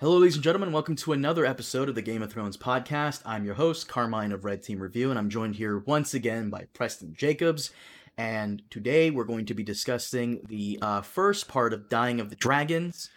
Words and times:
Hello, 0.00 0.16
ladies 0.16 0.36
and 0.36 0.42
gentlemen. 0.42 0.72
Welcome 0.72 0.96
to 0.96 1.12
another 1.12 1.44
episode 1.44 1.90
of 1.90 1.94
the 1.94 2.00
Game 2.00 2.22
of 2.22 2.32
Thrones 2.32 2.56
podcast. 2.56 3.20
I'm 3.26 3.44
your 3.44 3.56
host, 3.56 3.86
Carmine 3.86 4.32
of 4.32 4.46
Red 4.46 4.62
Team 4.62 4.80
Review, 4.80 5.10
and 5.10 5.18
I'm 5.18 5.28
joined 5.28 5.56
here 5.56 5.80
once 5.80 6.14
again 6.14 6.48
by 6.48 6.68
Preston 6.72 7.12
Jacobs. 7.12 7.70
And 8.16 8.62
today 8.70 9.10
we're 9.10 9.24
going 9.24 9.44
to 9.44 9.52
be 9.52 9.62
discussing 9.62 10.40
the 10.48 10.78
uh, 10.80 11.02
first 11.02 11.48
part 11.48 11.74
of 11.74 11.90
Dying 11.90 12.18
of 12.18 12.30
the 12.30 12.36
Dragons. 12.36 13.10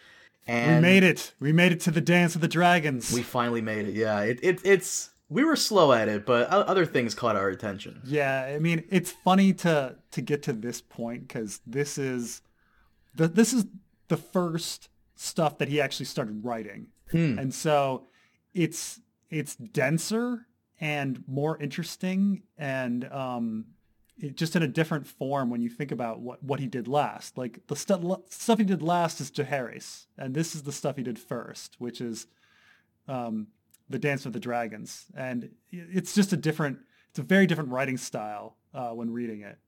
And 0.46 0.84
we 0.84 0.90
made 0.90 1.04
it. 1.04 1.32
We 1.40 1.54
made 1.54 1.72
it 1.72 1.80
to 1.80 1.90
the 1.90 2.02
Dance 2.02 2.34
of 2.34 2.42
the 2.42 2.48
Dragons. 2.48 3.10
We 3.14 3.22
finally 3.22 3.62
made 3.62 3.88
it. 3.88 3.94
Yeah, 3.94 4.20
it, 4.20 4.40
it 4.42 4.60
it's 4.62 5.08
we 5.30 5.42
were 5.42 5.56
slow 5.56 5.94
at 5.94 6.10
it, 6.10 6.26
but 6.26 6.48
other 6.50 6.84
things 6.84 7.14
caught 7.14 7.34
our 7.34 7.48
attention. 7.48 8.02
Yeah, 8.04 8.42
I 8.54 8.58
mean, 8.58 8.84
it's 8.90 9.10
funny 9.10 9.54
to 9.54 9.96
to 10.10 10.20
get 10.20 10.42
to 10.42 10.52
this 10.52 10.82
point 10.82 11.28
because 11.28 11.62
this 11.66 11.96
is 11.96 12.42
the 13.14 13.26
this 13.26 13.54
is 13.54 13.64
the 14.08 14.18
first 14.18 14.90
stuff 15.14 15.58
that 15.58 15.68
he 15.68 15.80
actually 15.80 16.06
started 16.06 16.44
writing, 16.44 16.88
hmm. 17.10 17.38
and 17.38 17.54
so 17.54 18.06
it's 18.52 19.00
it's 19.30 19.56
denser 19.56 20.46
and 20.80 21.22
more 21.26 21.56
interesting 21.58 22.42
and 22.58 23.10
um, 23.12 23.64
it, 24.18 24.36
just 24.36 24.54
in 24.56 24.62
a 24.62 24.68
different 24.68 25.06
form 25.06 25.50
when 25.50 25.60
you 25.60 25.68
think 25.68 25.90
about 25.92 26.20
what, 26.20 26.42
what 26.42 26.60
he 26.60 26.66
did 26.66 26.88
last. 26.88 27.36
Like 27.36 27.66
the 27.66 27.76
stu- 27.76 28.22
stuff 28.28 28.58
he 28.58 28.64
did 28.64 28.82
last 28.82 29.20
is 29.20 29.30
Jaehaerys, 29.30 30.06
and 30.16 30.34
this 30.34 30.54
is 30.54 30.62
the 30.62 30.72
stuff 30.72 30.96
he 30.96 31.02
did 31.02 31.18
first, 31.18 31.76
which 31.78 32.00
is 32.00 32.26
um, 33.08 33.48
the 33.88 33.98
Dance 33.98 34.24
with 34.24 34.34
the 34.34 34.40
Dragons, 34.40 35.06
and 35.16 35.50
it's 35.70 36.14
just 36.14 36.32
a 36.32 36.36
different, 36.36 36.78
it's 37.10 37.18
a 37.18 37.22
very 37.22 37.46
different 37.46 37.70
writing 37.70 37.96
style 37.96 38.56
uh, 38.72 38.90
when 38.90 39.10
reading 39.10 39.42
it. 39.42 39.58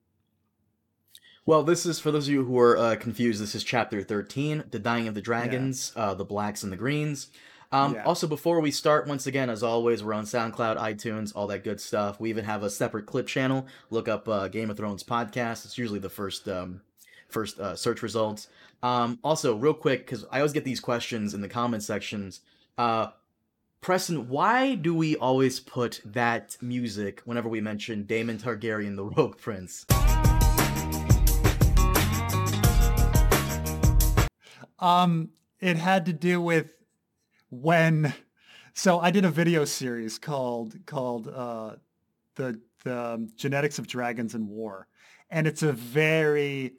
Well, 1.47 1.63
this 1.63 1.87
is 1.87 2.01
for 2.01 2.11
those 2.11 2.27
of 2.27 2.35
you 2.35 2.45
who 2.45 2.59
are 2.59 2.77
uh, 2.77 2.97
confused. 2.97 3.41
This 3.41 3.55
is 3.55 3.63
chapter 3.63 4.03
thirteen, 4.03 4.65
"The 4.73 4.81
Dying 4.81 5.07
of 5.07 5.15
the 5.15 5.23
Dragons," 5.23 5.93
yeah. 5.95 6.03
uh, 6.03 6.15
the 6.15 6.25
Blacks 6.25 6.65
and 6.65 6.73
the 6.73 6.77
Greens. 6.77 7.29
Um, 7.71 7.95
yeah. 7.95 8.03
Also, 8.03 8.27
before 8.27 8.61
we 8.61 8.73
start, 8.73 9.07
once 9.07 9.29
again, 9.29 9.49
as 9.49 9.63
always, 9.63 10.03
we're 10.03 10.15
on 10.15 10.25
SoundCloud, 10.25 10.77
iTunes, 10.77 11.33
all 11.37 11.47
that 11.47 11.63
good 11.63 11.81
stuff. 11.81 12.19
We 12.19 12.31
even 12.31 12.45
have 12.45 12.65
a 12.65 12.71
separate 12.71 13.07
clip 13.07 13.29
channel. 13.29 13.67
Look 13.91 14.09
up 14.09 14.29
uh, 14.29 14.49
Game 14.49 14.71
of 14.71 14.77
Thrones 14.77 15.05
podcast. 15.05 15.65
It's 15.65 15.79
usually 15.79 16.01
the 16.01 16.11
first 16.11 16.49
um, 16.49 16.81
first 17.29 17.61
uh, 17.61 17.77
search 17.77 18.03
results. 18.03 18.49
Um, 18.83 19.21
also, 19.23 19.55
real 19.55 19.75
quick, 19.75 20.05
because 20.05 20.25
I 20.33 20.39
always 20.39 20.53
get 20.53 20.65
these 20.65 20.81
questions 20.81 21.33
in 21.33 21.43
the 21.43 21.49
comment 21.49 21.85
sections. 21.85 22.41
Uh, 22.77 23.11
Preston, 23.81 24.29
why 24.29 24.75
do 24.75 24.93
we 24.97 25.15
always 25.15 25.61
put 25.61 26.01
that 26.05 26.57
music 26.61 27.23
whenever 27.25 27.49
we 27.49 27.61
mention 27.61 28.03
Daemon 28.03 28.39
Targaryen, 28.39 28.97
the 28.97 29.05
Rogue 29.05 29.39
Prince? 29.39 29.87
Um, 34.79 35.31
it 35.61 35.77
had 35.77 36.07
to 36.07 36.13
do 36.13 36.41
with 36.41 36.73
when 37.51 38.13
so 38.75 39.01
I 39.01 39.11
did 39.11 39.25
a 39.25 39.31
video 39.31 39.65
series 39.65 40.19
called 40.19 40.75
called 40.85 41.29
uh, 41.29 41.77
the 42.35 42.61
the 42.85 43.15
um, 43.15 43.29
genetics 43.37 43.79
of 43.79 43.87
dragons 43.87 44.35
and 44.35 44.49
war, 44.49 44.87
and 45.31 45.47
it's 45.47 45.63
a 45.63 45.73
very 45.73 46.75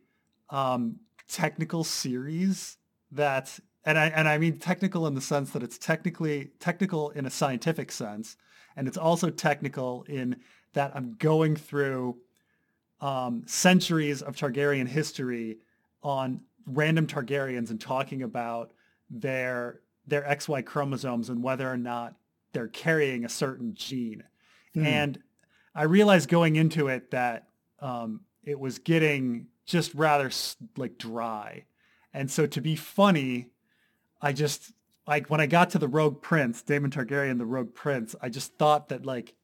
um, 0.50 0.98
technical 1.28 1.84
series 1.84 2.78
that 3.12 3.60
and 3.84 3.98
I 3.98 4.08
and 4.08 4.28
I 4.28 4.38
mean 4.38 4.60
technical 4.60 5.08
in 5.08 5.16
the 5.16 5.22
sense 5.22 5.52
that 5.52 5.64
it's 5.64 5.78
technically 5.80 6.52
technical 6.60 7.10
in 7.12 7.26
a 7.26 7.32
scientific 7.32 7.92
sense, 7.92 8.38
and 8.76 8.88
it's 8.88 8.98
also 8.98 9.32
technical 9.32 10.04
in 10.04 10.38
that 10.74 10.92
I'm 10.96 11.16
going 11.18 11.56
through 11.56 12.18
um, 13.02 13.44
centuries 13.48 14.22
of 14.22 14.36
Targaryen 14.36 14.88
history 14.88 15.58
on 16.04 16.42
random 16.68 17.08
Targaryens 17.08 17.72
and 17.72 17.82
talking 17.82 18.22
about 18.22 18.72
their 19.10 19.82
their 20.06 20.22
XY 20.22 20.66
chromosomes 20.66 21.30
and 21.30 21.44
whether 21.44 21.70
or 21.70 21.78
not 21.78 22.16
they're 22.54 22.68
carrying 22.68 23.26
a 23.26 23.30
certain 23.30 23.74
gene. 23.74 24.24
Hmm. 24.74 24.86
And 24.86 25.20
I 25.76 25.84
realized 25.84 26.30
going 26.30 26.56
into 26.56 26.88
it 26.88 27.12
that 27.12 27.48
um, 27.80 28.22
it 28.44 28.60
was 28.60 28.80
getting 28.80 29.48
just 29.66 29.94
rather 29.94 30.32
like 30.78 30.98
dry. 30.98 31.66
And 32.14 32.32
so 32.32 32.48
to 32.48 32.62
be 32.62 32.76
funny, 32.76 33.50
I 34.22 34.34
just 34.34 34.72
like 35.06 35.30
when 35.30 35.42
I 35.42 35.46
got 35.46 35.70
to 35.72 35.80
the 35.80 35.88
Rogue 35.88 36.22
Prince, 36.22 36.62
Daemon 36.62 36.92
Targaryen, 36.92 37.38
the 37.38 37.46
Rogue 37.46 37.74
Prince, 37.74 38.16
I 38.22 38.30
just 38.30 38.58
thought 38.58 38.90
that 38.90 39.06
like 39.06 39.36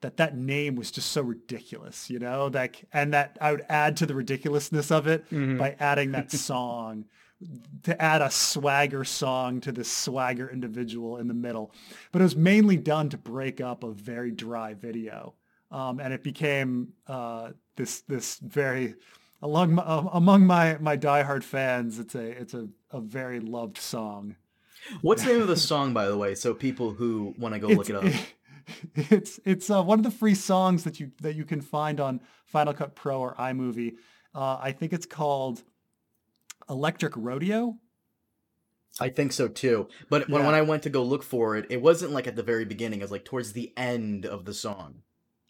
that 0.00 0.16
that 0.16 0.36
name 0.36 0.76
was 0.76 0.90
just 0.90 1.12
so 1.12 1.22
ridiculous, 1.22 2.10
you 2.10 2.18
know, 2.18 2.50
like 2.52 2.84
and 2.92 3.12
that 3.12 3.36
I 3.40 3.52
would 3.52 3.64
add 3.68 3.96
to 3.98 4.06
the 4.06 4.14
ridiculousness 4.14 4.90
of 4.90 5.06
it 5.06 5.24
mm-hmm. 5.26 5.58
by 5.58 5.76
adding 5.78 6.12
that 6.12 6.30
song 6.32 7.06
to 7.84 8.00
add 8.00 8.20
a 8.20 8.30
swagger 8.30 9.04
song 9.04 9.60
to 9.62 9.72
this 9.72 9.90
swagger 9.90 10.50
individual 10.50 11.16
in 11.16 11.28
the 11.28 11.34
middle. 11.34 11.72
But 12.12 12.20
it 12.20 12.24
was 12.24 12.36
mainly 12.36 12.76
done 12.76 13.08
to 13.10 13.16
break 13.16 13.60
up 13.60 13.82
a 13.82 13.90
very 13.90 14.30
dry 14.30 14.74
video. 14.74 15.34
Um, 15.70 16.00
and 16.00 16.12
it 16.12 16.22
became 16.22 16.94
uh, 17.06 17.50
this 17.76 18.00
this 18.02 18.38
very 18.38 18.96
along 19.40 19.74
my, 19.74 19.82
uh, 19.82 20.08
among 20.12 20.46
my 20.46 20.76
my 20.80 20.96
diehard 20.96 21.44
fans. 21.44 21.98
It's 21.98 22.14
a 22.14 22.24
it's 22.24 22.54
a, 22.54 22.68
a 22.90 23.00
very 23.00 23.40
loved 23.40 23.78
song. 23.78 24.36
What's 25.02 25.22
the 25.22 25.32
name 25.32 25.42
of 25.42 25.48
the 25.48 25.56
song, 25.70 25.92
by 25.92 26.06
the 26.08 26.16
way, 26.16 26.34
so 26.34 26.54
people 26.54 26.92
who 26.92 27.34
want 27.38 27.54
to 27.54 27.60
go 27.60 27.68
look 27.68 27.88
it 27.88 27.96
up? 27.96 28.04
It, 28.04 28.34
it's 28.94 29.40
it's 29.44 29.70
uh, 29.70 29.82
one 29.82 29.98
of 29.98 30.04
the 30.04 30.10
free 30.10 30.34
songs 30.34 30.84
that 30.84 31.00
you 31.00 31.12
that 31.20 31.34
you 31.34 31.44
can 31.44 31.60
find 31.60 32.00
on 32.00 32.20
Final 32.46 32.74
Cut 32.74 32.94
Pro 32.94 33.20
or 33.20 33.34
iMovie. 33.34 33.94
Uh, 34.34 34.58
I 34.60 34.72
think 34.72 34.92
it's 34.92 35.06
called 35.06 35.62
Electric 36.68 37.12
Rodeo. 37.16 37.78
I 38.98 39.08
think 39.08 39.32
so 39.32 39.48
too. 39.48 39.88
But 40.08 40.28
when, 40.28 40.40
yeah. 40.40 40.46
when 40.46 40.54
I 40.54 40.62
went 40.62 40.82
to 40.84 40.90
go 40.90 41.02
look 41.02 41.22
for 41.22 41.56
it, 41.56 41.66
it 41.70 41.80
wasn't 41.80 42.12
like 42.12 42.26
at 42.26 42.36
the 42.36 42.42
very 42.42 42.64
beginning. 42.64 43.00
It 43.00 43.04
was 43.04 43.10
like 43.10 43.24
towards 43.24 43.52
the 43.52 43.72
end 43.76 44.26
of 44.26 44.44
the 44.44 44.54
song. 44.54 45.02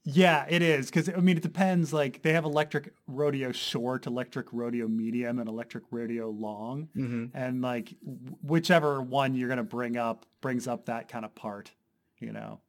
Yeah, 0.02 0.46
it 0.48 0.62
is 0.62 0.86
because 0.86 1.10
I 1.10 1.16
mean 1.16 1.36
it 1.36 1.42
depends. 1.42 1.92
Like 1.92 2.22
they 2.22 2.32
have 2.32 2.44
electric 2.44 2.94
rodeo 3.06 3.52
short, 3.52 4.06
electric 4.06 4.46
rodeo 4.50 4.88
medium, 4.88 5.38
and 5.38 5.48
electric 5.48 5.84
rodeo 5.90 6.30
long, 6.30 6.88
mm-hmm. 6.96 7.36
and 7.36 7.60
like 7.60 7.94
whichever 8.42 9.02
one 9.02 9.34
you're 9.34 9.48
gonna 9.48 9.62
bring 9.62 9.98
up 9.98 10.24
brings 10.40 10.66
up 10.66 10.86
that 10.86 11.08
kind 11.08 11.24
of 11.24 11.34
part, 11.34 11.72
you 12.18 12.32
know. 12.32 12.60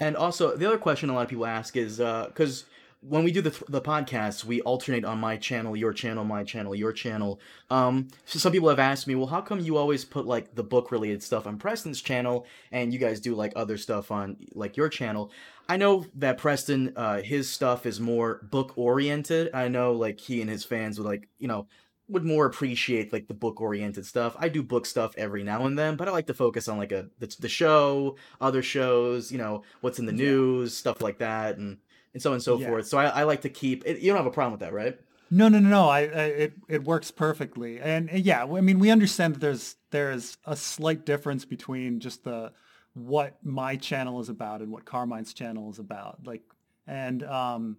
And 0.00 0.16
also 0.16 0.56
the 0.56 0.66
other 0.66 0.78
question 0.78 1.10
a 1.10 1.14
lot 1.14 1.22
of 1.22 1.28
people 1.28 1.46
ask 1.46 1.76
is 1.76 1.98
because 1.98 2.62
uh, 2.62 2.66
when 3.00 3.22
we 3.22 3.30
do 3.30 3.40
the 3.40 3.64
the 3.68 3.80
podcast, 3.80 4.44
we 4.44 4.60
alternate 4.62 5.04
on 5.04 5.18
my 5.18 5.36
channel, 5.36 5.76
your 5.76 5.92
channel, 5.92 6.24
my 6.24 6.42
channel, 6.42 6.74
your 6.74 6.92
channel. 6.92 7.40
Um, 7.70 8.08
so 8.24 8.38
some 8.38 8.52
people 8.52 8.68
have 8.68 8.78
asked 8.78 9.06
me, 9.06 9.14
well, 9.14 9.26
how 9.26 9.40
come 9.40 9.60
you 9.60 9.76
always 9.76 10.04
put 10.04 10.26
like 10.26 10.54
the 10.54 10.64
book 10.64 10.90
related 10.90 11.22
stuff 11.22 11.46
on 11.46 11.58
Preston's 11.58 12.00
channel, 12.00 12.46
and 12.72 12.92
you 12.92 12.98
guys 12.98 13.20
do 13.20 13.34
like 13.34 13.52
other 13.54 13.76
stuff 13.76 14.10
on 14.10 14.36
like 14.54 14.76
your 14.76 14.88
channel? 14.88 15.30
I 15.68 15.76
know 15.76 16.06
that 16.16 16.38
Preston, 16.38 16.92
uh, 16.96 17.20
his 17.22 17.48
stuff 17.48 17.86
is 17.86 18.00
more 18.00 18.40
book 18.50 18.72
oriented. 18.76 19.50
I 19.54 19.68
know 19.68 19.92
like 19.92 20.18
he 20.18 20.40
and 20.40 20.50
his 20.50 20.64
fans 20.64 20.98
would 20.98 21.06
like 21.06 21.28
you 21.38 21.48
know 21.48 21.66
would 22.08 22.24
more 22.24 22.46
appreciate 22.46 23.12
like 23.12 23.28
the 23.28 23.34
book 23.34 23.60
oriented 23.60 24.06
stuff. 24.06 24.34
I 24.38 24.48
do 24.48 24.62
book 24.62 24.86
stuff 24.86 25.14
every 25.16 25.44
now 25.44 25.66
and 25.66 25.78
then, 25.78 25.96
but 25.96 26.08
I 26.08 26.10
like 26.10 26.26
to 26.28 26.34
focus 26.34 26.68
on 26.68 26.78
like 26.78 26.92
a 26.92 27.08
the, 27.18 27.34
the 27.40 27.48
show, 27.48 28.16
other 28.40 28.62
shows, 28.62 29.30
you 29.30 29.38
know, 29.38 29.62
what's 29.80 29.98
in 29.98 30.06
the 30.06 30.12
news, 30.12 30.74
stuff 30.74 31.02
like 31.02 31.18
that, 31.18 31.58
and 31.58 31.78
and 32.14 32.22
so 32.22 32.30
on 32.30 32.34
and 32.34 32.42
so 32.42 32.58
yeah. 32.58 32.68
forth. 32.68 32.86
So 32.86 32.98
I, 32.98 33.06
I 33.06 33.22
like 33.24 33.42
to 33.42 33.50
keep. 33.50 33.84
It, 33.86 34.00
you 34.00 34.08
don't 34.08 34.16
have 34.16 34.26
a 34.26 34.30
problem 34.30 34.52
with 34.52 34.60
that, 34.60 34.72
right? 34.72 34.98
No, 35.30 35.48
no, 35.48 35.58
no, 35.58 35.68
no. 35.68 35.88
I, 35.88 36.00
I 36.00 36.02
it 36.04 36.52
it 36.68 36.84
works 36.84 37.10
perfectly, 37.10 37.80
and, 37.80 38.08
and 38.08 38.24
yeah, 38.24 38.44
I 38.44 38.60
mean, 38.60 38.78
we 38.78 38.90
understand 38.90 39.34
that 39.34 39.40
there's 39.40 39.76
there's 39.90 40.38
a 40.46 40.56
slight 40.56 41.04
difference 41.04 41.44
between 41.44 42.00
just 42.00 42.24
the 42.24 42.52
what 42.94 43.36
my 43.42 43.76
channel 43.76 44.20
is 44.20 44.28
about 44.28 44.62
and 44.62 44.72
what 44.72 44.84
Carmine's 44.84 45.34
channel 45.34 45.70
is 45.70 45.78
about. 45.78 46.26
Like, 46.26 46.42
and 46.86 47.22
um, 47.22 47.76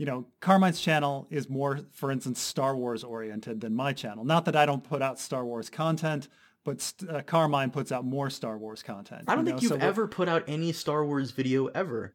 you 0.00 0.06
know, 0.06 0.24
Carmine's 0.40 0.80
channel 0.80 1.26
is 1.28 1.50
more, 1.50 1.80
for 1.92 2.10
instance, 2.10 2.40
Star 2.40 2.74
Wars 2.74 3.04
oriented 3.04 3.60
than 3.60 3.74
my 3.74 3.92
channel. 3.92 4.24
Not 4.24 4.46
that 4.46 4.56
I 4.56 4.64
don't 4.64 4.82
put 4.82 5.02
out 5.02 5.18
Star 5.18 5.44
Wars 5.44 5.68
content, 5.68 6.28
but 6.64 6.90
uh, 7.06 7.20
Carmine 7.20 7.68
puts 7.68 7.92
out 7.92 8.06
more 8.06 8.30
Star 8.30 8.56
Wars 8.56 8.82
content. 8.82 9.24
I 9.28 9.34
don't 9.34 9.44
you 9.44 9.50
think 9.52 9.60
you've 9.60 9.72
so 9.72 9.76
ever 9.86 10.08
put 10.08 10.26
out 10.26 10.44
any 10.48 10.72
Star 10.72 11.04
Wars 11.04 11.32
video 11.32 11.66
ever 11.66 12.14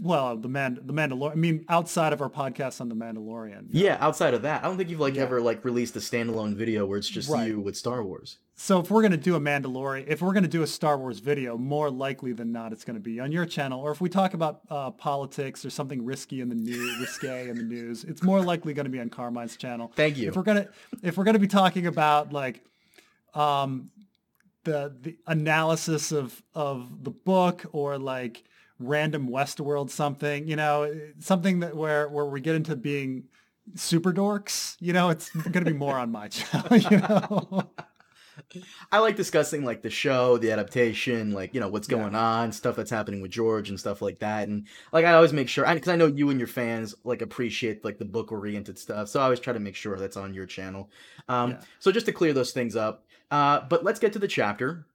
well, 0.00 0.36
the 0.36 0.48
man, 0.48 0.78
the 0.82 0.92
Mandalorian. 0.92 1.32
I 1.32 1.36
mean, 1.36 1.64
outside 1.68 2.12
of 2.12 2.20
our 2.20 2.28
podcast 2.28 2.80
on 2.80 2.88
the 2.88 2.94
Mandalorian. 2.94 3.66
Yeah, 3.70 3.96
outside 4.00 4.34
of 4.34 4.42
that, 4.42 4.62
I 4.62 4.68
don't 4.68 4.76
think 4.76 4.90
you've 4.90 5.00
like 5.00 5.14
yeah. 5.14 5.22
ever 5.22 5.40
like 5.40 5.64
released 5.64 5.96
a 5.96 6.00
standalone 6.00 6.54
video 6.54 6.84
where 6.84 6.98
it's 6.98 7.08
just 7.08 7.30
right. 7.30 7.48
you 7.48 7.60
with 7.60 7.76
Star 7.76 8.02
Wars. 8.04 8.38
So 8.54 8.80
if 8.80 8.90
we're 8.90 9.02
gonna 9.02 9.16
do 9.16 9.34
a 9.34 9.40
Mandalorian, 9.40 10.04
if 10.08 10.20
we're 10.20 10.34
gonna 10.34 10.46
do 10.46 10.62
a 10.62 10.66
Star 10.66 10.98
Wars 10.98 11.20
video, 11.20 11.56
more 11.56 11.90
likely 11.90 12.32
than 12.32 12.52
not, 12.52 12.72
it's 12.72 12.84
gonna 12.84 13.00
be 13.00 13.18
on 13.18 13.32
your 13.32 13.46
channel. 13.46 13.80
Or 13.80 13.90
if 13.90 14.00
we 14.00 14.08
talk 14.08 14.34
about 14.34 14.60
uh, 14.68 14.90
politics 14.90 15.64
or 15.64 15.70
something 15.70 16.04
risky 16.04 16.40
in 16.40 16.48
the 16.48 16.54
news, 16.54 17.00
risque 17.00 17.48
in 17.48 17.56
the 17.56 17.62
news, 17.62 18.04
it's 18.04 18.22
more 18.22 18.42
likely 18.42 18.74
gonna 18.74 18.88
be 18.88 19.00
on 19.00 19.08
Carmine's 19.08 19.56
channel. 19.56 19.90
Thank 19.96 20.18
you. 20.18 20.28
If 20.28 20.36
we're 20.36 20.42
gonna, 20.42 20.68
if 21.02 21.16
we're 21.16 21.24
gonna 21.24 21.38
be 21.38 21.48
talking 21.48 21.86
about 21.86 22.32
like, 22.32 22.62
um, 23.34 23.90
the 24.64 24.94
the 25.00 25.16
analysis 25.26 26.12
of 26.12 26.42
of 26.54 27.04
the 27.04 27.10
book 27.10 27.64
or 27.72 27.98
like 27.98 28.44
random 28.82 29.28
Westworld 29.28 29.90
something, 29.90 30.46
you 30.48 30.56
know, 30.56 30.92
something 31.18 31.60
that 31.60 31.76
where 31.76 32.08
where 32.08 32.26
we 32.26 32.40
get 32.40 32.54
into 32.54 32.76
being 32.76 33.24
super 33.74 34.12
dorks, 34.12 34.76
you 34.80 34.92
know, 34.92 35.10
it's 35.10 35.30
going 35.30 35.64
to 35.64 35.70
be 35.70 35.76
more 35.76 35.96
on 35.98 36.10
my 36.10 36.28
channel, 36.28 36.76
you 36.76 36.98
know. 36.98 37.70
I 38.90 38.98
like 38.98 39.16
discussing 39.16 39.64
like 39.64 39.82
the 39.82 39.90
show, 39.90 40.38
the 40.38 40.52
adaptation, 40.52 41.32
like 41.32 41.52
you 41.54 41.60
know 41.60 41.68
what's 41.68 41.86
going 41.86 42.12
Yeah. 42.12 42.20
on, 42.24 42.52
stuff 42.52 42.76
that's 42.76 42.90
happening 42.90 43.20
with 43.20 43.30
George 43.30 43.68
and 43.68 43.78
stuff 43.78 44.00
like 44.02 44.18
that. 44.20 44.48
And 44.48 44.66
like 44.92 45.04
I 45.04 45.12
always 45.14 45.32
make 45.32 45.48
sure, 45.48 45.66
because 45.72 45.88
I 45.88 45.96
know 45.96 46.06
you 46.06 46.30
and 46.30 46.40
your 46.40 46.46
fans 46.48 46.94
like 47.04 47.22
appreciate 47.22 47.84
like 47.84 47.98
the 47.98 48.04
book 48.04 48.32
oriented 48.32 48.78
stuff, 48.78 49.08
so 49.08 49.20
I 49.20 49.24
always 49.24 49.40
try 49.40 49.52
to 49.52 49.60
make 49.60 49.76
sure 49.76 49.96
that's 49.96 50.16
on 50.16 50.34
your 50.34 50.46
channel. 50.46 50.90
Um, 51.28 51.52
Yeah. 51.52 51.60
So 51.78 51.92
just 51.92 52.06
to 52.06 52.12
clear 52.12 52.32
those 52.32 52.52
things 52.52 52.74
up, 52.74 53.04
uh, 53.30 53.60
but 53.68 53.84
let's 53.84 54.00
get 54.00 54.12
to 54.14 54.18
the 54.18 54.28
chapter. 54.28 54.86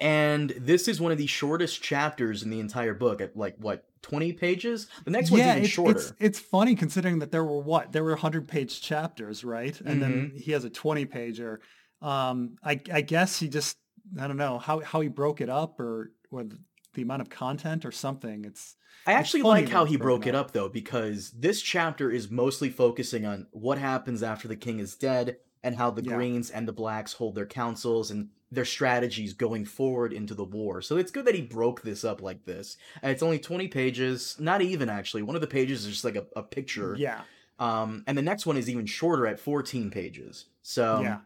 And 0.00 0.50
this 0.50 0.86
is 0.86 1.00
one 1.00 1.10
of 1.12 1.18
the 1.18 1.26
shortest 1.26 1.82
chapters 1.82 2.42
in 2.42 2.50
the 2.50 2.60
entire 2.60 2.94
book 2.94 3.20
at 3.20 3.36
like 3.36 3.56
what 3.58 3.84
twenty 4.00 4.32
pages. 4.32 4.86
The 5.04 5.10
next 5.10 5.30
one's 5.30 5.42
yeah, 5.44 5.52
even 5.52 5.64
it's, 5.64 5.72
shorter. 5.72 5.98
it's 5.98 6.12
it's 6.20 6.38
funny 6.38 6.76
considering 6.76 7.18
that 7.18 7.32
there 7.32 7.44
were 7.44 7.60
what 7.60 7.92
there 7.92 8.04
were 8.04 8.14
hundred 8.16 8.46
page 8.46 8.80
chapters, 8.80 9.42
right? 9.44 9.78
And 9.80 10.00
then 10.00 10.12
Mm-hmm. 10.12 10.36
he 10.36 10.52
has 10.52 10.64
a 10.64 10.70
twenty 10.70 11.04
pager. 11.04 11.58
Um, 12.00 12.56
I 12.62 12.80
I 12.92 13.00
guess 13.00 13.40
he 13.40 13.48
just 13.48 13.76
I 14.20 14.28
don't 14.28 14.36
know 14.36 14.58
how 14.58 14.80
how 14.80 15.00
he 15.00 15.08
broke 15.08 15.40
it 15.40 15.48
up 15.50 15.80
or 15.80 16.12
or 16.30 16.44
the, 16.44 16.58
the 16.94 17.02
amount 17.02 17.22
of 17.22 17.28
content 17.30 17.84
or 17.84 17.90
something. 17.90 18.44
It's 18.44 18.76
I 19.04 19.14
actually 19.14 19.42
funny 19.42 19.62
like 19.62 19.70
how 19.72 19.84
he 19.84 19.96
broke 19.96 20.26
it 20.28 20.34
up. 20.36 20.46
up 20.46 20.52
though, 20.52 20.68
because 20.68 21.32
this 21.32 21.60
chapter 21.60 22.08
is 22.10 22.30
mostly 22.30 22.70
focusing 22.70 23.26
on 23.26 23.48
what 23.50 23.78
happens 23.78 24.22
after 24.22 24.46
the 24.46 24.56
king 24.56 24.78
is 24.78 24.94
dead 24.94 25.38
and 25.64 25.74
how 25.76 25.90
the 25.90 26.04
Yeah. 26.04 26.14
Greens 26.14 26.50
and 26.50 26.68
the 26.68 26.72
Blacks 26.72 27.14
hold 27.14 27.34
their 27.34 27.46
councils 27.46 28.12
and 28.12 28.28
their 28.50 28.64
strategies 28.64 29.32
going 29.32 29.64
forward 29.64 30.12
into 30.12 30.34
the 30.34 30.44
war. 30.44 30.80
So 30.80 30.96
it's 30.96 31.10
good 31.10 31.26
that 31.26 31.34
he 31.34 31.42
broke 31.42 31.82
this 31.82 32.04
up 32.04 32.22
like 32.22 32.44
this. 32.44 32.76
And 33.02 33.12
it's 33.12 33.22
only 33.22 33.38
20 33.38 33.68
pages, 33.68 34.36
not 34.38 34.62
even 34.62 34.88
actually. 34.88 35.22
One 35.22 35.34
of 35.34 35.42
the 35.42 35.46
pages 35.46 35.84
is 35.84 35.92
just 35.92 36.04
like 36.04 36.16
a, 36.16 36.26
a 36.34 36.42
picture. 36.42 36.94
yeah 36.98 37.22
Um, 37.58 38.04
and 38.06 38.16
the 38.16 38.22
next 38.22 38.46
one 38.46 38.56
is 38.56 38.70
even 38.70 38.86
shorter 38.86 39.26
at 39.26 39.40
14 39.40 39.90
pages. 39.90 40.46
So, 40.62 41.00
yeah 41.00 41.18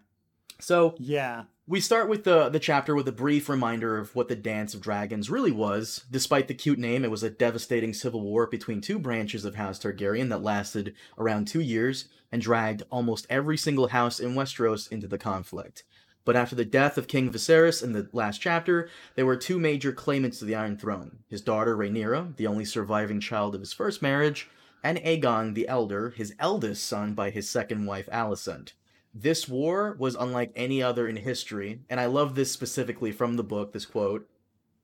so 0.62 0.94
yeah 0.98 1.44
we 1.66 1.80
start 1.80 2.08
with 2.08 2.24
the 2.24 2.48
the 2.48 2.58
chapter 2.60 2.94
with 2.94 3.06
a 3.08 3.12
brief 3.12 3.48
reminder 3.48 3.98
of 3.98 4.14
what 4.14 4.28
the 4.28 4.36
Dance 4.36 4.74
of 4.74 4.80
Dragons 4.80 5.30
really 5.30 5.52
was. 5.52 6.04
Despite 6.10 6.48
the 6.48 6.54
cute 6.54 6.78
name, 6.78 7.04
it 7.04 7.10
was 7.10 7.22
a 7.22 7.30
devastating 7.30 7.94
civil 7.94 8.20
war 8.20 8.46
between 8.46 8.80
two 8.80 8.98
branches 8.98 9.44
of 9.44 9.54
House 9.54 9.78
Targaryen 9.78 10.28
that 10.30 10.42
lasted 10.42 10.94
around 11.16 11.46
two 11.46 11.60
years 11.60 12.08
and 12.32 12.42
dragged 12.42 12.82
almost 12.90 13.26
every 13.30 13.56
single 13.56 13.88
house 13.88 14.18
in 14.18 14.34
Westeros 14.34 14.90
into 14.90 15.06
the 15.06 15.18
conflict. 15.18 15.84
But 16.24 16.36
after 16.36 16.54
the 16.54 16.64
death 16.64 16.96
of 16.98 17.08
King 17.08 17.32
Viserys 17.32 17.82
in 17.82 17.92
the 17.92 18.08
last 18.12 18.40
chapter, 18.40 18.88
there 19.16 19.26
were 19.26 19.36
two 19.36 19.58
major 19.58 19.92
claimants 19.92 20.38
to 20.38 20.44
the 20.44 20.54
Iron 20.54 20.76
Throne: 20.76 21.24
his 21.28 21.40
daughter 21.40 21.76
Rhaenyra, 21.76 22.36
the 22.36 22.46
only 22.46 22.64
surviving 22.64 23.20
child 23.20 23.54
of 23.54 23.60
his 23.60 23.72
first 23.72 24.02
marriage, 24.02 24.48
and 24.84 24.98
Aegon 24.98 25.54
the 25.54 25.66
Elder, 25.66 26.10
his 26.10 26.34
eldest 26.38 26.84
son 26.84 27.14
by 27.14 27.30
his 27.30 27.48
second 27.48 27.86
wife 27.86 28.08
Alicent. 28.12 28.72
This 29.14 29.48
war 29.48 29.96
was 29.98 30.14
unlike 30.14 30.52
any 30.56 30.82
other 30.82 31.06
in 31.06 31.16
history, 31.16 31.80
and 31.90 32.00
I 32.00 32.06
love 32.06 32.34
this 32.34 32.50
specifically 32.50 33.12
from 33.12 33.36
the 33.36 33.44
book, 33.44 33.72
this 33.72 33.84
quote. 33.84 34.28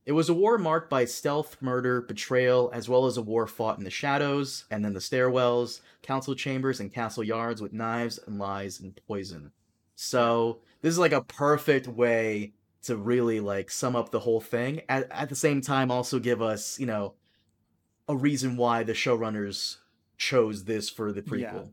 It 0.04 0.12
was 0.12 0.28
a 0.28 0.34
war 0.34 0.58
marked 0.58 0.90
by 0.90 1.04
stealth, 1.04 1.56
murder, 1.60 2.00
betrayal, 2.00 2.70
as 2.72 2.88
well 2.88 3.06
as 3.06 3.16
a 3.16 3.22
war 3.22 3.46
fought 3.46 3.78
in 3.78 3.84
the 3.84 3.90
shadows, 3.90 4.64
and 4.70 4.84
then 4.84 4.94
the 4.94 5.00
stairwells, 5.00 5.80
council 6.02 6.34
chambers, 6.34 6.80
and 6.80 6.92
castle 6.92 7.22
yards 7.22 7.60
with 7.60 7.72
knives 7.72 8.18
and 8.26 8.38
lies 8.38 8.80
and 8.80 8.98
poison. 9.06 9.52
So, 9.94 10.60
this 10.80 10.92
is 10.92 10.98
like 10.98 11.12
a 11.12 11.22
perfect 11.22 11.86
way 11.86 12.52
to 12.82 12.96
really 12.96 13.40
like 13.40 13.70
sum 13.70 13.96
up 13.96 14.10
the 14.10 14.20
whole 14.20 14.40
thing. 14.40 14.82
At, 14.88 15.10
at 15.10 15.28
the 15.28 15.36
same 15.36 15.60
time, 15.60 15.90
also 15.90 16.18
give 16.18 16.40
us, 16.40 16.78
you 16.78 16.86
know, 16.86 17.14
a 18.08 18.16
reason 18.16 18.56
why 18.56 18.82
the 18.82 18.92
showrunners 18.92 19.78
chose 20.16 20.64
this 20.64 20.88
for 20.88 21.12
the 21.12 21.22
prequel. 21.22 21.40
Yeah. 21.40 21.70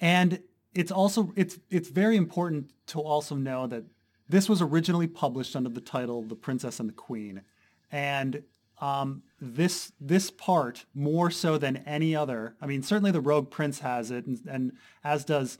And 0.00 0.42
it's 0.74 0.92
also 0.92 1.32
it's 1.36 1.58
it's 1.68 1.88
very 1.88 2.16
important 2.16 2.72
to 2.86 3.00
also 3.00 3.34
know 3.34 3.66
that 3.66 3.84
this 4.28 4.48
was 4.48 4.62
originally 4.62 5.08
published 5.08 5.56
under 5.56 5.68
the 5.68 5.80
title 5.80 6.22
The 6.22 6.36
Princess 6.36 6.80
and 6.80 6.88
the 6.88 6.94
Queen. 6.94 7.42
And 7.90 8.44
um, 8.80 9.22
this 9.40 9.92
this 10.00 10.30
part 10.30 10.86
more 10.94 11.30
so 11.30 11.58
than 11.58 11.78
any 11.78 12.16
other. 12.16 12.56
I 12.62 12.66
mean, 12.66 12.82
certainly 12.82 13.10
the 13.10 13.20
Rogue 13.20 13.50
Prince 13.50 13.80
has 13.80 14.10
it, 14.10 14.26
and, 14.26 14.40
and 14.48 14.72
as 15.04 15.24
does 15.24 15.58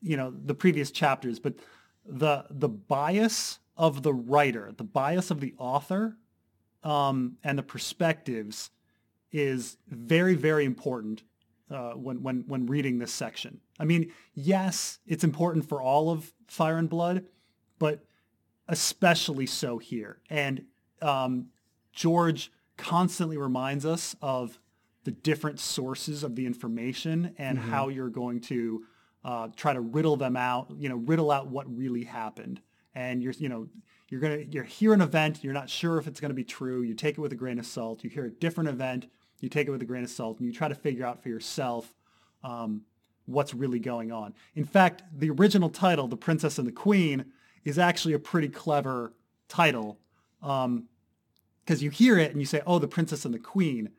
you 0.00 0.16
know 0.16 0.32
the 0.32 0.54
previous 0.54 0.90
chapters. 0.90 1.38
But 1.38 1.56
the 2.06 2.44
the 2.50 2.68
bias 2.68 3.58
of 3.76 4.02
the 4.02 4.12
writer, 4.14 4.72
the 4.76 4.84
bias 4.84 5.30
of 5.30 5.40
the 5.40 5.54
author, 5.58 6.16
um, 6.82 7.36
and 7.42 7.58
the 7.58 7.62
perspectives 7.62 8.70
is 9.32 9.76
very 9.88 10.34
very 10.34 10.64
important 10.64 11.22
uh, 11.70 11.92
when 11.92 12.22
when 12.22 12.44
when 12.46 12.66
reading 12.66 12.98
this 12.98 13.12
section. 13.12 13.60
I 13.80 13.84
mean, 13.84 14.12
yes, 14.34 14.98
it's 15.06 15.24
important 15.24 15.68
for 15.68 15.82
all 15.82 16.10
of 16.10 16.32
Fire 16.46 16.78
and 16.78 16.88
Blood, 16.88 17.24
but 17.78 18.04
especially 18.68 19.46
so 19.46 19.78
here. 19.78 20.20
And 20.30 20.64
um, 21.02 21.46
George 21.92 22.50
constantly 22.76 23.36
reminds 23.36 23.84
us 23.84 24.16
of 24.22 24.58
the 25.04 25.10
different 25.10 25.60
sources 25.60 26.22
of 26.24 26.34
the 26.34 26.46
information 26.46 27.34
and 27.36 27.58
Mhm. 27.58 27.62
how 27.62 27.88
you're 27.88 28.08
going 28.08 28.40
to 28.42 28.84
uh, 29.24 29.48
try 29.56 29.72
to 29.72 29.80
riddle 29.80 30.16
them 30.16 30.36
out. 30.36 30.68
You 30.76 30.88
know, 30.88 30.96
riddle 30.96 31.30
out 31.30 31.48
what 31.48 31.66
really 31.74 32.04
happened. 32.04 32.60
And 32.94 33.22
you're 33.22 33.34
you 33.38 33.48
know 33.48 33.68
you're 34.08 34.20
gonna 34.20 34.44
you're 34.50 34.64
hear 34.64 34.92
an 34.92 35.00
event, 35.00 35.42
you're 35.42 35.52
not 35.52 35.68
sure 35.68 35.98
if 35.98 36.06
it's 36.06 36.20
gonna 36.20 36.34
be 36.34 36.44
true. 36.44 36.82
You 36.82 36.94
take 36.94 37.18
it 37.18 37.20
with 37.20 37.32
a 37.32 37.36
grain 37.36 37.58
of 37.58 37.66
salt. 37.66 38.04
You 38.04 38.10
hear 38.10 38.26
a 38.26 38.30
different 38.30 38.68
event, 38.68 39.06
you 39.40 39.48
take 39.48 39.66
it 39.66 39.70
with 39.70 39.82
a 39.82 39.86
grain 39.86 40.04
of 40.04 40.10
salt, 40.10 40.38
and 40.38 40.46
you 40.46 40.52
try 40.52 40.68
to 40.68 40.74
figure 40.74 41.04
out 41.06 41.22
for 41.22 41.28
yourself 41.28 41.94
um, 42.42 42.82
what's 43.26 43.54
really 43.54 43.78
going 43.78 44.12
on. 44.12 44.34
In 44.54 44.64
fact, 44.64 45.02
the 45.12 45.30
original 45.30 45.70
title, 45.70 46.06
The 46.08 46.16
Princess 46.16 46.58
and 46.58 46.66
the 46.66 46.72
Queen, 46.72 47.26
is 47.64 47.78
actually 47.78 48.14
a 48.14 48.18
pretty 48.18 48.48
clever 48.48 49.14
title 49.48 49.98
because 50.40 51.82
you 51.82 51.90
hear 51.90 52.18
it 52.18 52.30
and 52.32 52.40
you 52.40 52.46
say, 52.46 52.60
oh, 52.66 52.78
The 52.78 52.88
Princess 52.88 53.24
and 53.24 53.32
the 53.32 53.38
Queen. 53.38 53.90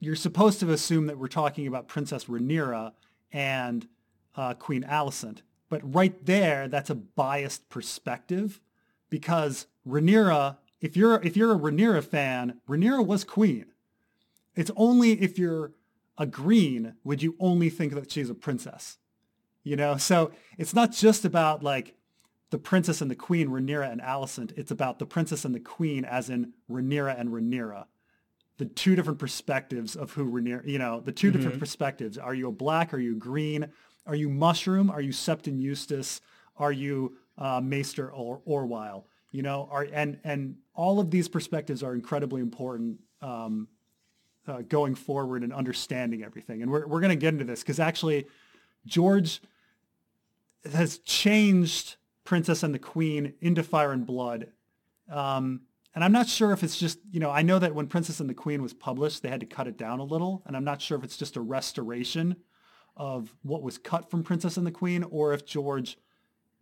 You're 0.00 0.16
supposed 0.16 0.58
to 0.60 0.72
assume 0.72 1.06
that 1.06 1.18
we're 1.18 1.28
talking 1.28 1.66
about 1.66 1.86
Princess 1.86 2.24
Rhaenyra 2.24 2.92
and 3.32 3.86
uh, 4.36 4.54
Queen 4.54 4.82
Alicent. 4.82 5.38
But 5.68 5.94
right 5.94 6.24
there, 6.26 6.68
that's 6.68 6.90
a 6.90 6.94
biased 6.94 7.68
perspective 7.68 8.60
because 9.08 9.66
Rhaenyra, 9.86 10.58
if 10.80 10.96
you're 10.96 11.20
if 11.22 11.36
you're 11.36 11.52
a 11.52 11.58
Rhaenyra 11.58 12.04
fan, 12.04 12.60
Rhaenyra 12.68 13.06
was 13.06 13.24
queen. 13.24 13.66
It's 14.54 14.70
only 14.76 15.12
if 15.22 15.38
you're 15.38 15.72
a 16.18 16.26
green 16.26 16.94
would 17.04 17.22
you 17.22 17.36
only 17.40 17.70
think 17.70 17.94
that 17.94 18.10
she's 18.10 18.30
a 18.30 18.34
princess. 18.34 18.98
You 19.64 19.76
know, 19.76 19.96
so 19.96 20.32
it's 20.58 20.74
not 20.74 20.92
just 20.92 21.24
about 21.24 21.62
like 21.62 21.94
the 22.50 22.58
princess 22.58 23.00
and 23.00 23.10
the 23.10 23.16
queen, 23.16 23.48
Rhaenyra 23.48 23.90
and 23.90 24.00
Alicent. 24.00 24.52
It's 24.58 24.70
about 24.70 24.98
the 24.98 25.06
princess 25.06 25.44
and 25.44 25.54
the 25.54 25.60
queen 25.60 26.04
as 26.04 26.28
in 26.28 26.52
Rhaenyra 26.70 27.18
and 27.18 27.30
Rhaenyra. 27.30 27.86
The 28.58 28.66
two 28.66 28.94
different 28.94 29.18
perspectives 29.18 29.96
of 29.96 30.12
who 30.12 30.30
Rhaenyra, 30.30 30.68
you 30.68 30.78
know, 30.78 31.00
the 31.00 31.12
2 31.12 31.30
different 31.30 31.58
perspectives. 31.58 32.18
Are 32.18 32.34
you 32.34 32.48
a 32.48 32.52
black? 32.52 32.92
Are 32.92 32.98
you 32.98 33.14
green? 33.14 33.72
Are 34.06 34.14
you 34.14 34.28
mushroom? 34.28 34.90
Are 34.90 35.00
you 35.00 35.12
Septon 35.12 35.60
Eustace? 35.60 36.20
Are 36.56 36.72
you 36.72 37.16
uh, 37.38 37.60
Maester 37.60 38.10
or 38.10 38.40
Orwyle? 38.46 39.04
You 39.30 39.42
know, 39.42 39.68
are 39.70 39.86
and 39.92 40.18
and 40.24 40.56
all 40.74 41.00
of 41.00 41.10
these 41.10 41.28
perspectives 41.28 41.82
are 41.82 41.94
incredibly 41.94 42.42
important 42.42 43.00
um, 43.20 43.68
uh, 44.46 44.62
going 44.62 44.94
forward 44.94 45.42
and 45.42 45.52
understanding 45.52 46.22
everything. 46.22 46.62
And 46.62 46.70
we're 46.70 46.86
we're 46.86 47.00
going 47.00 47.10
to 47.10 47.16
get 47.16 47.32
into 47.32 47.44
this 47.44 47.62
because 47.62 47.80
actually, 47.80 48.26
George 48.86 49.40
has 50.70 50.98
changed 50.98 51.96
Princess 52.24 52.62
and 52.62 52.74
the 52.74 52.78
Queen 52.78 53.34
into 53.40 53.62
Fire 53.62 53.92
and 53.92 54.06
Blood. 54.06 54.48
Um, 55.10 55.62
and 55.94 56.02
I'm 56.02 56.12
not 56.12 56.28
sure 56.28 56.52
if 56.52 56.62
it's 56.62 56.78
just, 56.78 56.98
you 57.10 57.20
know, 57.20 57.30
I 57.30 57.42
know 57.42 57.58
that 57.58 57.74
when 57.74 57.86
Princess 57.86 58.20
and 58.20 58.30
the 58.30 58.34
Queen 58.34 58.62
was 58.62 58.72
published, 58.72 59.22
they 59.22 59.28
had 59.28 59.40
to 59.40 59.46
cut 59.46 59.66
it 59.66 59.76
down 59.76 59.98
a 59.98 60.04
little. 60.04 60.42
And 60.46 60.56
I'm 60.56 60.64
not 60.64 60.80
sure 60.80 60.96
if 60.96 61.04
it's 61.04 61.18
just 61.18 61.36
a 61.36 61.40
restoration 61.40 62.36
of 62.96 63.34
what 63.42 63.62
was 63.62 63.78
cut 63.78 64.10
from 64.10 64.22
Princess 64.22 64.56
and 64.56 64.66
the 64.66 64.70
Queen 64.70 65.02
or 65.10 65.32
if 65.32 65.44
George 65.46 65.96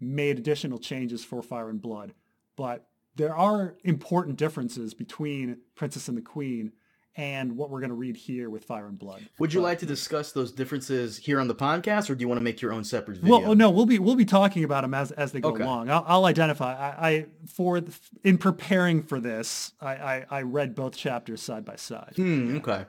made 0.00 0.38
additional 0.38 0.78
changes 0.78 1.24
for 1.24 1.42
Fire 1.42 1.68
and 1.68 1.80
Blood. 1.82 2.14
But 2.56 2.86
there 3.16 3.34
are 3.34 3.76
important 3.84 4.36
differences 4.36 4.94
between 4.94 5.58
Princess 5.74 6.08
and 6.08 6.16
the 6.16 6.22
Queen 6.22 6.72
and 7.16 7.56
what 7.56 7.68
we're 7.70 7.80
going 7.80 7.90
to 7.90 7.96
read 7.96 8.16
here 8.16 8.48
with 8.48 8.64
Fire 8.64 8.86
and 8.86 8.96
Blood. 8.98 9.28
Would 9.40 9.52
you 9.52 9.60
But- 9.60 9.64
like 9.64 9.78
to 9.80 9.86
discuss 9.86 10.30
those 10.30 10.52
differences 10.52 11.16
here 11.18 11.40
on 11.40 11.48
the 11.48 11.54
podcast, 11.56 12.08
or 12.08 12.14
do 12.14 12.22
you 12.22 12.28
want 12.28 12.38
to 12.38 12.44
make 12.44 12.62
your 12.62 12.72
own 12.72 12.84
separate 12.84 13.18
video? 13.18 13.40
Well, 13.40 13.54
no, 13.56 13.68
we'll 13.68 13.84
be 13.84 13.98
we'll 13.98 14.14
be 14.14 14.24
talking 14.24 14.62
about 14.62 14.82
them 14.82 14.94
as 14.94 15.10
as 15.10 15.32
they 15.32 15.40
go 15.40 15.48
Okay. 15.50 15.64
along. 15.64 15.90
I'll, 15.90 16.04
I'll 16.06 16.24
identify. 16.26 16.72
I, 16.72 17.08
I 17.10 17.26
for 17.52 17.80
the, 17.80 17.92
in 18.22 18.38
preparing 18.38 19.02
for 19.02 19.18
this, 19.20 19.72
I, 19.80 19.90
I 19.96 20.26
I 20.30 20.42
read 20.42 20.76
both 20.76 20.96
chapters 20.96 21.42
side 21.42 21.64
by 21.64 21.74
side. 21.76 22.12
Hmm, 22.14 22.56
okay. 22.58 22.84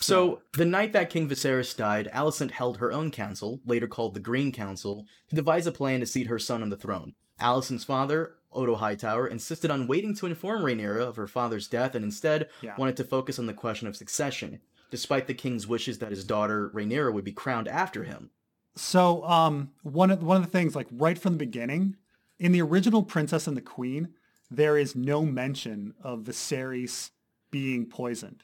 So, 0.00 0.42
the 0.52 0.64
night 0.64 0.92
that 0.92 1.08
King 1.10 1.28
Viserys 1.28 1.76
died, 1.76 2.10
Alicent 2.12 2.50
held 2.50 2.78
her 2.78 2.92
own 2.92 3.10
council, 3.10 3.60
later 3.64 3.86
called 3.86 4.14
the 4.14 4.20
Green 4.20 4.52
Council, 4.52 5.06
to 5.28 5.36
devise 5.36 5.66
a 5.66 5.72
plan 5.72 6.00
to 6.00 6.06
seat 6.06 6.26
her 6.26 6.38
son 6.38 6.62
on 6.62 6.68
the 6.70 6.76
throne. 6.76 7.14
Alicent's 7.40 7.84
father, 7.84 8.34
Odo 8.52 8.74
Hightower, 8.74 9.26
insisted 9.26 9.70
on 9.70 9.86
waiting 9.86 10.14
to 10.16 10.26
inform 10.26 10.62
Rhaenyra 10.62 11.00
of 11.00 11.16
her 11.16 11.26
father's 11.26 11.68
death 11.68 11.94
and 11.94 12.04
instead 12.04 12.48
Yeah. 12.60 12.74
wanted 12.76 12.96
to 12.98 13.04
focus 13.04 13.38
on 13.38 13.46
the 13.46 13.54
question 13.54 13.86
of 13.88 13.96
succession, 13.96 14.60
despite 14.90 15.26
the 15.26 15.34
king's 15.34 15.66
wishes 15.66 15.98
that 15.98 16.10
his 16.12 16.24
daughter 16.24 16.70
Rhaenyra 16.74 17.12
would 17.12 17.24
be 17.24 17.32
crowned 17.32 17.68
after 17.68 18.04
him. 18.04 18.30
So 18.76 19.24
um 19.24 19.70
one 19.82 20.10
of 20.10 20.22
one 20.22 20.36
of 20.36 20.42
the 20.44 20.50
things 20.50 20.74
like 20.76 20.88
right 20.90 21.16
from 21.18 21.32
the 21.34 21.38
beginning, 21.38 21.96
in 22.38 22.52
the 22.52 22.62
original 22.62 23.02
Princess 23.04 23.46
and 23.46 23.56
the 23.56 23.60
Queen, 23.60 24.08
there 24.50 24.76
is 24.76 24.94
no 24.96 25.24
mention 25.24 25.94
of 26.02 26.20
Viserys 26.24 27.10
being 27.50 27.86
poisoned. 27.86 28.42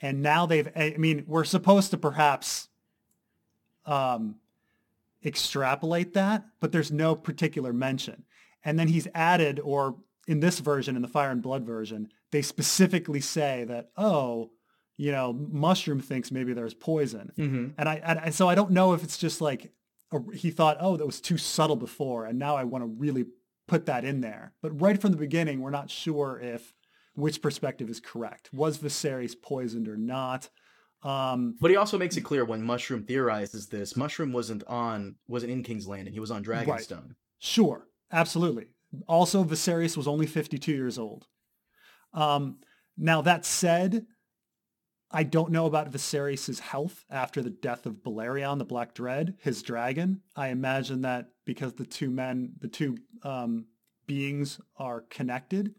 And 0.00 0.22
now 0.22 0.46
they've, 0.46 0.68
I 0.76 0.94
mean, 0.98 1.24
we're 1.26 1.44
supposed 1.44 1.90
to 1.90 1.98
perhaps 1.98 2.68
um, 3.84 4.36
extrapolate 5.24 6.14
that, 6.14 6.44
but 6.60 6.72
there's 6.72 6.92
no 6.92 7.14
particular 7.14 7.72
mention. 7.72 8.24
And 8.64 8.78
then 8.78 8.88
he's 8.88 9.08
added, 9.14 9.60
or 9.62 9.96
in 10.26 10.40
this 10.40 10.60
version, 10.60 10.94
in 10.96 11.02
the 11.02 11.08
Fire 11.08 11.30
and 11.30 11.42
Blood 11.42 11.64
version, 11.64 12.10
they 12.30 12.42
specifically 12.42 13.20
say 13.20 13.64
that, 13.64 13.90
oh, 13.96 14.50
you 14.96 15.10
know, 15.10 15.32
Mushroom 15.32 16.00
thinks 16.00 16.30
maybe 16.30 16.52
there's 16.52 16.74
poison. 16.74 17.32
Mm-hmm. 17.36 17.68
And 17.78 17.88
I, 17.88 17.94
and 17.96 18.34
so 18.34 18.48
I 18.48 18.54
don't 18.54 18.70
know 18.70 18.92
if 18.92 19.02
it's 19.02 19.18
just 19.18 19.40
like 19.40 19.72
or 20.10 20.24
he 20.32 20.50
thought, 20.50 20.78
oh, 20.80 20.96
that 20.96 21.06
was 21.06 21.20
too 21.20 21.36
subtle 21.38 21.76
before, 21.76 22.24
and 22.24 22.38
now 22.38 22.56
I 22.56 22.64
want 22.64 22.82
to 22.82 22.86
really 22.86 23.26
put 23.66 23.86
that 23.86 24.04
in 24.04 24.20
there. 24.20 24.52
But 24.62 24.80
right 24.80 25.00
from 25.00 25.10
the 25.10 25.16
beginning, 25.18 25.60
we're 25.60 25.70
not 25.70 25.90
sure 25.90 26.40
if 26.42 26.74
which 27.18 27.42
perspective 27.42 27.90
is 27.90 27.98
correct. 27.98 28.48
Was 28.52 28.78
Viserys 28.78 29.34
poisoned 29.40 29.88
or 29.88 29.96
not? 29.96 30.48
Um, 31.02 31.56
But 31.60 31.70
he 31.70 31.76
also 31.76 31.98
makes 31.98 32.16
it 32.16 32.20
clear 32.22 32.44
when 32.44 32.62
Mushroom 32.62 33.02
theorizes 33.02 33.66
this, 33.66 33.96
Mushroom 33.96 34.32
wasn't 34.32 34.62
on 34.64 35.16
wasn't 35.26 35.52
in 35.52 35.64
King's 35.64 35.88
Landing. 35.88 36.12
He 36.14 36.20
was 36.20 36.30
on 36.30 36.44
Dragonstone. 36.44 37.14
Sure, 37.40 37.88
absolutely. 38.12 38.68
Also, 39.06 39.44
Viserys 39.44 39.96
was 39.96 40.06
only 40.06 40.26
52 40.26 40.72
years 40.72 40.98
old. 40.98 41.26
Um, 42.14 42.58
now, 42.96 43.20
that 43.22 43.44
said, 43.44 44.06
I 45.10 45.24
don't 45.24 45.52
know 45.52 45.66
about 45.66 45.90
Viserys' 45.90 46.60
health 46.60 47.04
after 47.10 47.42
the 47.42 47.50
death 47.50 47.84
of 47.84 48.02
Balerion, 48.04 48.58
the 48.58 48.64
Black 48.64 48.94
Dread, 48.94 49.34
his 49.40 49.62
dragon. 49.62 50.22
I 50.36 50.48
imagine 50.48 51.02
that 51.02 51.30
because 51.44 51.74
the 51.74 51.84
two 51.84 52.10
men, 52.10 52.52
the 52.60 52.68
two 52.68 52.96
um, 53.22 53.66
beings 54.06 54.60
are 54.76 55.02
connected, 55.10 55.74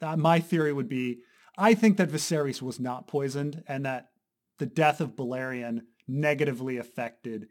uh, 0.00 0.16
my 0.16 0.40
theory 0.40 0.72
would 0.72 0.88
be, 0.88 1.20
I 1.56 1.74
think 1.74 1.96
that 1.98 2.10
Viserys 2.10 2.60
was 2.62 2.80
not 2.80 3.06
poisoned 3.06 3.62
and 3.68 3.84
that 3.86 4.10
the 4.58 4.66
death 4.66 5.00
of 5.00 5.16
Balerion 5.16 5.82
negatively 6.08 6.76
affected 6.78 7.48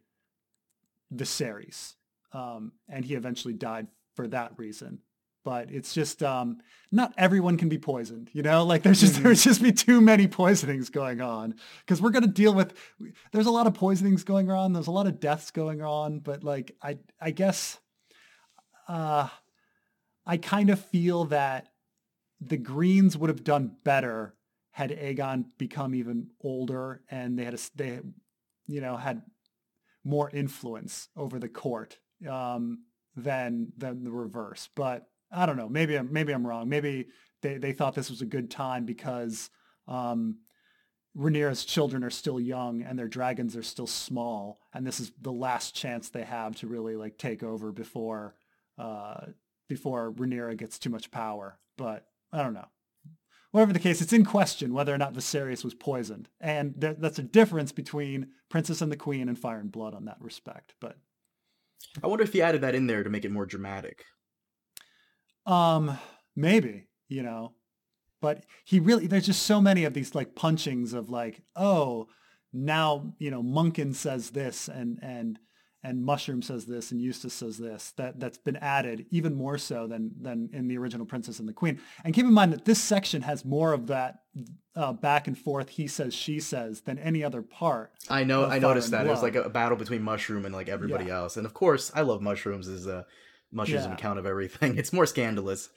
Viserys. 1.13 1.93
Um, 2.31 2.73
and 2.89 3.05
he 3.05 3.13
eventually 3.15 3.53
died 3.53 3.87
for 4.15 4.27
that 4.29 4.53
reason. 4.57 4.99
But 5.45 5.71
it's 5.71 5.93
just 5.93 6.23
um, 6.23 6.59
not 6.89 7.13
everyone 7.17 7.57
can 7.57 7.67
be 7.67 7.77
poisoned, 7.77 8.29
you 8.31 8.43
know. 8.43 8.63
Like 8.63 8.81
there's 8.81 9.01
just 9.01 9.15
Mhm. 9.15 9.23
there's 9.23 9.43
just 9.43 9.61
be 9.61 9.73
too 9.73 9.99
many 9.99 10.25
poisonings 10.25 10.89
going 10.89 11.19
on 11.19 11.55
because 11.81 12.01
we're 12.01 12.11
gonna 12.11 12.27
deal 12.27 12.53
with. 12.53 12.73
There's 13.33 13.45
a 13.45 13.51
lot 13.51 13.67
of 13.67 13.73
poisonings 13.73 14.23
going 14.23 14.49
on. 14.49 14.71
There's 14.71 14.87
a 14.87 14.91
lot 14.91 15.05
of 15.05 15.19
deaths 15.19 15.51
going 15.51 15.81
on. 15.81 16.19
But 16.19 16.45
like 16.45 16.77
I 16.81 16.97
I 17.19 17.31
guess, 17.31 17.77
uh, 18.87 19.27
I 20.25 20.37
kind 20.37 20.69
of 20.69 20.79
feel 20.79 21.25
that 21.25 21.72
the 22.47 22.57
Greens 22.57 23.17
would 23.17 23.29
have 23.29 23.43
done 23.43 23.75
better 23.83 24.35
had 24.71 24.89
Aegon 24.89 25.45
become 25.57 25.93
even 25.93 26.27
older 26.41 27.01
and 27.09 27.37
they 27.37 27.45
had 27.45 27.53
a, 27.53 27.59
they 27.75 27.99
you 28.67 28.81
know 28.81 28.97
had 28.97 29.21
more 30.03 30.29
influence 30.31 31.09
over 31.15 31.39
the 31.39 31.49
court 31.49 31.99
um, 32.29 32.79
than 33.15 33.71
than 33.77 34.03
the 34.03 34.11
reverse. 34.11 34.69
But 34.75 35.07
I 35.31 35.45
don't 35.45 35.57
know. 35.57 35.69
Maybe 35.69 35.95
I'm 35.95 36.11
maybe 36.11 36.33
I'm 36.33 36.45
wrong. 36.45 36.69
Maybe 36.69 37.07
they, 37.41 37.57
they 37.57 37.73
thought 37.73 37.95
this 37.95 38.09
was 38.09 38.21
a 38.21 38.25
good 38.25 38.49
time 38.49 38.85
because 38.85 39.49
um, 39.87 40.37
Rhaenyra's 41.17 41.65
children 41.65 42.03
are 42.03 42.09
still 42.09 42.39
young 42.39 42.81
and 42.81 42.97
their 42.97 43.07
dragons 43.07 43.55
are 43.55 43.63
still 43.63 43.87
small, 43.87 44.59
and 44.73 44.85
this 44.85 44.99
is 44.99 45.11
the 45.21 45.31
last 45.31 45.75
chance 45.75 46.09
they 46.09 46.23
have 46.23 46.55
to 46.57 46.67
really 46.67 46.95
like 46.95 47.17
take 47.17 47.43
over 47.43 47.71
before 47.71 48.35
uh, 48.77 49.27
before 49.69 50.11
Rhaenyra 50.11 50.57
gets 50.57 50.79
too 50.79 50.89
much 50.89 51.11
power. 51.11 51.59
But 51.77 52.05
I 52.33 52.43
don't 52.43 52.53
know. 52.53 52.67
Whatever 53.51 53.71
the 53.71 53.79
case, 53.79 54.01
it's 54.01 54.13
in 54.13 54.25
question 54.25 54.73
whether 54.73 54.93
or 54.93 54.97
not 54.97 55.13
Viserys 55.13 55.63
was 55.63 55.75
poisoned, 55.75 56.27
and 56.41 56.81
th- 56.81 56.97
that's 56.97 57.19
a 57.19 57.23
difference 57.23 57.71
between 57.71 58.29
Princess 58.49 58.81
and 58.81 58.91
the 58.91 58.97
Queen 58.97 59.29
and 59.29 59.37
Fire 59.37 59.59
and 59.59 59.71
Blood 59.71 59.93
on 59.93 60.05
that 60.05 60.17
respect. 60.19 60.73
But 60.81 60.97
I 62.03 62.07
wonder 62.07 62.23
if 62.23 62.33
he 62.33 62.41
added 62.41 62.61
that 62.61 62.73
in 62.73 62.87
there 62.87 63.03
to 63.03 63.09
make 63.11 63.25
it 63.25 63.31
more 63.31 63.45
dramatic. 63.45 64.05
Um, 65.45 65.99
maybe, 66.35 66.87
you 67.07 67.21
know, 67.21 67.53
but 68.21 68.43
he 68.65 68.79
really, 68.79 69.05
there's 69.05 69.27
just 69.27 69.43
so 69.43 69.61
many 69.61 69.83
of 69.83 69.93
these 69.93 70.15
like 70.15 70.33
punchings 70.33 70.93
of 70.93 71.11
like, 71.11 71.43
oh, 71.55 72.07
now, 72.51 73.13
you 73.19 73.29
know, 73.29 73.43
Munkun 73.43 73.93
says 73.93 74.31
this 74.31 74.67
and, 74.67 74.97
and, 75.01 75.37
and 75.83 76.03
Mushroom 76.03 76.41
says 76.41 76.65
this 76.65 76.91
and 76.91 77.01
Eustace 77.01 77.33
says 77.33 77.57
this, 77.57 77.91
that, 77.97 78.19
that's 78.19 78.37
been 78.37 78.55
added 78.57 79.05
even 79.09 79.35
more 79.35 79.57
so 79.57 79.85
than, 79.85 80.11
than 80.21 80.49
in 80.53 80.67
the 80.67 80.77
original 80.77 81.05
Princess 81.05 81.39
and 81.39 81.47
the 81.47 81.53
Queen. 81.53 81.79
And 82.05 82.13
keep 82.13 82.25
in 82.25 82.33
mind 82.33 82.53
that 82.53 82.65
this 82.65 82.81
section 82.81 83.21
has 83.23 83.43
more 83.43 83.73
of 83.73 83.87
that 83.87 84.21
uh, 84.75 84.93
back 84.93 85.27
and 85.27 85.37
forth, 85.37 85.69
he 85.69 85.87
says, 85.87 86.13
she 86.13 86.39
says, 86.39 86.81
than 86.81 86.97
any 86.99 87.23
other 87.23 87.41
part. 87.41 87.91
I 88.09 88.23
know. 88.23 88.45
I 88.45 88.59
noticed 88.59 88.91
that 88.91 89.05
it 89.05 89.09
was 89.09 89.21
like 89.21 89.35
a 89.35 89.49
battle 89.49 89.77
between 89.77 90.01
Mushroom 90.01 90.45
and 90.45 90.55
like 90.55 90.69
everybody 90.69 91.05
Yeah. 91.05 91.17
else, 91.19 91.37
and 91.37 91.45
of 91.45 91.53
course, 91.53 91.91
I 91.93 92.01
love 92.01 92.21
mushrooms 92.21 92.67
as 92.67 92.87
a 92.87 93.05
mushrooms 93.51 93.85
Yeah. 93.85 93.93
account 93.93 94.17
of 94.19 94.25
everything. 94.25 94.77
It's 94.79 94.91
more 94.93 95.05
scandalous. 95.05 95.69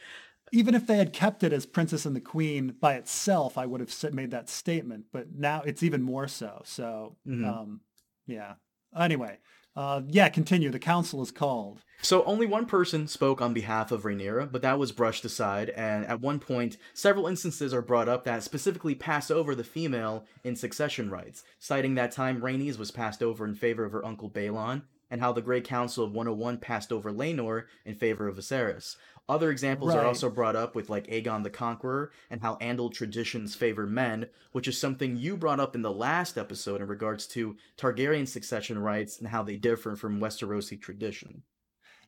even 0.52 0.76
if 0.76 0.86
they 0.86 0.96
had 0.96 1.12
kept 1.12 1.42
it 1.42 1.52
as 1.52 1.66
Princess 1.66 2.06
and 2.06 2.14
the 2.14 2.20
Queen 2.20 2.76
by 2.80 2.94
itself, 2.94 3.58
I 3.58 3.66
would 3.66 3.80
have 3.80 4.14
made 4.14 4.30
that 4.30 4.48
statement. 4.48 5.06
But 5.12 5.34
now 5.34 5.62
it's 5.62 5.82
even 5.82 6.02
more 6.02 6.28
so. 6.28 6.62
So, 6.64 7.16
Mhm. 7.26 7.44
um, 7.44 7.80
yeah. 8.26 8.54
Anyway, 8.96 9.38
uh, 9.76 10.02
yeah. 10.08 10.28
Continue. 10.28 10.70
The 10.70 10.78
council 10.78 11.22
is 11.22 11.30
called. 11.30 11.82
So 12.02 12.22
only 12.24 12.46
one 12.46 12.66
person 12.66 13.08
spoke 13.08 13.40
on 13.40 13.54
behalf 13.54 13.90
of 13.90 14.02
Rhaenyra, 14.02 14.52
but 14.52 14.62
that 14.62 14.78
was 14.78 14.92
brushed 14.92 15.24
aside, 15.24 15.70
and 15.70 16.04
at 16.06 16.20
one 16.20 16.38
point, 16.38 16.76
several 16.92 17.26
instances 17.26 17.72
are 17.72 17.82
brought 17.82 18.08
up 18.08 18.24
that 18.24 18.42
specifically 18.42 18.94
pass 18.94 19.30
over 19.30 19.54
the 19.54 19.64
female 19.64 20.24
in 20.44 20.56
succession 20.56 21.10
rights, 21.10 21.42
citing 21.58 21.94
that 21.94 22.12
time 22.12 22.42
Rhaenys 22.42 22.78
was 22.78 22.90
passed 22.90 23.22
over 23.22 23.44
in 23.46 23.54
favor 23.54 23.84
of 23.84 23.92
her 23.92 24.04
uncle 24.04 24.30
Baelon, 24.30 24.82
and 25.10 25.20
how 25.20 25.32
the 25.32 25.42
Great 25.42 25.64
Council 25.64 26.04
of 26.04 26.12
101 26.12 26.58
passed 26.58 26.92
over 26.92 27.10
Laenor 27.10 27.64
in 27.84 27.94
favor 27.94 28.28
of 28.28 28.36
Viserys. 28.36 28.96
Other 29.28 29.50
examples 29.50 29.92
are 29.92 30.04
also 30.04 30.30
brought 30.30 30.54
up 30.54 30.76
with 30.76 30.88
like 30.88 31.08
Aegon 31.08 31.42
the 31.42 31.50
Conqueror 31.50 32.12
and 32.30 32.40
how 32.40 32.56
Andal 32.56 32.92
traditions 32.92 33.56
favor 33.56 33.84
men, 33.84 34.26
which 34.52 34.68
is 34.68 34.78
something 34.78 35.16
you 35.16 35.36
brought 35.36 35.58
up 35.58 35.74
in 35.74 35.82
the 35.82 35.90
last 35.90 36.38
episode 36.38 36.80
in 36.80 36.86
regards 36.86 37.26
to 37.28 37.56
Targaryen 37.76 38.28
succession 38.28 38.78
rights 38.78 39.18
and 39.18 39.26
how 39.26 39.42
they 39.42 39.56
differ 39.56 39.96
from 39.96 40.20
Westerosi 40.20 40.80
tradition. 40.80 41.42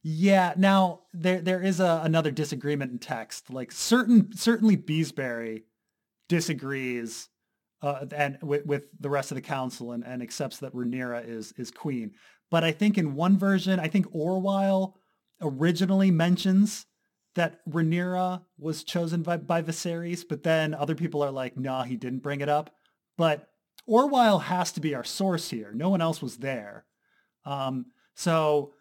Yeah. 0.05 0.55
Now 0.57 1.01
there 1.13 1.41
there 1.41 1.61
is 1.61 1.81
a, 1.81 2.03
another 2.05 2.31
disagreement 2.31 2.93
in 2.93 2.99
text. 3.01 3.51
Like 3.51 3.73
certain 3.73 4.33
certainly 4.37 4.77
Beesbury 4.77 5.65
disagrees 6.29 7.29
uh, 7.83 8.07
and 8.15 8.39
with, 8.43 8.65
with 8.65 8.85
the 9.01 9.11
rest 9.11 9.33
of 9.33 9.35
the 9.35 9.43
council 9.43 9.91
and, 9.91 10.05
and 10.05 10.23
accepts 10.23 10.59
that 10.59 10.73
Rhaenyra 10.73 11.29
is 11.29 11.53
is 11.57 11.73
queen. 11.73 12.13
But 12.49 12.63
I 12.63 12.71
think 12.71 12.97
in 12.97 13.17
one 13.17 13.37
version, 13.37 13.81
I 13.81 13.89
think 13.89 14.07
Orwell 14.13 14.97
originally 15.41 16.13
mentions 16.13 16.87
that 17.39 17.61
Rhaenyra 17.69 18.43
was 18.59 18.85
chosen 18.85 19.23
by, 19.23 19.37
by 19.37 19.63
Viserys, 19.63 20.25
but 20.29 20.43
then 20.43 20.75
other 20.75 20.95
people 20.95 21.23
are 21.23 21.31
like, 21.31 21.57
nah, 21.57 21.85
he 21.85 21.97
didn't 21.97 22.23
bring 22.23 22.41
it 22.41 22.49
up. 22.49 22.75
But 23.17 23.49
Orwell 23.87 24.41
has 24.41 24.73
to 24.73 24.81
be 24.81 24.95
our 24.95 25.05
source 25.05 25.51
here. 25.51 25.73
No 25.73 25.89
one 25.89 26.01
else 26.01 26.21
was 26.21 26.39
there. 26.39 26.85
Um, 27.45 27.87
so 28.15 28.75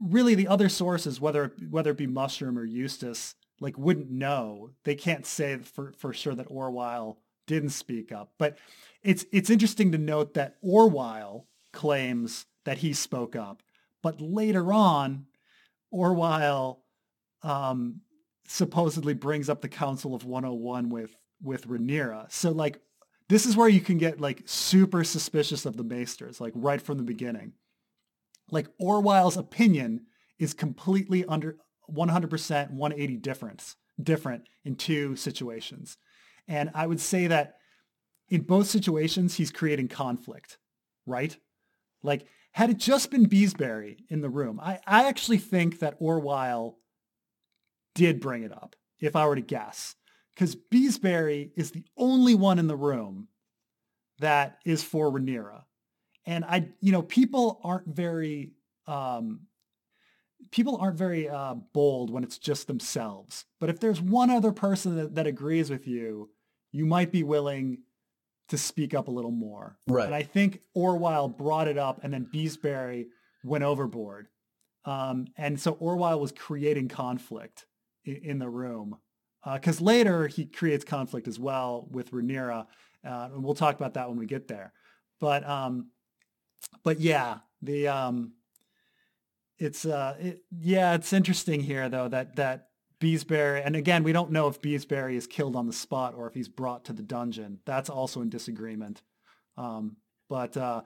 really 0.00 0.34
the 0.34 0.48
other 0.48 0.68
sources, 0.68 1.20
whether 1.20 1.52
whether 1.70 1.90
it 1.90 1.96
be 1.96 2.06
Mushroom 2.06 2.58
or 2.58 2.64
Eustace, 2.64 3.34
like 3.60 3.78
wouldn't 3.78 4.10
know. 4.10 4.70
They 4.84 4.94
can't 4.94 5.26
say 5.26 5.58
for, 5.58 5.92
for 5.98 6.12
sure 6.12 6.34
that 6.34 6.50
Orwell 6.50 7.18
didn't 7.46 7.70
speak 7.70 8.12
up. 8.12 8.34
But 8.38 8.58
it's 9.02 9.24
it's 9.32 9.50
interesting 9.50 9.92
to 9.92 9.98
note 9.98 10.34
that 10.34 10.56
Orwell 10.62 11.46
claims 11.72 12.46
that 12.64 12.78
he 12.78 12.92
spoke 12.92 13.34
up, 13.34 13.62
but 14.02 14.20
later 14.20 14.72
on, 14.72 15.26
Orwell 15.90 16.81
um, 17.42 18.00
supposedly 18.46 19.14
brings 19.14 19.48
up 19.48 19.60
the 19.60 19.68
Council 19.68 20.14
of 20.14 20.24
101 20.24 20.88
with 20.88 21.16
with 21.42 21.66
Rhaenyra. 21.66 22.30
So 22.30 22.52
like 22.52 22.80
this 23.28 23.46
is 23.46 23.56
where 23.56 23.68
you 23.68 23.80
can 23.80 23.98
get 23.98 24.20
like 24.20 24.42
super 24.44 25.04
suspicious 25.04 25.66
of 25.66 25.76
the 25.76 25.84
Maesters, 25.84 26.40
like 26.40 26.52
right 26.54 26.80
from 26.80 26.98
the 26.98 27.02
beginning. 27.02 27.52
Like 28.50 28.68
Orwell's 28.78 29.36
opinion 29.36 30.06
is 30.38 30.54
completely 30.54 31.24
under 31.24 31.56
100% 31.90 32.70
180 32.70 33.16
difference 33.16 33.76
different 34.02 34.44
in 34.64 34.76
two 34.76 35.16
situations. 35.16 35.96
And 36.48 36.70
I 36.74 36.86
would 36.86 37.00
say 37.00 37.26
that 37.28 37.54
in 38.28 38.42
both 38.42 38.68
situations 38.68 39.34
he's 39.34 39.50
creating 39.50 39.88
conflict, 39.88 40.58
right? 41.06 41.36
Like 42.02 42.26
had 42.52 42.70
it 42.70 42.78
just 42.78 43.10
been 43.10 43.28
Beesbury 43.28 44.04
in 44.08 44.20
the 44.20 44.30
room, 44.30 44.60
I, 44.60 44.78
I 44.86 45.08
actually 45.08 45.38
think 45.38 45.78
that 45.78 45.96
Orwell 45.98 46.78
did 47.94 48.20
bring 48.20 48.42
it 48.42 48.52
up, 48.52 48.76
if 49.00 49.16
I 49.16 49.26
were 49.26 49.36
to 49.36 49.42
guess. 49.42 49.96
Because 50.34 50.56
Beesbury 50.56 51.50
is 51.56 51.72
the 51.72 51.84
only 51.96 52.34
one 52.34 52.58
in 52.58 52.66
the 52.66 52.76
room 52.76 53.28
that 54.20 54.58
is 54.64 54.82
for 54.82 55.10
Rhaenyra. 55.10 55.64
And 56.24 56.44
I, 56.44 56.68
you 56.80 56.92
know, 56.92 57.02
people 57.02 57.60
aren't 57.64 57.88
very, 57.88 58.52
um, 58.86 59.40
people 60.50 60.76
aren't 60.76 60.96
very 60.96 61.28
uh, 61.28 61.54
bold 61.54 62.10
when 62.10 62.22
it's 62.22 62.38
just 62.38 62.66
themselves. 62.66 63.44
But 63.60 63.68
if 63.68 63.80
there's 63.80 64.00
one 64.00 64.30
other 64.30 64.52
person 64.52 64.96
that, 64.96 65.14
that 65.16 65.26
agrees 65.26 65.68
with 65.68 65.86
you, 65.86 66.30
you 66.70 66.86
might 66.86 67.12
be 67.12 67.22
willing 67.22 67.78
to 68.48 68.58
speak 68.58 68.94
up 68.94 69.08
a 69.08 69.10
little 69.10 69.30
more. 69.30 69.76
Right. 69.86 70.06
And 70.06 70.14
I 70.14 70.22
think 70.22 70.60
Orwell 70.74 71.28
brought 71.28 71.68
it 71.68 71.78
up 71.78 72.00
and 72.02 72.12
then 72.12 72.28
Beesbury 72.32 73.06
went 73.44 73.64
overboard. 73.64 74.28
Um, 74.84 75.26
and 75.36 75.60
so 75.60 75.72
Orwell 75.72 76.20
was 76.20 76.32
creating 76.32 76.88
conflict 76.88 77.66
in, 78.04 78.38
the 78.38 78.48
room. 78.48 78.96
Because 79.50 79.80
uh, 79.80 79.84
later 79.84 80.26
he 80.26 80.46
creates 80.46 80.84
conflict 80.84 81.28
as 81.28 81.38
well 81.38 81.88
with 81.90 82.10
Rhaenyra. 82.10 82.66
Uh, 83.04 83.28
and 83.32 83.42
we'll 83.42 83.54
talk 83.54 83.74
about 83.76 83.94
that 83.94 84.08
when 84.08 84.18
we 84.18 84.26
get 84.26 84.48
there. 84.48 84.72
But 85.20 85.48
um, 85.48 85.90
but 86.82 87.00
yeah, 87.00 87.38
the 87.60 87.88
um, 87.88 88.32
it's 89.58 89.84
uh, 89.84 90.16
it, 90.18 90.42
yeah, 90.50 90.94
it's 90.94 91.12
interesting 91.12 91.60
here 91.60 91.88
though 91.88 92.08
that 92.08 92.36
that 92.36 92.68
Beesbury, 93.00 93.62
and 93.64 93.74
again, 93.74 94.04
we 94.04 94.12
don't 94.12 94.30
know 94.30 94.46
if 94.46 94.60
Beesbury 94.60 95.16
is 95.16 95.26
killed 95.26 95.56
on 95.56 95.66
the 95.66 95.72
spot 95.72 96.14
or 96.16 96.28
if 96.28 96.34
he's 96.34 96.48
brought 96.48 96.84
to 96.84 96.92
the 96.92 97.02
dungeon. 97.02 97.58
That's 97.64 97.90
also 97.90 98.20
in 98.20 98.30
disagreement. 98.30 99.02
Um, 99.56 99.96
but 100.28 100.56
uh, 100.56 100.82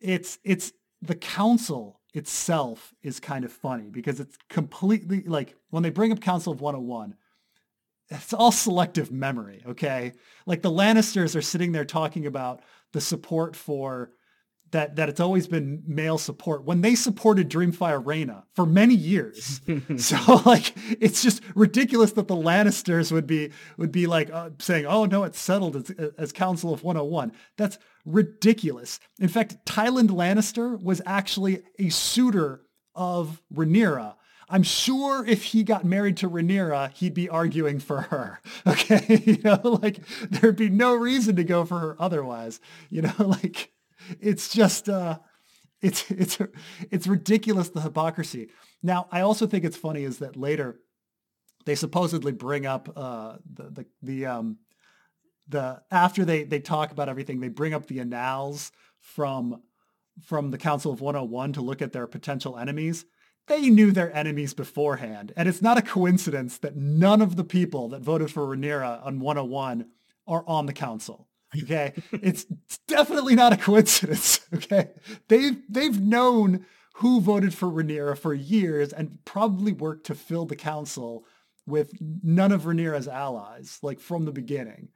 it's 0.00 0.38
it's 0.42 0.72
the 1.04 1.14
council 1.14 2.00
itself 2.14 2.94
is 3.02 3.20
kind 3.20 3.44
of 3.44 3.52
funny 3.52 3.90
because 3.90 4.20
it's 4.20 4.38
completely 4.48 5.22
like 5.26 5.54
when 5.70 5.82
they 5.82 5.90
bring 5.90 6.12
up 6.12 6.20
Council 6.20 6.52
of 6.52 6.60
101, 6.60 7.14
it's 8.10 8.32
all 8.32 8.52
selective 8.52 9.10
memory, 9.10 9.62
okay? 9.66 10.12
Like 10.46 10.62
the 10.62 10.70
Lannisters 10.70 11.36
are 11.36 11.42
sitting 11.42 11.72
there 11.72 11.84
talking 11.84 12.26
about 12.26 12.62
the 12.92 13.00
support 13.00 13.56
for 13.56 14.12
that 14.74 14.96
that 14.96 15.08
it's 15.08 15.20
always 15.20 15.46
been 15.46 15.82
male 15.86 16.18
support 16.18 16.64
when 16.64 16.80
they 16.80 16.94
supported 16.96 17.48
Dreamfyre 17.48 18.02
Rhaena 18.02 18.42
for 18.54 18.66
many 18.66 18.94
years. 18.94 19.60
so 19.96 20.42
like 20.44 20.74
it's 21.00 21.22
just 21.22 21.42
ridiculous 21.54 22.12
that 22.12 22.28
the 22.28 22.36
Lannisters 22.36 23.10
would 23.10 23.26
be 23.26 23.50
would 23.78 23.92
be 23.92 24.06
like 24.06 24.30
uh, 24.30 24.50
saying, 24.58 24.84
"Oh 24.84 25.06
no, 25.06 25.22
it's 25.24 25.38
settled 25.38 25.76
as, 25.76 25.90
as 26.18 26.32
Council 26.32 26.74
of 26.74 26.82
101." 26.82 27.32
That's 27.56 27.78
ridiculous. 28.04 28.98
In 29.20 29.28
fact, 29.28 29.56
Tyland 29.64 30.10
Lannister 30.10 30.80
was 30.82 31.00
actually 31.06 31.62
a 31.78 31.88
suitor 31.88 32.62
of 32.94 33.42
Rhaenyra. 33.54 34.16
I'm 34.48 34.62
sure 34.62 35.24
if 35.24 35.44
he 35.44 35.62
got 35.62 35.84
married 35.84 36.18
to 36.18 36.28
Rhaenyra, 36.28 36.92
he'd 36.94 37.14
be 37.14 37.28
arguing 37.28 37.78
for 37.78 38.02
her. 38.02 38.40
Okay, 38.66 39.22
you 39.24 39.38
know, 39.42 39.78
like 39.82 40.00
there'd 40.30 40.56
be 40.56 40.68
no 40.68 40.94
reason 40.94 41.36
to 41.36 41.44
go 41.44 41.64
for 41.64 41.78
her 41.78 41.96
otherwise. 42.00 42.60
You 42.90 43.02
know, 43.02 43.14
like 43.18 43.72
it's 44.20 44.48
just 44.48 44.88
uh, 44.88 45.18
it's 45.80 46.10
it's 46.10 46.38
it's 46.90 47.06
ridiculous 47.06 47.68
the 47.68 47.80
hypocrisy. 47.80 48.48
Now, 48.82 49.08
I 49.10 49.20
also 49.20 49.46
think 49.46 49.64
it's 49.64 49.76
funny 49.76 50.04
is 50.04 50.18
that 50.18 50.36
later 50.36 50.80
they 51.66 51.74
supposedly 51.74 52.32
bring 52.32 52.66
up 52.66 52.90
uh, 52.96 53.36
the 53.50 53.70
the 53.70 53.86
the 54.02 54.26
um 54.26 54.58
the 55.48 55.82
after 55.90 56.24
they 56.24 56.44
they 56.44 56.60
talk 56.60 56.90
about 56.90 57.08
everything, 57.08 57.40
they 57.40 57.48
bring 57.48 57.74
up 57.74 57.86
the 57.86 58.00
annals 58.00 58.72
from 59.00 59.62
from 60.22 60.50
the 60.50 60.58
Council 60.58 60.92
of 60.92 61.00
101 61.00 61.52
to 61.54 61.60
look 61.60 61.82
at 61.82 61.92
their 61.92 62.06
potential 62.06 62.56
enemies. 62.56 63.04
They 63.46 63.68
knew 63.68 63.90
their 63.90 64.14
enemies 64.16 64.54
beforehand, 64.54 65.32
and 65.36 65.48
it's 65.48 65.60
not 65.60 65.76
a 65.76 65.82
coincidence 65.82 66.56
that 66.58 66.76
none 66.76 67.20
of 67.20 67.36
the 67.36 67.44
people 67.44 67.90
that 67.90 68.00
voted 68.00 68.30
for 68.30 68.46
Rhaenyra 68.46 69.04
on 69.04 69.20
101 69.20 69.86
are 70.26 70.44
on 70.46 70.64
the 70.64 70.72
council. 70.72 71.28
Okay. 71.62 71.92
it's 72.12 72.44
definitely 72.88 73.34
not 73.34 73.52
a 73.52 73.56
coincidence. 73.56 74.40
Okay. 74.54 74.90
They've, 75.28 75.60
they've 75.68 76.00
known 76.00 76.64
who 76.96 77.20
voted 77.20 77.52
for 77.52 77.66
Rhaenyra 77.68 78.16
for 78.16 78.32
years 78.32 78.92
and 78.92 79.18
probably 79.24 79.72
worked 79.72 80.06
to 80.06 80.14
fill 80.14 80.46
the 80.46 80.54
council 80.54 81.24
with 81.66 81.90
none 82.00 82.52
of 82.52 82.62
Rhaenyra's 82.62 83.08
allies, 83.08 83.80
like 83.82 83.98
from 83.98 84.26
the 84.26 84.32
beginning. 84.32 84.90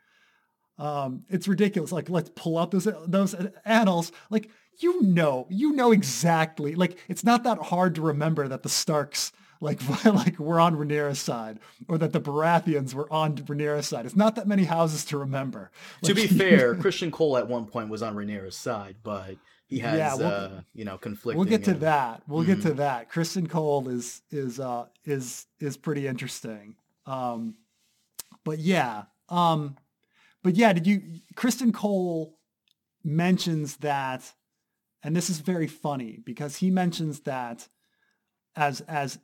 Um, 0.79 1.25
it's 1.29 1.49
ridiculous. 1.49 1.91
Like, 1.91 2.09
let's 2.09 2.31
pull 2.37 2.57
out 2.57 2.71
those, 2.71 2.87
those 3.07 3.35
annals. 3.65 4.13
Like, 4.31 4.49
you 4.81 5.03
know, 5.03 5.47
you 5.51 5.73
know 5.73 5.91
exactly. 5.91 6.77
Like, 6.77 6.99
it's 7.09 7.25
not 7.25 7.43
that 7.45 7.59
hard 7.59 7.97
to 7.97 8.03
remember 8.03 8.47
that 8.47 8.63
the 8.63 8.69
Starks 8.69 9.33
like 9.61 9.81
like 10.05 10.39
we're 10.39 10.61
on 10.61 10.77
Rhaenyra's 10.77 11.19
side, 11.19 11.59
or 11.89 11.99
that 11.99 12.13
the 12.13 12.21
Baratheons 12.21 12.95
were 12.95 13.13
on 13.13 13.37
Rhaenyra's 13.37 13.89
side. 13.89 14.07
It's 14.07 14.17
not 14.17 14.37
that 14.37 14.47
many 14.47 14.65
houses 14.65 15.05
to 15.07 15.19
remember. 15.19 15.71
Like, 16.03 16.09
to 16.09 16.15
be 16.15 16.27
fair, 16.39 16.75
Christian 16.75 17.11
Cole 17.11 17.37
at 17.37 17.49
one 17.49 17.67
point 17.67 17.89
was 17.89 18.03
on 18.03 18.15
Rhaenyra's 18.15 18.57
side, 18.57 18.97
but 19.03 19.37
he 19.67 19.81
has 19.81 19.99
yeah, 19.99 20.15
we'll, 20.15 20.27
uh, 20.27 20.51
you 20.75 20.85
know 20.85 20.97
conflicting. 20.97 21.39
We'll 21.39 21.49
get 21.49 21.65
to 21.65 21.75
that. 21.75 22.23
We'll 22.27 22.43
mm-hmm. 22.43 22.55
get 22.55 22.63
to 22.63 22.75
that. 22.75 23.11
Criston 23.11 23.49
Cole 23.49 23.89
is 23.89 24.23
is 24.31 24.59
uh 24.61 24.87
is 25.05 25.47
is 25.61 25.77
pretty 25.77 26.07
interesting. 26.07 26.77
Um, 27.07 27.55
but 28.45 28.59
yeah, 28.59 29.05
um, 29.29 29.77
but 30.43 30.55
yeah, 30.55 30.73
did 30.73 30.87
you 30.87 31.03
Criston 31.35 31.75
Cole 31.75 32.39
mentions 33.05 33.77
that, 33.79 34.33
and 35.03 35.15
this 35.15 35.29
is 35.29 35.41
very 35.41 35.67
funny 35.67 36.21
because 36.25 36.57
he 36.57 36.71
mentions 36.71 37.21
that 37.21 37.69
as 38.57 38.81
as 38.83 39.19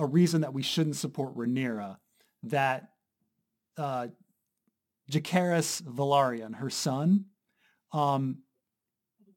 a 0.00 0.06
reason 0.06 0.40
that 0.40 0.54
we 0.54 0.62
shouldn't 0.62 0.96
support 0.96 1.36
Rhaenyra, 1.36 1.98
that 2.44 2.88
uh, 3.76 4.08
Jacaerys 5.12 5.82
Velaryon, 5.82 6.56
her 6.56 6.70
son, 6.70 7.26
um, 7.92 8.38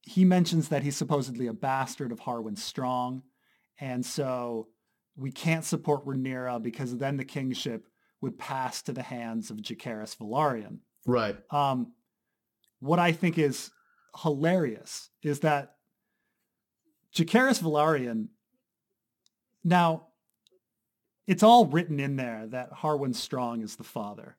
he 0.02 0.23
mentions 0.23 0.69
that 0.69 0.84
he's 0.84 0.95
supposedly 0.95 1.47
a 1.47 1.54
bastard 1.54 2.12
of 2.12 2.21
Harwin 2.21 2.58
Strong, 2.58 3.23
and 3.80 4.06
so 4.06 4.69
we 5.17 5.32
can't 5.32 5.65
support 5.65 6.06
Rhaenyra 6.06 6.63
because 6.63 6.97
then 6.97 7.17
the 7.17 7.26
kingship 7.26 7.88
would 8.21 8.39
pass 8.39 8.82
to 8.84 8.93
the 8.93 9.04
hands 9.04 9.52
of 9.52 9.58
Jacaerys 9.58 10.15
Velaryon. 10.15 10.80
Right. 11.06 11.36
Um, 11.52 11.91
what 12.80 12.99
I 12.99 13.12
think 13.12 13.38
is 13.38 13.69
hilarious 14.21 15.10
is 15.21 15.41
that 15.41 15.76
Jacaerys 17.13 17.62
Velaryon. 17.62 18.30
Now, 19.63 20.08
it's 21.28 21.44
all 21.44 21.66
written 21.66 22.00
in 22.00 22.16
there 22.16 22.48
that 22.48 22.72
Harwin 22.72 23.16
Strong 23.16 23.62
is 23.62 23.76
the 23.76 23.84
father 23.84 24.36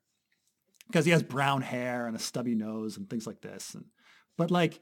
because 0.87 1.05
he 1.05 1.13
has 1.13 1.23
brown 1.23 1.63
hair 1.63 2.07
and 2.07 2.15
a 2.15 2.21
stubby 2.21 2.55
nose 2.55 2.97
and 2.97 3.09
things 3.09 3.27
like 3.27 3.41
this. 3.41 3.75
And, 3.75 3.87
but 4.37 4.51
like, 4.51 4.81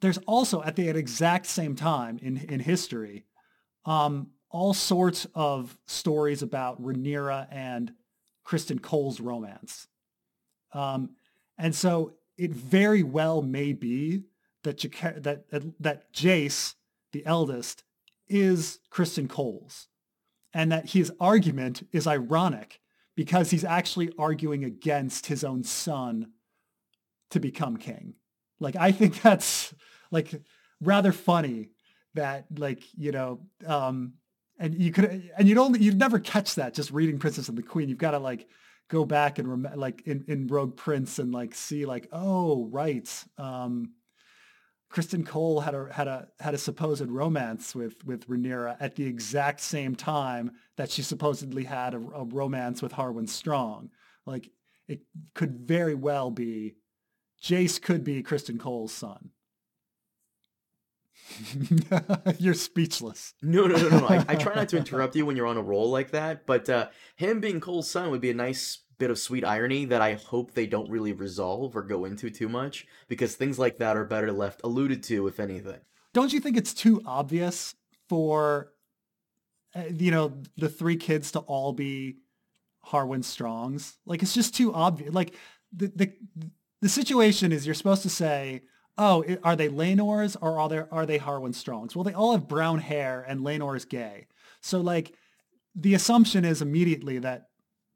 there's 0.00 0.18
also 0.26 0.62
at 0.62 0.76
the 0.76 0.88
exact 0.88 1.46
same 1.46 1.74
time 1.74 2.18
in, 2.22 2.38
in 2.38 2.60
history, 2.60 3.24
um, 3.84 4.28
all 4.50 4.74
sorts 4.74 5.26
of 5.34 5.76
stories 5.86 6.42
about 6.42 6.82
Rhaenyra 6.82 7.48
and 7.50 7.92
Criston 8.46 8.80
Cole's 8.80 9.20
romance. 9.20 9.88
Um, 10.72 11.10
and 11.58 11.74
so 11.74 12.14
it 12.38 12.52
very 12.52 13.02
well 13.02 13.42
may 13.42 13.72
be 13.72 14.22
that, 14.62 14.78
that, 15.22 15.44
that 15.80 16.12
Jace, 16.12 16.74
the 17.12 17.24
eldest, 17.26 17.84
is 18.28 18.80
Criston 18.90 19.28
Cole's 19.28 19.88
and 20.56 20.72
that 20.72 20.88
his 20.88 21.12
argument 21.20 21.86
is 21.92 22.06
ironic 22.06 22.80
because 23.14 23.50
he's 23.50 23.62
actually 23.62 24.10
arguing 24.18 24.64
against 24.64 25.26
his 25.26 25.44
own 25.44 25.62
son 25.62 26.32
to 27.30 27.38
become 27.38 27.76
king. 27.76 28.14
Like 28.58 28.74
I 28.74 28.90
think 28.90 29.20
that's 29.22 29.74
like 30.10 30.34
rather 30.80 31.12
funny 31.12 31.72
that 32.14 32.46
like, 32.56 32.82
you 32.96 33.12
know, 33.12 33.40
um 33.66 34.14
and 34.58 34.74
you 34.74 34.92
could 34.92 35.30
and 35.36 35.46
you'd 35.46 35.58
only 35.58 35.80
you'd 35.80 35.98
never 35.98 36.18
catch 36.18 36.54
that 36.54 36.72
just 36.72 36.90
reading 36.90 37.18
Princess 37.18 37.50
and 37.50 37.58
the 37.58 37.62
Queen. 37.62 37.90
You've 37.90 37.98
got 37.98 38.12
to 38.12 38.18
like 38.18 38.48
go 38.88 39.04
back 39.04 39.38
and 39.38 39.50
rem- 39.50 39.78
like 39.78 40.06
in, 40.06 40.24
in 40.26 40.46
Rogue 40.46 40.74
Prince 40.74 41.18
and 41.18 41.32
like 41.32 41.54
see 41.54 41.84
like, 41.84 42.08
oh, 42.12 42.64
right. 42.68 43.06
Um 43.36 43.92
Criston 44.96 45.26
Cole 45.26 45.60
had 45.60 45.74
a 45.74 45.92
had 45.92 46.08
a 46.08 46.26
had 46.40 46.54
a 46.54 46.58
supposed 46.58 47.10
romance 47.10 47.74
with 47.74 48.02
with 48.06 48.26
Rhaenyra 48.28 48.78
at 48.80 48.96
the 48.96 49.04
exact 49.04 49.60
same 49.60 49.94
time 49.94 50.52
that 50.76 50.90
she 50.90 51.02
supposedly 51.02 51.64
had 51.64 51.92
a, 51.92 51.98
a 51.98 52.24
romance 52.24 52.80
with 52.80 52.92
Harwin 52.92 53.28
Strong. 53.28 53.90
Like 54.24 54.48
it 54.88 55.02
could 55.34 55.68
very 55.68 55.94
well 55.94 56.30
be 56.30 56.76
Jace 57.42 57.80
could 57.80 58.04
be 58.04 58.22
Criston 58.22 58.58
Cole's 58.58 58.94
son. 58.94 59.32
you're 62.38 62.54
speechless. 62.54 63.34
No, 63.42 63.66
no, 63.66 63.76
no, 63.76 64.00
no. 64.00 64.06
I, 64.06 64.24
I, 64.28 64.34
try 64.36 64.54
not 64.54 64.70
to 64.70 64.76
interrupt 64.78 65.14
you 65.14 65.26
when 65.26 65.36
you're 65.36 65.46
on 65.46 65.58
a 65.58 65.62
roll 65.62 65.90
like 65.90 66.12
that, 66.12 66.46
but 66.46 66.70
uh, 66.70 66.88
him 67.16 67.40
being 67.40 67.60
Cole's 67.60 67.90
son 67.90 68.10
would 68.10 68.20
be 68.20 68.30
a 68.30 68.34
nice 68.34 68.78
bit 68.98 69.10
of 69.10 69.18
sweet 69.18 69.44
irony 69.44 69.84
that 69.86 70.00
I 70.00 70.14
hope 70.14 70.52
they 70.52 70.66
don't 70.66 70.90
really 70.90 71.12
resolve 71.12 71.76
or 71.76 71.82
go 71.82 72.04
into 72.04 72.30
too 72.30 72.48
much 72.48 72.86
because 73.08 73.34
things 73.34 73.58
like 73.58 73.78
that 73.78 73.96
are 73.96 74.04
better 74.04 74.32
left 74.32 74.60
alluded 74.64 75.02
to, 75.04 75.26
if 75.26 75.38
anything. 75.38 75.80
Don't 76.12 76.32
you 76.32 76.40
think 76.40 76.56
it's 76.56 76.72
too 76.72 77.02
obvious 77.04 77.74
for, 78.08 78.72
uh, 79.74 79.84
you 79.92 80.10
know, 80.10 80.42
the 80.56 80.68
three 80.68 80.96
kids 80.96 81.32
to 81.32 81.40
all 81.40 81.72
be 81.72 82.16
Harwin 82.86 83.22
Strongs? 83.22 83.98
Like, 84.06 84.22
it's 84.22 84.34
just 84.34 84.54
too 84.54 84.72
obvious. 84.72 85.12
Like, 85.12 85.34
the, 85.72 85.92
the, 85.94 86.12
the 86.80 86.88
situation 86.88 87.52
is 87.52 87.66
you're 87.66 87.74
supposed 87.74 88.02
to 88.02 88.10
say, 88.10 88.62
oh, 88.96 89.24
are 89.42 89.56
they 89.56 89.68
Laenor's 89.68 90.36
or 90.36 90.58
are 90.58 90.68
they, 90.68 90.82
are 90.90 91.06
they 91.06 91.18
Harwin 91.18 91.54
Strongs? 91.54 91.94
Well, 91.94 92.04
they 92.04 92.14
all 92.14 92.32
have 92.32 92.48
brown 92.48 92.78
hair 92.78 93.24
and 93.28 93.40
Laenor 93.40 93.76
is 93.76 93.84
gay. 93.84 94.26
So 94.62 94.80
like 94.80 95.14
the 95.74 95.94
assumption 95.94 96.44
is 96.44 96.62
immediately 96.62 97.18
that 97.18 97.48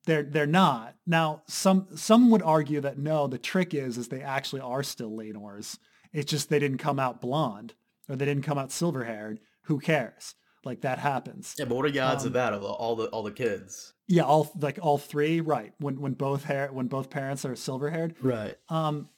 they're 0.07 0.23
they're 0.23 0.47
not. 0.47 0.95
Now 1.07 1.43
some 1.47 1.89
some 1.95 2.31
would 2.31 2.43
argue 2.43 2.81
that 2.81 2.99
no, 2.99 3.27
the 3.27 3.39
trick 3.39 3.75
is 3.75 3.99
is 3.99 4.09
they 4.09 4.23
actually 4.23 4.61
are 4.61 4.83
still 4.83 5.11
Laenors. 5.11 5.79
It's 6.13 6.31
just 6.31 6.49
they 6.49 6.59
didn't 6.59 6.79
come 6.79 6.99
out 6.99 7.21
blonde 7.21 7.75
or 8.09 8.17
they 8.17 8.25
didn't 8.25 8.45
come 8.45 8.59
out 8.59 8.73
silver 8.73 9.05
haired. 9.05 9.41
Who 9.65 9.79
cares? 9.79 10.35
Like 10.65 10.83
that 10.83 10.99
happens. 10.99 11.55
Yeah, 11.59 11.65
but 11.67 11.77
what 11.77 11.87
are 11.87 11.91
the 11.91 12.01
odds 12.01 12.25
Um, 12.25 12.29
of 12.29 12.33
that 12.35 12.53
of 12.53 12.63
all 12.65 12.97
the 12.97 13.07
all 13.07 13.23
the 13.23 13.31
kids? 13.31 13.95
Yeah, 14.09 14.25
all 14.25 14.51
like 14.59 14.79
all 14.83 14.99
three, 14.99 15.41
right? 15.41 15.73
When 15.79 16.01
when 16.01 16.15
both 16.15 16.45
hair 16.45 16.71
when 16.73 16.89
both 16.89 17.09
parents 17.11 17.45
are 17.45 17.57
silver 17.57 17.91
haired. 17.91 18.17
Right. 18.21 18.57
Um, 18.69 19.09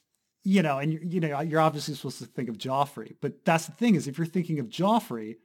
you 0.45 0.63
know, 0.63 0.79
and 0.79 0.93
you, 0.93 1.01
you 1.03 1.21
know, 1.21 1.41
you're 1.41 1.61
obviously 1.61 1.95
supposed 1.95 2.19
to 2.19 2.27
think 2.27 2.49
of 2.49 2.59
Joffrey, 2.59 3.15
but 3.21 3.45
that's 3.45 3.67
the 3.67 3.73
thing 3.73 3.95
is, 3.95 4.09
if 4.09 4.19
you're 4.19 4.27
thinking 4.27 4.59
of 4.59 4.67
Joffrey, 4.69 5.37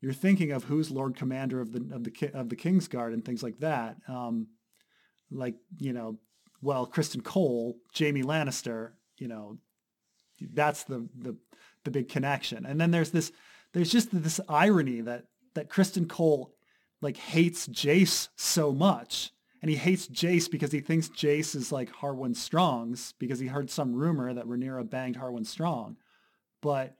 you're 0.00 0.12
thinking 0.12 0.50
of 0.50 0.64
who's 0.64 0.90
Lord 0.90 1.16
Commander 1.16 1.60
of 1.60 1.72
the 1.72 1.88
of 1.94 2.04
the 2.04 2.30
of 2.34 2.48
the 2.48 2.56
Kingsguard 2.56 3.12
and 3.12 3.24
things 3.24 3.42
like 3.42 3.60
that. 3.60 3.96
Um, 4.08 4.48
like 5.30 5.54
you 5.78 5.92
know, 5.92 6.18
well, 6.62 6.86
Criston 6.86 7.22
Cole, 7.22 7.76
Jaime 7.98 8.22
Lannister, 8.22 8.92
you 9.18 9.28
know, 9.28 9.58
that's 10.52 10.84
the 10.84 11.08
the 11.16 11.36
the 11.84 11.90
big 11.90 12.08
connection. 12.08 12.66
And 12.66 12.80
then 12.80 12.90
there's 12.90 13.10
this 13.10 13.32
there's 13.72 13.90
just 13.90 14.08
this 14.12 14.40
irony 14.48 15.00
that 15.02 15.26
that 15.54 15.68
Criston 15.68 16.08
Cole 16.08 16.54
like 17.00 17.16
hates 17.16 17.66
Jace 17.68 18.28
so 18.36 18.72
much. 18.72 19.32
And 19.62 19.70
he 19.70 19.76
hates 19.76 20.06
Jace 20.08 20.50
because 20.50 20.72
he 20.72 20.80
thinks 20.80 21.08
Jace 21.08 21.54
is 21.54 21.70
like 21.70 21.92
Harwin 21.92 22.34
Strong's 22.34 23.12
because 23.18 23.38
he 23.38 23.46
heard 23.46 23.70
some 23.70 23.94
rumor 23.94 24.32
that 24.32 24.46
Rhaenyra 24.46 24.88
banged 24.88 25.16
Harwin 25.16 25.46
Strong. 25.46 25.96
But, 26.62 26.96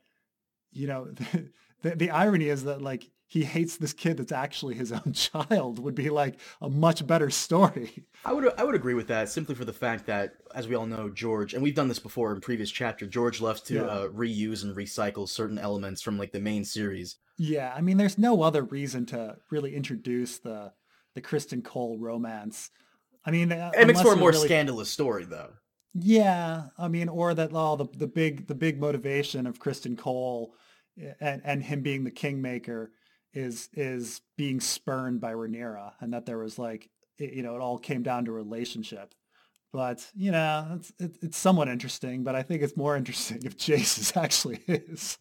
you 0.71 0.87
know, 0.87 1.05
the, 1.05 1.49
the, 1.81 1.95
the 1.95 2.11
irony 2.11 2.49
is 2.49 2.65
that 2.65 2.81
like 2.81 3.09
he 3.31 3.45
hates 3.45 3.77
this 3.77 3.93
kid 3.93 4.17
that's 4.17 4.33
actually 4.33 4.75
his 4.75 4.91
own 4.99 5.13
child 5.13 5.79
would 5.79 5.95
be 5.95 6.09
like 6.09 6.37
a 6.61 6.69
much 6.69 7.07
better 7.07 7.29
story. 7.29 8.03
I 8.25 8.33
would 8.33 8.51
I 8.59 8.65
would 8.65 8.75
agree 8.75 8.93
with 8.93 9.07
that 9.07 9.29
simply 9.29 9.55
for 9.55 9.63
the 9.63 9.71
fact 9.71 10.05
that, 10.07 10.33
as 10.53 10.67
we 10.67 10.75
all 10.75 10.85
know, 10.85 11.07
George, 11.09 11.53
and 11.53 11.63
we've 11.63 11.73
done 11.73 11.87
this 11.87 11.97
before 11.97 12.33
in 12.33 12.41
previous 12.41 12.69
chapter, 12.69 13.07
George 13.07 13.39
loves 13.39 13.61
to 13.61 13.75
Yeah. 13.75 13.81
uh, 13.83 14.07
reuse 14.09 14.63
and 14.65 14.75
recycle 14.75 15.29
certain 15.29 15.57
elements 15.57 16.01
from 16.01 16.17
like 16.17 16.33
the 16.33 16.41
main 16.41 16.65
series. 16.65 17.15
Yeah, 17.37 17.73
I 17.73 17.79
mean, 17.79 17.95
there's 17.95 18.17
no 18.17 18.41
other 18.43 18.63
reason 18.63 19.05
to 19.07 19.37
really 19.49 19.75
introduce 19.75 20.37
the 20.39 20.73
the 21.15 21.21
Criston 21.21 21.63
Cole 21.63 21.97
romance. 21.99 22.69
I 23.25 23.31
mean, 23.31 23.53
uh, 23.53 23.71
It 23.73 23.87
makes 23.87 24.01
for 24.01 24.11
a 24.11 24.17
more 24.17 24.31
really- 24.31 24.45
scandalous 24.47 24.89
story, 24.89 25.23
though. 25.23 25.51
Yeah, 25.93 26.63
I 26.77 26.89
mean, 26.89 27.07
or 27.07 27.33
that 27.33 27.51
oh, 27.53 27.77
the 27.77 27.85
the 27.97 28.07
big 28.07 28.47
the 28.47 28.55
big 28.55 28.77
motivation 28.77 29.47
of 29.47 29.57
Criston 29.59 29.97
Cole 29.97 30.53
eh, 31.01 31.13
and 31.21 31.41
and 31.45 31.63
him 31.63 31.81
being 31.81 32.03
the 32.03 32.11
kingmaker 32.11 32.91
is 33.33 33.69
is 33.73 34.21
being 34.37 34.59
spurned 34.59 35.21
by 35.21 35.33
Rhaenyra, 35.33 35.93
and 35.99 36.13
that 36.13 36.25
there 36.25 36.37
was 36.37 36.59
like 36.59 36.89
it, 37.17 37.33
you 37.33 37.43
know 37.43 37.55
it 37.55 37.61
all 37.61 37.77
came 37.77 38.03
down 38.03 38.25
to 38.25 38.31
relationship. 38.31 39.13
But 39.73 40.05
you 40.15 40.31
know, 40.31 40.67
it's 40.75 40.91
it, 40.99 41.17
it's 41.21 41.37
somewhat 41.37 41.67
interesting. 41.67 42.23
But 42.23 42.35
I 42.35 42.43
think 42.43 42.61
it's 42.61 42.77
more 42.77 42.95
interesting 42.95 43.39
if 43.45 43.57
Jace 43.57 43.99
is 43.99 44.13
actually 44.15 44.59
his. 44.65 45.17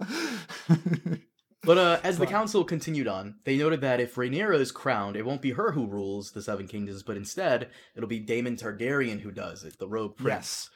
But 1.66 1.78
uh, 1.78 1.98
as 2.04 2.18
the 2.18 2.26
council 2.26 2.62
continued 2.62 3.08
on, 3.08 3.36
they 3.44 3.56
noted 3.56 3.80
that 3.80 3.98
if 3.98 4.16
Rhaenyra 4.16 4.60
is 4.60 4.70
crowned, 4.70 5.16
it 5.16 5.24
won't 5.24 5.40
be 5.40 5.52
her 5.52 5.72
who 5.72 5.86
rules 5.86 6.32
the 6.32 6.42
Seven 6.42 6.68
Kingdoms, 6.68 7.02
but 7.02 7.16
instead 7.16 7.70
it'll 7.96 8.06
be 8.08 8.20
Daemon 8.20 8.56
Targaryen 8.56 9.20
who 9.20 9.30
does 9.30 9.64
it, 9.64 9.78
the 9.78 9.88
Rogue 9.88 10.14
Prince, 10.14 10.68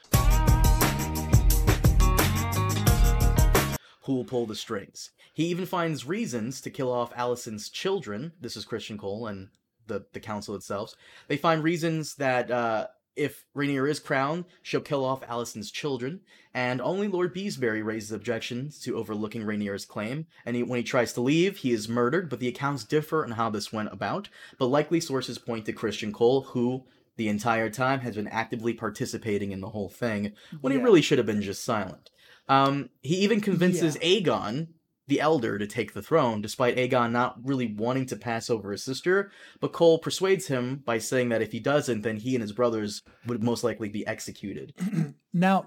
who 4.04 4.14
will 4.14 4.24
pull 4.24 4.46
the 4.46 4.54
strings. 4.54 5.10
He 5.38 5.44
even 5.44 5.66
finds 5.66 6.04
reasons 6.04 6.60
to 6.62 6.70
kill 6.70 6.90
off 6.90 7.14
Alicent's 7.14 7.68
children. 7.68 8.32
This 8.40 8.56
is 8.56 8.64
Christian 8.64 8.98
Cole 8.98 9.28
and 9.28 9.50
the 9.86 10.04
the 10.12 10.18
council 10.18 10.56
itself. 10.56 10.94
They 11.28 11.36
find 11.36 11.62
reasons 11.62 12.16
that 12.16 12.50
uh, 12.50 12.88
if 13.14 13.44
Rhaenyra 13.54 13.88
is 13.88 14.00
crowned, 14.00 14.46
she'll 14.62 14.80
kill 14.80 15.04
off 15.04 15.24
Alicent's 15.28 15.70
children, 15.70 16.22
and 16.52 16.80
only 16.80 17.06
Lord 17.06 17.32
Beesbury 17.32 17.84
raises 17.84 18.10
objections 18.10 18.80
to 18.80 18.96
overlooking 18.96 19.44
Rhaenyra's 19.44 19.84
claim, 19.84 20.26
and 20.44 20.56
he, 20.56 20.64
when 20.64 20.78
he 20.78 20.82
tries 20.82 21.12
to 21.12 21.20
leave, 21.20 21.58
he 21.58 21.70
is 21.70 21.88
murdered, 21.88 22.28
but 22.28 22.40
the 22.40 22.48
accounts 22.48 22.82
differ 22.82 23.24
on 23.24 23.30
how 23.30 23.48
this 23.48 23.72
went 23.72 23.92
about, 23.92 24.28
but 24.58 24.66
likely 24.66 24.98
sources 24.98 25.38
point 25.38 25.66
to 25.66 25.72
Christian 25.72 26.12
Cole, 26.12 26.42
who 26.50 26.84
the 27.14 27.28
entire 27.28 27.70
time 27.70 28.00
has 28.00 28.16
been 28.16 28.26
actively 28.26 28.74
participating 28.74 29.52
in 29.52 29.60
the 29.60 29.70
whole 29.70 29.88
thing, 29.88 30.32
when 30.60 30.72
he 30.72 30.80
really 30.80 31.00
should 31.00 31.18
have 31.18 31.26
been 31.28 31.42
just 31.42 31.62
silent. 31.62 32.10
Um, 32.48 32.88
he 33.02 33.18
even 33.18 33.40
convinces 33.40 33.96
Aegon, 33.98 34.68
the 35.08 35.20
elder, 35.20 35.58
to 35.58 35.66
take 35.66 35.92
the 35.92 36.02
throne, 36.02 36.40
despite 36.40 36.76
Aegon 36.76 37.10
not 37.10 37.36
really 37.42 37.74
wanting 37.74 38.06
to 38.06 38.16
pass 38.16 38.48
over 38.48 38.70
his 38.70 38.84
sister, 38.84 39.30
but 39.60 39.72
Cole 39.72 39.98
persuades 39.98 40.46
him 40.46 40.82
by 40.84 40.98
saying 40.98 41.30
that 41.30 41.42
if 41.42 41.52
he 41.52 41.60
doesn't, 41.60 42.02
then 42.02 42.16
he 42.16 42.34
and 42.34 42.42
his 42.42 42.52
brothers 42.52 43.02
would 43.26 43.42
most 43.42 43.64
likely 43.64 43.88
be 43.88 44.06
executed. 44.06 44.74
Now, 45.34 45.66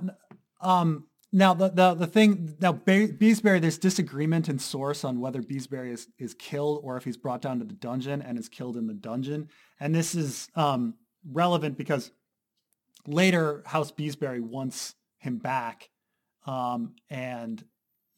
um, 0.59 1.05
now 1.31 1.53
the, 1.53 1.69
the 1.69 1.93
the 1.93 2.07
thing 2.07 2.57
now 2.59 2.73
Be- 2.73 3.07
Beesbury, 3.07 3.61
there's 3.61 3.77
disagreement 3.77 4.49
in 4.49 4.59
source 4.59 5.03
on 5.05 5.19
whether 5.19 5.41
Beesbury 5.41 5.91
is 5.93 6.07
is 6.17 6.33
killed 6.33 6.81
or 6.83 6.97
if 6.97 7.05
he's 7.05 7.15
brought 7.15 7.41
down 7.41 7.59
to 7.59 7.65
the 7.65 7.73
dungeon 7.73 8.21
and 8.21 8.37
is 8.37 8.49
killed 8.49 8.75
in 8.75 8.87
the 8.87 8.93
dungeon, 8.93 9.49
and 9.79 9.95
this 9.95 10.13
is 10.13 10.49
um 10.55 10.95
relevant 11.29 11.77
because 11.77 12.11
later 13.07 13.63
House 13.65 13.91
Beesbury 13.91 14.41
wants 14.41 14.95
him 15.19 15.37
back, 15.37 15.89
um, 16.45 16.95
and 17.09 17.63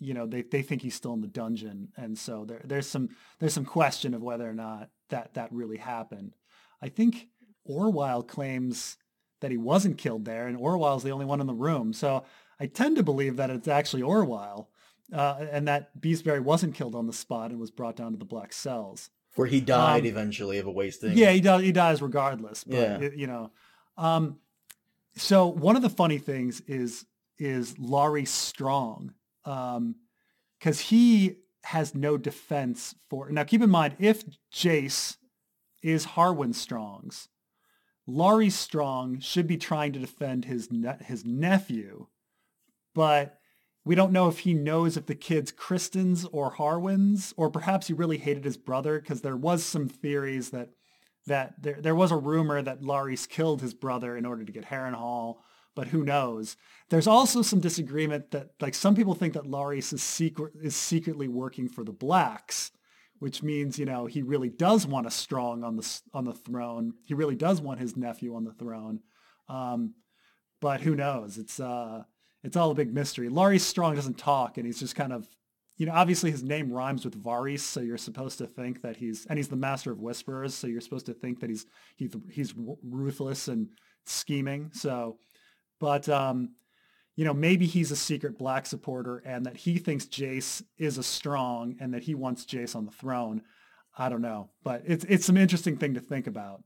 you 0.03 0.13
know 0.13 0.25
they 0.25 0.41
they 0.41 0.61
think 0.61 0.81
he's 0.81 0.95
still 0.95 1.13
in 1.13 1.21
the 1.21 1.27
dungeon, 1.27 1.89
and 1.97 2.17
so 2.17 2.45
there 2.45 2.61
there's 2.63 2.87
some 2.87 3.09
there's 3.39 3.53
some 3.53 3.65
question 3.65 4.13
of 4.13 4.21
whether 4.21 4.49
or 4.49 4.53
not 4.53 4.89
that 5.09 5.33
that 5.35 5.51
really 5.51 5.77
happened. 5.77 6.35
I 6.81 6.89
think 6.89 7.27
Orwell 7.65 8.23
claims 8.23 8.97
that 9.41 9.51
he 9.51 9.57
wasn't 9.57 9.97
killed 9.97 10.25
there, 10.25 10.47
and 10.47 10.57
Orwell's 10.57 11.03
the 11.03 11.11
only 11.11 11.25
one 11.25 11.41
in 11.41 11.47
the 11.47 11.53
room. 11.53 11.93
So 11.93 12.23
I 12.59 12.67
tend 12.67 12.95
to 12.97 13.03
believe 13.03 13.37
that 13.37 13.49
it's 13.49 13.67
actually 13.67 14.01
Orwell, 14.03 14.69
uh, 15.11 15.45
and 15.51 15.67
that 15.67 15.99
Beesbury 15.99 16.39
wasn't 16.41 16.75
killed 16.75 16.95
on 16.95 17.07
the 17.07 17.13
spot 17.13 17.51
and 17.51 17.59
was 17.59 17.71
brought 17.71 17.95
down 17.95 18.11
to 18.11 18.17
the 18.17 18.25
black 18.25 18.53
cells. 18.53 19.09
Where 19.35 19.47
he 19.47 19.61
died 19.61 20.01
Um, 20.01 20.05
eventually 20.07 20.59
of 20.59 20.67
a 20.67 20.71
wasting. 20.71 21.17
Yeah, 21.17 21.31
he 21.31 21.41
does. 21.41 21.61
He 21.63 21.71
dies 21.71 22.01
regardless. 22.01 22.63
But 22.63 22.75
Yeah. 22.75 22.99
it- 23.01 23.15
you 23.15 23.27
know, 23.27 23.51
um, 23.97 24.39
so 25.15 25.47
one 25.47 25.75
of 25.75 25.81
the 25.81 25.89
funny 25.89 26.17
things 26.17 26.61
is 26.61 27.05
is 27.39 27.73
Larys 27.79 28.27
Strong, 28.29 29.13
Um, 29.45 29.95
because 30.59 30.79
he 30.79 31.39
has 31.63 31.93
no 31.93 32.17
defense 32.17 32.95
for. 33.09 33.29
Now, 33.29 33.43
keep 33.43 33.61
in 33.61 33.69
mind, 33.69 33.95
if 33.99 34.23
Jace 34.53 35.17
is 35.81 36.05
Harwin 36.05 36.55
Strong's, 36.55 37.27
Larys 38.07 38.53
Strong 38.53 39.19
should 39.19 39.47
be 39.47 39.57
trying 39.57 39.91
to 39.93 39.99
defend 39.99 40.45
his 40.45 40.71
ne- 40.71 41.03
his 41.03 41.25
nephew, 41.25 42.07
but 42.95 43.39
we 43.85 43.95
don't 43.95 44.13
know 44.13 44.29
if 44.29 44.39
he 44.39 44.53
knows 44.53 44.95
if 44.95 45.05
the 45.05 45.15
kid's 45.15 45.51
Criston's 45.51 46.25
or 46.25 46.55
Harwin's, 46.55 47.33
or 47.35 47.49
perhaps 47.49 47.87
he 47.87 47.93
really 47.93 48.17
hated 48.17 48.45
his 48.45 48.57
brother 48.57 48.99
because 48.99 49.21
there 49.21 49.35
was 49.35 49.63
some 49.63 49.89
theories 49.89 50.51
that 50.51 50.69
that 51.25 51.61
there, 51.61 51.79
there 51.79 51.95
was 51.95 52.11
a 52.11 52.17
rumor 52.17 52.61
that 52.61 52.81
Larys 52.81 53.27
killed 53.27 53.61
his 53.61 53.73
brother 53.73 54.17
in 54.17 54.25
order 54.25 54.43
to 54.43 54.51
get 54.51 54.65
Harrenhal, 54.65 55.37
but 55.75 55.87
who 55.87 56.03
knows? 56.03 56.55
There's 56.89 57.07
also 57.07 57.41
some 57.41 57.59
disagreement 57.59 58.31
that 58.31 58.49
like 58.61 58.75
some 58.75 58.95
people 58.95 59.15
think 59.15 59.33
that 59.33 59.45
Larys 59.45 59.93
is 59.93 60.03
secret 60.03 60.53
is 60.61 60.75
secretly 60.75 61.27
working 61.27 61.67
for 61.67 61.83
the 61.83 61.91
blacks, 61.91 62.71
which 63.19 63.41
means, 63.41 63.79
you 63.79 63.85
know, 63.85 64.05
he 64.05 64.21
really 64.21 64.49
does 64.49 64.85
want 64.85 65.07
a 65.07 65.11
strong 65.11 65.63
on 65.63 65.75
the 65.75 66.01
on 66.13 66.25
the 66.25 66.33
throne. 66.33 66.93
He 67.05 67.13
really 67.13 67.35
does 67.35 67.61
want 67.61 67.79
his 67.79 67.97
nephew 67.97 68.35
on 68.35 68.43
the 68.43 68.53
throne. 68.53 68.99
Um, 69.49 69.95
but 70.61 70.81
who 70.81 70.95
knows? 70.95 71.37
It's 71.37 71.59
uh 71.59 72.03
it's 72.43 72.57
all 72.57 72.71
a 72.71 72.75
big 72.75 72.93
mystery. 72.93 73.29
Larys 73.29 73.61
Strong 73.61 73.95
doesn't 73.95 74.17
talk 74.17 74.57
and 74.57 74.65
he's 74.65 74.79
just 74.79 74.95
kind 74.95 75.13
of 75.13 75.27
you 75.77 75.87
know, 75.87 75.93
obviously 75.93 76.29
his 76.29 76.43
name 76.43 76.71
rhymes 76.71 77.03
with 77.03 77.21
Varys, 77.21 77.61
so 77.61 77.79
you're 77.79 77.97
supposed 77.97 78.37
to 78.37 78.45
think 78.45 78.81
that 78.83 78.95
he's, 78.95 79.25
and 79.25 79.39
he's 79.39 79.47
the 79.47 79.55
master 79.55 79.91
of 79.91 79.99
whisperers, 79.99 80.53
so 80.53 80.67
you're 80.67 80.81
supposed 80.81 81.07
to 81.07 81.13
think 81.13 81.39
that 81.39 81.49
he's 81.49 81.65
he's 81.95 82.15
he's 82.29 82.53
ruthless 82.83 83.47
and 83.47 83.69
scheming. 84.05 84.69
So, 84.73 85.17
but 85.83 86.07
um, 86.07 86.51
you 87.17 87.25
know, 87.25 87.33
maybe 87.33 87.65
he's 87.65 87.91
a 87.91 87.97
secret 87.97 88.37
black 88.37 88.65
supporter, 88.65 89.17
and 89.25 89.45
that 89.45 89.57
he 89.57 89.77
thinks 89.77 90.05
Jace 90.05 90.63
is 90.77 90.97
a 90.97 91.03
strong, 91.03 91.75
and 91.81 91.93
that 91.93 92.03
he 92.03 92.15
wants 92.15 92.45
Jace 92.45 92.73
on 92.73 92.85
the 92.85 92.91
throne. 92.91 93.41
I 93.97 94.07
don't 94.07 94.21
know, 94.21 94.49
but 94.63 94.83
it's 94.85 95.03
it's 95.03 95.25
some 95.25 95.35
interesting 95.35 95.75
thing 95.75 95.95
to 95.95 95.99
think 95.99 96.27
about. 96.27 96.63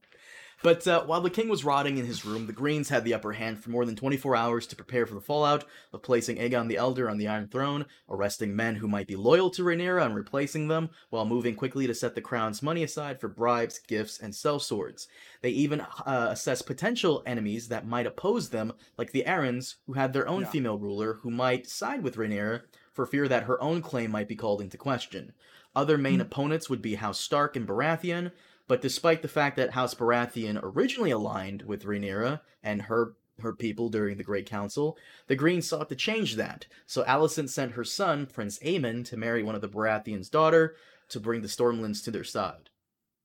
But 0.63 0.87
uh, 0.87 1.03
while 1.05 1.21
the 1.21 1.29
king 1.29 1.49
was 1.49 1.63
rotting 1.63 1.97
in 1.97 2.05
his 2.05 2.25
room, 2.25 2.47
the 2.47 2.53
Greens 2.53 2.89
had 2.89 3.03
the 3.03 3.13
upper 3.13 3.33
hand 3.33 3.59
for 3.63 3.69
more 3.69 3.85
than 3.85 3.95
24 3.95 4.35
hours 4.35 4.65
to 4.67 4.75
prepare 4.75 5.05
for 5.05 5.13
the 5.13 5.21
fallout 5.21 5.65
of 5.93 6.01
placing 6.01 6.37
Aegon 6.37 6.67
the 6.67 6.77
Elder 6.77 7.09
on 7.09 7.17
the 7.17 7.27
Iron 7.27 7.47
Throne, 7.47 7.85
arresting 8.09 8.55
men 8.55 8.75
who 8.75 8.87
might 8.87 9.05
be 9.07 9.15
loyal 9.15 9.51
to 9.51 9.61
Rhaenyra 9.63 10.03
and 10.05 10.15
replacing 10.15 10.67
them, 10.67 10.89
while 11.11 11.25
moving 11.25 11.55
quickly 11.55 11.85
to 11.85 11.93
set 11.93 12.15
the 12.15 12.21
crown's 12.21 12.63
money 12.63 12.81
aside 12.83 13.21
for 13.21 13.27
bribes, 13.27 13.79
gifts, 13.87 14.19
and 14.19 14.33
sellswords. 14.33 15.05
They 15.41 15.51
even 15.51 15.81
uh, 15.81 16.29
assessed 16.31 16.65
potential 16.65 17.21
enemies 17.27 17.67
that 17.67 17.85
might 17.87 18.07
oppose 18.07 18.49
them, 18.49 18.73
like 18.97 19.11
the 19.11 19.25
Arryns, 19.27 19.75
who 19.85 19.93
had 19.93 20.11
their 20.11 20.27
own 20.27 20.41
Yeah. 20.41 20.49
female 20.49 20.79
ruler 20.79 21.13
who 21.21 21.29
might 21.29 21.67
side 21.67 22.01
with 22.01 22.15
Rhaenyra 22.15 22.61
for 22.93 23.05
fear 23.05 23.27
that 23.27 23.43
her 23.43 23.61
own 23.61 23.83
claim 23.83 24.09
might 24.09 24.27
be 24.27 24.35
called 24.35 24.61
into 24.61 24.77
question. 24.77 25.33
Other 25.75 25.99
main 25.99 26.19
opponents 26.19 26.67
would 26.67 26.81
be 26.81 26.95
House 26.95 27.19
Stark 27.19 27.55
and 27.55 27.67
Baratheon, 27.67 28.31
but 28.67 28.81
despite 28.81 29.21
the 29.21 29.27
fact 29.27 29.55
that 29.57 29.71
House 29.71 29.93
Baratheon 29.95 30.59
originally 30.61 31.11
aligned 31.11 31.63
with 31.63 31.83
Rhaenyra 31.83 32.41
and 32.63 32.83
her 32.83 33.15
her 33.39 33.53
people 33.53 33.89
during 33.89 34.17
the 34.17 34.23
Great 34.23 34.47
Council, 34.47 34.97
the 35.27 35.35
Greens 35.35 35.67
sought 35.67 35.89
to 35.89 35.95
change 35.95 36.37
that. 36.37 36.65
So 36.87 37.03
Alicent 37.03 37.49
sent 37.49 37.73
her 37.73 37.83
son, 37.83 38.25
Prince 38.25 38.57
Aemond, 38.59 39.05
to 39.09 39.17
marry 39.17 39.43
one 39.43 39.53
of 39.53 39.61
the 39.61 39.69
Baratheon's 39.69 40.27
daughter 40.27 40.75
to 41.09 41.19
bring 41.19 41.41
the 41.41 41.47
Stormlands 41.47 42.03
to 42.03 42.09
their 42.11 42.23
side. 42.23 42.71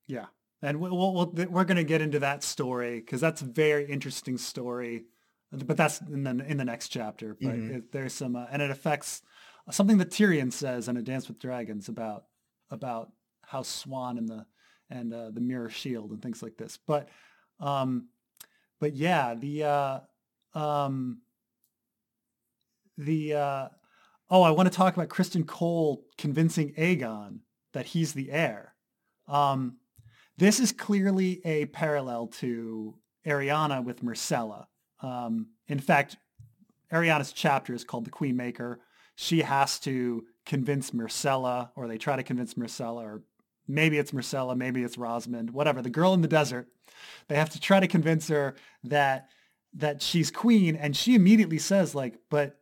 Yeah, 0.07 0.27
and 0.61 0.81
we'll, 0.81 1.15
we'll, 1.15 1.33
we're 1.49 1.65
going 1.65 1.79
to 1.79 1.85
get 1.85 2.03
into 2.03 2.19
that 2.19 2.43
story 2.45 3.01
because 3.01 3.23
that's 3.23 3.41
a 3.41 3.47
very 3.47 3.87
interesting 3.91 4.37
story. 4.37 5.07
But 5.51 5.79
that's 5.79 6.01
in 6.03 6.25
the 6.25 6.45
in 6.47 6.57
the 6.59 6.65
next 6.65 6.89
chapter. 6.89 7.35
But 7.41 7.55
Mhm. 7.55 7.71
it, 7.77 7.93
there's 7.93 8.13
some, 8.15 8.37
uh, 8.37 8.47
and 8.51 8.61
it 8.61 8.71
affects 8.71 9.23
something 9.71 9.99
that 9.99 10.11
Tyrion 10.11 10.53
says 10.53 10.89
in 10.89 10.97
A 10.99 11.03
Dance 11.03 11.27
with 11.29 11.39
Dragons 11.39 11.89
about 11.89 12.25
about 12.71 13.13
House 13.47 13.69
Swan 13.69 14.19
and 14.19 14.29
the 14.29 14.47
and 14.93 15.13
uh, 15.15 15.31
the 15.31 15.41
Mirror 15.41 15.71
Shield 15.71 16.11
and 16.11 16.23
things 16.23 16.43
like 16.43 16.57
this. 16.57 16.79
But 16.87 17.09
um, 17.59 18.09
but 18.79 18.95
yeah, 18.95 19.35
the 19.35 19.65
uh, 19.65 20.01
um, 20.55 21.23
the 22.99 23.35
uh, 23.35 23.69
oh, 24.31 24.43
I 24.43 24.51
want 24.51 24.71
to 24.71 24.77
talk 24.77 24.95
about 24.95 25.09
Criston 25.09 25.47
Cole 25.47 26.05
convincing 26.19 26.75
Aegon 26.75 27.41
that 27.73 27.87
he's 27.87 28.13
the 28.13 28.31
heir. 28.31 28.75
Um, 29.29 29.79
this 30.37 30.61
is 30.61 30.73
clearly 30.73 31.41
a 31.45 31.67
parallel 31.67 32.27
to 32.39 32.95
Ariana 33.27 33.83
with 33.85 34.03
Myrcella. 34.03 34.67
Um, 35.01 35.49
in 35.69 35.79
fact, 35.79 36.17
Ariana's 36.93 37.33
chapter 37.33 37.73
is 37.75 37.85
called 37.85 38.05
The 38.05 38.11
Queen 38.11 38.37
Maker. 38.37 38.81
She 39.15 39.43
has 39.43 39.79
to 39.81 40.25
convince 40.45 40.91
Myrcella, 40.91 41.71
or 41.77 41.87
they 41.87 41.99
try 41.99 42.17
to 42.17 42.23
convince 42.23 42.55
Myrcella, 42.55 43.03
or 43.03 43.23
maybe 43.68 43.98
it's 43.98 44.12
Myrcella, 44.12 44.57
maybe 44.57 44.83
it's 44.83 44.98
Rosamund, 44.98 45.51
whatever, 45.51 45.83
the 45.83 45.90
girl 45.90 46.14
in 46.14 46.20
the 46.20 46.29
desert. 46.29 46.68
They 47.29 47.37
have 47.37 47.51
to 47.51 47.61
try 47.61 47.81
to 47.81 47.88
convince 47.88 48.29
her 48.29 48.55
that 48.85 49.29
that 49.75 50.03
she's 50.03 50.31
queen, 50.31 50.77
and 50.77 50.94
she 50.94 51.14
immediately 51.14 51.59
says, 51.59 51.94
like, 51.94 52.18
but 52.31 52.59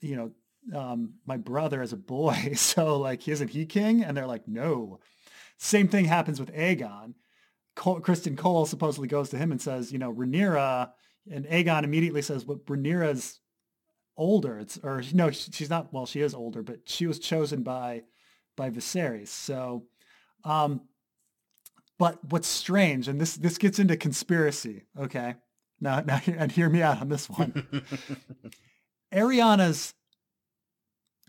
you 0.00 0.16
know, 0.16 0.78
um, 0.78 1.14
my 1.24 1.36
brother 1.36 1.82
is 1.82 1.92
a 1.92 1.96
boy, 1.96 2.52
so 2.54 2.98
like, 2.98 3.26
isn't 3.28 3.50
he 3.50 3.66
king? 3.66 4.02
And 4.02 4.16
they're 4.16 4.26
like, 4.26 4.48
no. 4.48 5.00
Same 5.58 5.88
thing 5.88 6.04
happens 6.04 6.38
with 6.38 6.52
Aegon. 6.52 7.14
Criston 7.76 8.36
Cole 8.36 8.66
supposedly 8.66 9.08
goes 9.08 9.30
to 9.30 9.38
him 9.38 9.52
and 9.52 9.60
says, 9.60 9.92
you 9.92 9.98
know, 9.98 10.12
Rhaenyra, 10.12 10.90
and 11.30 11.46
Aegon 11.46 11.84
immediately 11.84 12.22
says, 12.22 12.44
but 12.44 12.64
Rhaenyra's 12.66 13.40
older. 14.16 14.58
It's 14.58 14.78
or 14.78 15.02
no, 15.12 15.30
she's 15.30 15.70
not. 15.70 15.92
Well, 15.92 16.06
she 16.06 16.20
is 16.20 16.34
older, 16.34 16.62
but 16.62 16.80
she 16.86 17.06
was 17.06 17.18
chosen 17.18 17.62
by 17.62 18.02
by 18.56 18.70
Viserys. 18.70 19.28
So, 19.28 19.84
um, 20.46 20.82
but 21.98 22.22
what's 22.30 22.48
strange, 22.48 23.08
and 23.08 23.20
this 23.20 23.36
this 23.36 23.58
gets 23.58 23.78
into 23.78 23.96
conspiracy. 23.96 24.84
Okay, 24.98 25.34
now 25.80 26.00
now 26.00 26.20
and 26.26 26.52
hear 26.52 26.70
me 26.70 26.82
out 26.82 27.00
on 27.00 27.08
this 27.08 27.28
one. 27.30 27.82
Ariana's 29.12 29.92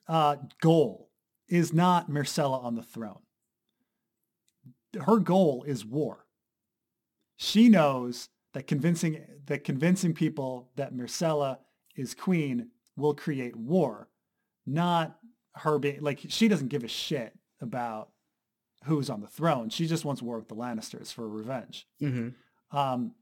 uh, 0.08 0.36
goal 0.62 1.10
is 1.50 1.74
not 1.74 2.10
Myrcella 2.10 2.64
on 2.64 2.76
the 2.76 2.84
throne. 2.84 3.22
Her 5.02 5.18
goal 5.18 5.64
is 5.68 5.84
war. 5.84 6.26
She 7.38 7.70
knows 7.70 8.30
that 8.54 8.68
convincing 8.68 9.24
that 9.46 9.64
convincing 9.64 10.14
people 10.14 10.70
that 10.76 10.94
Myrcella 10.94 11.58
is 11.96 12.14
queen 12.14 12.70
will 12.96 13.16
create 13.16 13.56
war, 13.56 14.10
not 14.66 15.18
her 15.56 15.80
being 15.80 16.02
like 16.02 16.20
she 16.28 16.48
doesn't 16.48 16.68
give 16.68 16.84
a 16.84 16.88
shit 16.88 17.34
about 17.62 18.10
who's 18.86 19.10
on 19.10 19.22
the 19.22 19.28
throne. 19.28 19.70
She 19.70 19.88
just 19.88 20.06
wants 20.06 20.22
war 20.22 20.38
with 20.38 20.48
the 20.48 20.56
Lannisters 20.56 21.12
for 21.14 21.28
revenge 21.28 21.88
hmm 22.00 22.30
um, 22.72 23.14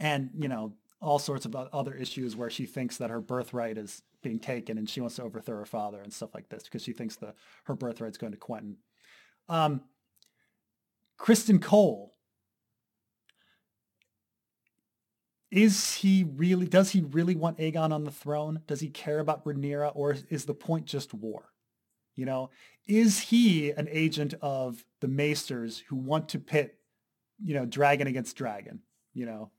and 0.00 0.30
you 0.38 0.48
know 0.48 0.72
all 1.00 1.18
sorts 1.18 1.44
of 1.44 1.54
other 1.54 1.94
issues 1.94 2.34
where 2.34 2.50
she 2.50 2.66
thinks 2.66 2.96
that 2.96 3.10
her 3.10 3.20
birthright 3.20 3.76
is 3.76 4.02
being 4.22 4.38
taken 4.38 4.78
and 4.78 4.88
she 4.88 5.00
wants 5.00 5.16
to 5.16 5.22
overthrow 5.22 5.58
her 5.58 5.66
father 5.66 6.00
and 6.00 6.12
stuff 6.12 6.34
like 6.34 6.48
this 6.48 6.64
because 6.64 6.82
she 6.82 6.92
thinks 6.92 7.16
the 7.16 7.34
her 7.64 7.76
birthright's 7.76 8.18
going 8.18 8.32
to 8.32 8.38
Quentyn. 8.38 8.76
Um, 9.48 9.82
Criston 11.18 11.60
Cole 11.60 12.14
is 15.50 15.94
he 15.94 16.24
really 16.24 16.66
does 16.66 16.90
he 16.90 17.02
really 17.02 17.36
want 17.36 17.58
Aegon 17.58 17.92
on 17.92 18.04
the 18.04 18.10
throne? 18.10 18.62
Does 18.66 18.80
he 18.80 18.88
care 18.88 19.20
about 19.20 19.44
Rhaenyra 19.44 19.92
or 19.94 20.16
is 20.28 20.44
the 20.46 20.54
point 20.54 20.86
just 20.86 21.14
war? 21.14 21.50
You 22.16 22.26
know, 22.26 22.50
is 22.86 23.20
he 23.20 23.70
an 23.70 23.88
agent 23.90 24.34
of 24.40 24.84
the 25.00 25.08
Maesters 25.08 25.82
who 25.88 25.96
want 25.96 26.28
to 26.30 26.38
pit 26.38 26.76
you 27.42 27.54
know, 27.54 27.66
dragon 27.66 28.06
against 28.06 28.36
dragon, 28.36 28.80
you 29.14 29.26
know. 29.26 29.50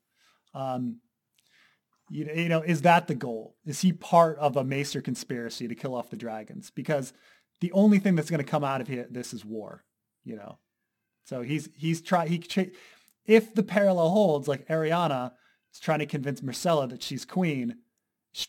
Um, 0.54 0.98
you, 2.10 2.26
know- 2.26 2.34
you 2.34 2.50
know, 2.50 2.62
is 2.62 2.82
that 2.82 3.08
the 3.08 3.16
goal? 3.16 3.56
Is 3.66 3.82
he 3.82 3.94
part 3.94 4.38
of 4.40 4.56
a 4.58 4.64
Maester 4.64 5.02
conspiracy 5.02 5.68
to 5.68 5.76
kill 5.76 5.96
off 5.96 6.10
the 6.10 6.16
dragons? 6.16 6.72
Because 6.72 7.14
the 7.62 7.72
only 7.72 8.00
thing 8.00 8.16
that's 8.16 8.30
going 8.30 8.44
to 8.44 8.50
come 8.50 8.64
out 8.64 8.82
of 8.82 8.88
here, 8.88 9.08
this 9.10 9.34
is 9.34 9.44
war, 9.44 9.84
you 10.24 10.36
know. 10.36 10.58
So 11.26 11.42
he's 11.42 11.70
he's 11.76 12.02
trying. 12.02 12.30
He 12.30 12.72
if 13.26 13.54
the 13.54 13.64
parallel 13.64 14.10
holds, 14.10 14.48
like 14.48 14.68
Ariana 14.68 15.34
is 15.74 15.80
trying 15.80 16.00
to 16.00 16.06
convince 16.06 16.40
Myrcella 16.40 16.90
that 16.90 17.04
she's 17.04 17.26
queen, 17.26 17.78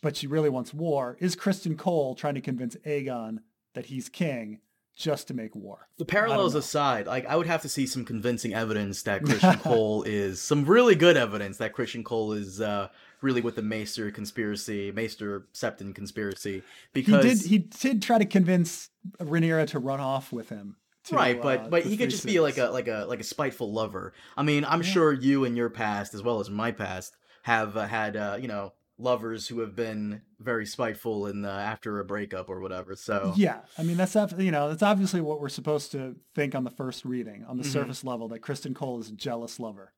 but 0.02 0.16
she 0.16 0.28
really 0.28 0.50
wants 0.50 0.72
war. 0.72 1.16
Is 1.18 1.34
Criston 1.34 1.76
Cole 1.76 2.14
trying 2.14 2.34
to 2.34 2.40
convince 2.40 2.76
Aegon 2.86 3.38
that 3.78 3.86
he's 3.86 4.08
king 4.08 4.58
just 4.96 5.28
to 5.28 5.34
make 5.34 5.54
war? 5.54 5.86
The 5.98 6.04
parallels 6.04 6.56
aside, 6.56 7.06
like 7.06 7.24
I 7.26 7.36
would 7.36 7.46
have 7.46 7.62
to 7.62 7.68
see 7.68 7.86
some 7.86 8.04
convincing 8.04 8.52
evidence 8.54 9.02
that 9.04 9.22
Christian 9.24 9.56
Cole 9.58 10.02
is 10.02 10.40
some 10.42 10.64
really 10.64 10.96
good 10.96 11.16
evidence 11.16 11.58
that 11.58 11.72
Christian 11.72 12.02
Cole 12.02 12.32
is 12.32 12.60
uh, 12.60 12.88
really 13.20 13.40
with 13.40 13.54
the 13.54 13.62
Maester 13.62 14.10
conspiracy, 14.10 14.90
Maester 14.90 15.46
Septon 15.54 15.94
conspiracy. 15.94 16.64
Because 16.92 17.22
he 17.22 17.28
did 17.28 17.46
he 17.46 17.58
did 17.58 18.02
try 18.02 18.18
to 18.18 18.26
convince 18.26 18.90
Rhaenyra 19.20 19.68
to 19.68 19.78
run 19.78 20.00
off 20.00 20.32
with 20.32 20.48
him. 20.48 20.74
to, 21.04 21.14
right, 21.14 21.40
but 21.40 21.60
uh, 21.60 21.68
but 21.68 21.84
he 21.84 21.96
could 21.96 22.10
just 22.10 22.26
be 22.26 22.40
like 22.40 22.58
a 22.58 22.66
like 22.70 22.88
a 22.88 23.06
like 23.08 23.20
a 23.20 23.24
spiteful 23.24 23.72
lover. 23.72 24.12
I 24.36 24.42
mean, 24.42 24.64
I'm 24.64 24.82
Yeah. 24.82 24.88
sure 24.88 25.12
you 25.12 25.44
in 25.44 25.54
your 25.54 25.70
past 25.70 26.14
as 26.14 26.22
well 26.24 26.40
as 26.40 26.50
my 26.50 26.72
past 26.72 27.14
have 27.44 27.76
uh, 27.76 27.86
had 27.86 28.16
uh, 28.16 28.38
you 28.40 28.48
know 28.48 28.72
lovers 28.98 29.46
who 29.48 29.60
have 29.60 29.74
been 29.76 30.22
very 30.40 30.66
spiteful 30.66 31.26
in 31.26 31.44
uh, 31.44 31.48
after 31.50 32.00
a 32.00 32.04
breakup 32.04 32.50
or 32.50 32.60
whatever. 32.60 32.96
So 32.96 33.32
Yeah, 33.36 33.60
I 33.78 33.82
mean 33.84 33.96
that's 33.96 34.14
you 34.38 34.50
know 34.50 34.68
that's 34.68 34.82
obviously 34.82 35.20
what 35.20 35.40
we're 35.40 35.48
supposed 35.48 35.92
to 35.92 36.16
think 36.34 36.54
on 36.54 36.64
the 36.64 36.70
first 36.70 37.04
reading, 37.04 37.44
on 37.44 37.56
the 37.58 37.64
Mhm. 37.64 37.72
surface 37.72 38.04
level, 38.04 38.28
that 38.28 38.40
Criston 38.40 38.74
Cole 38.74 38.98
is 39.00 39.08
a 39.08 39.14
jealous 39.14 39.60
lover, 39.60 39.94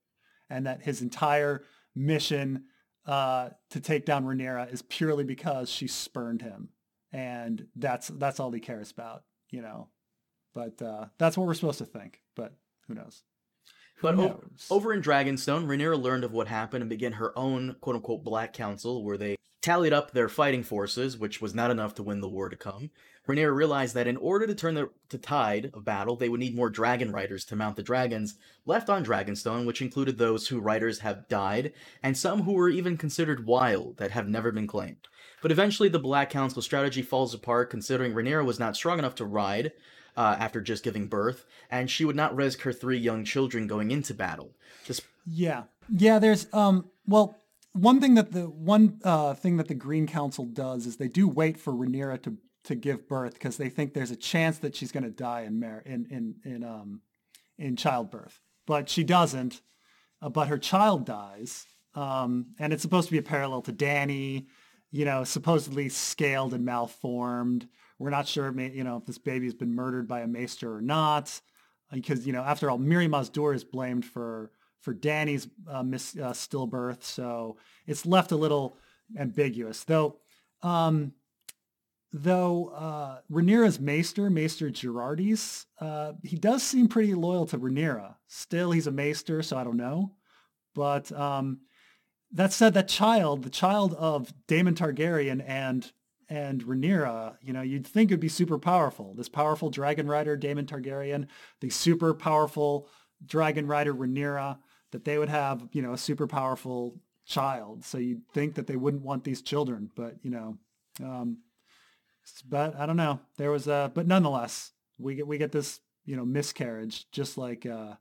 and 0.49 0.67
that 0.67 0.83
his 0.83 1.01
entire 1.03 1.65
mission 1.95 2.65
uh, 3.07 3.51
to 3.71 3.81
take 3.81 4.05
down 4.05 4.25
Rhaenyra 4.25 4.73
is 4.73 4.83
purely 4.83 5.25
because 5.25 5.71
she 5.71 5.87
spurned 5.87 6.43
him, 6.43 6.69
and 7.11 7.67
that's 7.75 8.09
that's 8.09 8.39
all 8.39 8.53
he 8.53 8.61
cares 8.61 8.91
about, 8.91 9.25
you 9.51 9.63
know. 9.63 9.89
But 10.53 10.81
uh, 10.83 11.07
that's 11.19 11.37
what 11.39 11.47
we're 11.47 11.55
supposed 11.55 11.79
to 11.79 11.87
think. 11.87 12.21
But 12.37 12.55
who 12.87 12.95
knows? 12.95 13.23
Who 14.01 14.07
But 14.09 14.19
o- 14.19 14.45
Over 14.71 14.93
in 14.93 15.03
Dragonstone, 15.03 15.67
Rhaenyra 15.67 16.01
learned 16.01 16.25
of 16.25 16.33
what 16.33 16.49
happened 16.49 16.83
and 16.83 16.91
began 16.91 17.13
her 17.13 17.37
own 17.39 17.77
quote-unquote 17.81 18.25
Black 18.25 18.53
Council, 18.53 19.05
where 19.05 19.19
they 19.19 19.37
tallied 19.63 19.93
up 19.93 20.13
their 20.13 20.29
fighting 20.29 20.63
forces, 20.63 21.19
which 21.19 21.43
was 21.43 21.55
not 21.55 21.71
enough 21.71 21.95
to 21.95 22.03
win 22.03 22.21
the 22.23 22.29
war 22.29 22.49
to 22.49 22.57
come. 22.57 22.91
Rhaenyra 23.29 23.55
realized 23.55 23.95
that 23.95 24.07
in 24.07 24.17
order 24.17 24.47
to 24.47 24.55
turn 24.55 24.75
the, 24.75 24.89
the 25.11 25.19
tide 25.19 25.71
of 25.75 25.85
battle, 25.85 26.17
they 26.17 26.31
would 26.31 26.41
need 26.41 26.57
more 26.57 26.71
dragon 26.71 27.13
riders 27.13 27.45
to 27.45 27.57
mount 27.57 27.77
the 27.77 27.83
dragons 27.83 28.37
left 28.65 28.89
on 28.89 29.05
Dragonstone, 29.05 29.67
which 29.67 29.83
included 29.83 30.17
those 30.17 30.49
whose 30.49 30.63
riders 30.63 31.01
have 31.01 31.29
died, 31.29 31.75
and 32.03 32.17
some 32.17 32.43
who 32.43 32.53
were 32.55 32.71
even 32.71 32.97
considered 32.97 33.47
wild 33.47 33.99
that 33.99 34.13
have 34.13 34.27
never 34.27 34.51
been 34.51 34.67
claimed. 34.67 35.07
But 35.43 35.53
eventually, 35.53 35.91
the 35.91 35.99
Black 35.99 36.31
Council 36.31 36.63
strategy 36.63 37.03
falls 37.03 37.35
apart, 37.35 37.71
considering 37.71 38.15
Rhaenyra 38.15 38.45
was 38.45 38.59
not 38.59 38.77
strong 38.77 38.99
enough 38.99 39.15
to 39.17 39.27
ride, 39.27 39.73
uh, 40.16 40.37
after 40.38 40.61
just 40.61 40.85
giving 40.85 41.07
birth, 41.07 41.46
and 41.70 41.90
she 41.90 42.05
would 42.05 42.16
not 42.16 42.35
risk 42.35 42.62
her 42.62 42.73
three 42.73 42.99
young 42.99 43.25
children 43.25 43.66
going 43.66 43.90
into 43.90 44.14
battle. 44.14 44.55
This, 44.87 45.01
Yeah, 45.27 45.64
yeah. 45.88 46.18
There's 46.18 46.46
um. 46.53 46.90
Well, 47.07 47.37
one 47.73 48.01
thing 48.01 48.14
that 48.14 48.33
the 48.33 48.42
one 48.42 49.01
uh, 49.05 49.35
thing 49.35 49.57
that 49.57 49.68
the 49.68 49.75
Green 49.75 50.07
Council 50.07 50.44
does 50.44 50.87
is 50.87 50.96
they 50.96 51.09
do 51.09 51.29
wait 51.29 51.59
for 51.59 51.73
Rhaenyra 51.73 52.23
to 52.23 52.37
to 52.64 52.75
give 52.75 53.09
birth 53.09 53.35
because 53.35 53.57
they 53.57 53.68
think 53.68 53.94
there's 53.94 54.11
a 54.11 54.16
chance 54.16 54.59
that 54.59 54.77
she's 54.77 54.92
going 54.92 55.05
to 55.05 55.11
die 55.11 55.42
in 55.42 55.61
mar- 55.61 55.83
in 55.87 56.07
in 56.11 56.35
in 56.44 56.64
um 56.64 57.03
in 57.59 57.77
childbirth, 57.77 58.40
but 58.66 58.88
she 58.88 59.05
doesn't. 59.05 59.61
Uh, 60.23 60.29
but 60.29 60.49
her 60.49 60.59
child 60.59 61.07
dies, 61.07 61.66
um, 61.94 62.46
and 62.59 62.73
it's 62.73 62.83
supposed 62.83 63.09
to 63.09 63.12
be 63.12 63.18
a 63.18 63.23
parallel 63.23 63.62
to 63.62 63.73
Dany. 63.73 64.46
You 64.90 65.05
know, 65.05 65.23
supposedly 65.25 65.88
scaled 65.88 66.53
and 66.53 66.64
malformed. 66.64 67.68
We're 68.01 68.09
not 68.09 68.27
sure, 68.27 68.59
you 68.59 68.83
know, 68.83 68.97
if 68.97 69.05
this 69.05 69.19
baby 69.19 69.45
has 69.45 69.53
been 69.53 69.75
murdered 69.75 70.09
by 70.09 70.21
a 70.21 70.27
maester 70.27 70.75
or 70.75 70.81
not, 70.81 71.39
because 71.93 72.27
you 72.27 72.33
know, 72.33 72.43
after 72.43 72.71
all, 72.71 72.79
Mirri 72.79 73.07
Maz 73.07 73.31
Duur 73.31 73.53
is 73.53 73.63
blamed 73.63 74.07
for 74.07 74.51
for 74.81 74.95
Dany's 74.95 75.47
uh, 75.69 75.83
mis- 75.83 76.17
uh, 76.17 76.31
stillbirth, 76.31 77.03
so 77.03 77.59
it's 77.87 78.07
left 78.07 78.33
a 78.33 78.37
little 78.37 78.79
ambiguous. 79.19 79.85
Though, 79.85 80.17
um, 80.63 81.13
though 82.11 82.69
uh, 82.69 83.19
Rhaenyra's 83.31 83.79
maester, 83.79 84.31
Maester 84.31 84.71
Gerardys, 84.71 85.67
uh, 85.79 86.15
he 86.23 86.37
does 86.37 86.63
seem 86.63 86.89
pretty 86.89 87.15
loyal 87.15 87.45
to 87.49 87.59
Rhaenyra. 87.59 88.15
Still, 88.29 88.71
he's 88.71 88.87
a 88.87 88.91
maester, 88.93 89.43
so 89.43 89.59
I 89.59 89.65
don't 89.65 89.77
know. 89.77 90.13
But 90.75 91.13
um, 91.13 91.61
that 92.33 92.55
said, 92.55 92.73
that 92.73 92.89
child, 92.89 93.43
the 93.43 93.51
child 93.51 93.93
of 93.93 94.33
Daemon 94.47 94.77
Targaryen 94.77 95.45
and 95.47 95.93
and 96.31 96.64
Rhaenyra, 96.64 97.35
you 97.43 97.53
know, 97.53 97.61
you'd 97.61 97.87
think 97.87 98.11
it'd 98.11 98.21
be 98.21 98.29
super 98.29 98.57
powerful. 98.57 99.14
This 99.14 99.29
powerful 99.29 99.69
dragon 99.69 100.07
rider, 100.07 100.37
Daemon 100.37 100.66
Targaryen, 100.66 101.27
the 101.61 101.71
super 101.71 102.14
powerful 102.14 102.88
dragon 103.27 103.66
rider, 103.66 103.93
Rhaenyra, 103.93 104.59
that 104.93 105.05
they 105.05 105.19
would 105.19 105.29
have, 105.29 105.69
you 105.73 105.83
know, 105.83 105.93
a 105.93 105.99
super 105.99 106.29
powerful 106.29 107.01
child. 107.27 107.85
So 107.85 107.99
you'd 107.99 108.27
think 108.33 108.55
that 108.55 108.69
they 108.69 108.77
wouldn't 108.77 109.03
want 109.03 109.25
these 109.25 109.43
children, 109.43 109.90
but 109.97 110.14
you 110.23 110.31
know, 110.31 110.57
um, 111.03 111.38
but 112.49 112.79
I 112.79 112.87
don't 112.87 112.97
know. 112.97 113.21
There 113.37 113.51
was 113.51 113.66
a, 113.66 113.90
but 113.93 114.07
nonetheless, 114.07 114.71
we 114.99 115.16
get 115.16 115.27
we 115.27 115.37
get 115.37 115.51
this, 115.51 115.81
you 116.05 116.16
know, 116.16 116.25
miscarriage, 116.25 117.11
just 117.11 117.38
like 117.38 117.66
uh, 117.66 117.95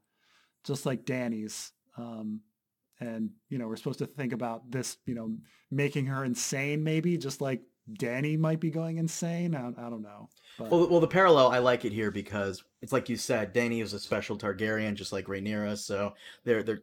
just 0.64 0.86
like 0.86 1.06
Dany's. 1.06 1.72
Um, 1.98 2.42
and 3.00 3.32
you 3.50 3.58
know, 3.58 3.68
we're 3.68 3.76
supposed 3.76 4.00
to 4.00 4.06
think 4.06 4.34
about 4.34 4.70
this, 4.70 4.98
you 5.06 5.16
know, 5.16 5.36
making 5.72 6.08
her 6.08 6.24
insane, 6.24 6.84
maybe 6.84 7.18
just 7.18 7.42
like 7.42 7.62
Dany 7.94 8.38
might 8.38 8.60
be 8.60 8.70
going 8.70 8.98
insane. 8.98 9.56
I, 9.56 9.70
I 9.70 9.90
don't 9.90 10.02
know. 10.02 10.30
But... 10.58 10.70
Well, 10.70 10.88
well, 10.90 11.00
the 11.00 11.08
parallel 11.08 11.50
I 11.50 11.60
like 11.60 11.86
it 11.86 11.94
here 11.94 12.12
because 12.12 12.64
it's 12.82 12.94
like 12.94 13.10
you 13.10 13.16
said, 13.16 13.54
Dany 13.54 13.82
is 13.82 13.94
a 13.94 14.00
special 14.00 14.38
Targaryen, 14.38 14.96
just 14.96 15.12
like 15.12 15.26
Rhaenyra. 15.26 15.78
So 15.78 16.14
they're 16.44 16.64
they're 16.64 16.82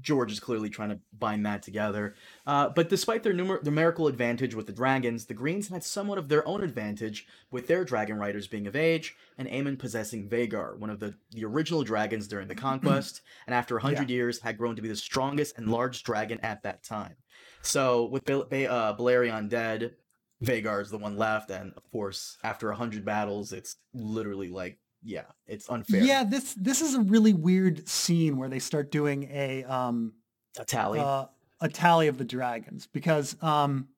George 0.00 0.32
is 0.32 0.40
clearly 0.40 0.68
trying 0.68 0.88
to 0.90 0.98
bind 1.16 1.46
that 1.46 1.62
together. 1.62 2.14
Uh, 2.46 2.68
but 2.68 2.88
despite 2.88 3.22
their 3.22 3.32
numer- 3.32 3.62
numerical 3.62 4.08
advantage 4.08 4.54
with 4.54 4.66
the 4.66 4.72
dragons, 4.72 5.26
the 5.26 5.34
Greens 5.34 5.68
had 5.68 5.84
somewhat 5.84 6.18
of 6.18 6.28
their 6.28 6.46
own 6.46 6.62
advantage 6.62 7.26
with 7.50 7.66
their 7.66 7.84
dragon 7.84 8.16
riders 8.16 8.48
being 8.48 8.66
of 8.66 8.74
age 8.74 9.14
and 9.38 9.48
Aemond 9.48 9.78
possessing 9.78 10.28
Vhagar, 10.28 10.76
one 10.78 10.90
of 10.90 10.98
the, 10.98 11.14
the 11.30 11.44
original 11.44 11.84
dragons 11.84 12.26
during 12.26 12.48
the 12.48 12.54
conquest, 12.56 13.22
and 13.46 13.54
after 13.54 13.76
100 13.76 14.08
yeah. 14.08 14.14
years 14.14 14.40
had 14.40 14.58
grown 14.58 14.76
to 14.76 14.82
be 14.82 14.88
the 14.88 14.96
strongest 14.96 15.56
and 15.56 15.68
largest 15.68 16.04
dragon 16.04 16.40
at 16.42 16.62
that 16.62 16.82
time. 16.82 17.14
So 17.62 18.06
with 18.06 18.24
Be- 18.24 18.42
Be- 18.50 18.66
uh, 18.66 18.94
Balerion 18.94 19.48
dead, 19.48 19.94
Vhagar 20.42 20.80
is 20.80 20.90
the 20.90 20.98
one 20.98 21.16
left, 21.16 21.50
and 21.50 21.72
of 21.76 21.90
course, 21.90 22.38
after 22.42 22.68
a 22.68 22.72
100 22.72 23.04
battles, 23.04 23.52
it's 23.52 23.76
literally 23.92 24.48
like 24.48 24.78
yeah, 25.02 25.24
it's 25.46 25.68
unfair. 25.70 26.02
Yeah, 26.02 26.24
this 26.24 26.54
this 26.54 26.82
is 26.82 26.94
a 26.94 27.00
really 27.00 27.32
weird 27.32 27.88
scene 27.88 28.36
where 28.36 28.48
they 28.48 28.58
start 28.58 28.90
doing 28.90 29.28
a 29.32 29.64
um 29.64 30.12
a 30.58 30.64
tally. 30.64 31.00
Uh, 31.00 31.26
a 31.62 31.68
tally 31.68 32.08
of 32.08 32.18
the 32.18 32.24
dragons 32.24 32.86
because 32.86 33.36
um 33.42 33.88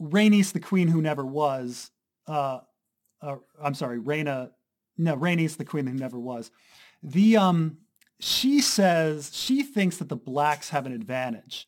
Rhaenys, 0.00 0.52
the 0.52 0.60
queen 0.60 0.88
who 0.88 1.02
never 1.02 1.24
was, 1.26 1.90
uh, 2.26 2.60
uh 3.20 3.36
I'm 3.62 3.74
sorry, 3.74 3.98
Rhaena, 3.98 4.50
no, 4.96 5.16
Rhaenys, 5.16 5.56
the 5.56 5.64
queen 5.64 5.86
who 5.86 5.94
never 5.94 6.18
was. 6.18 6.50
The 7.02 7.36
um 7.36 7.78
she 8.18 8.60
says 8.60 9.30
she 9.32 9.62
thinks 9.62 9.96
that 9.98 10.08
the 10.08 10.16
blacks 10.16 10.70
have 10.70 10.86
an 10.86 10.92
advantage. 10.92 11.66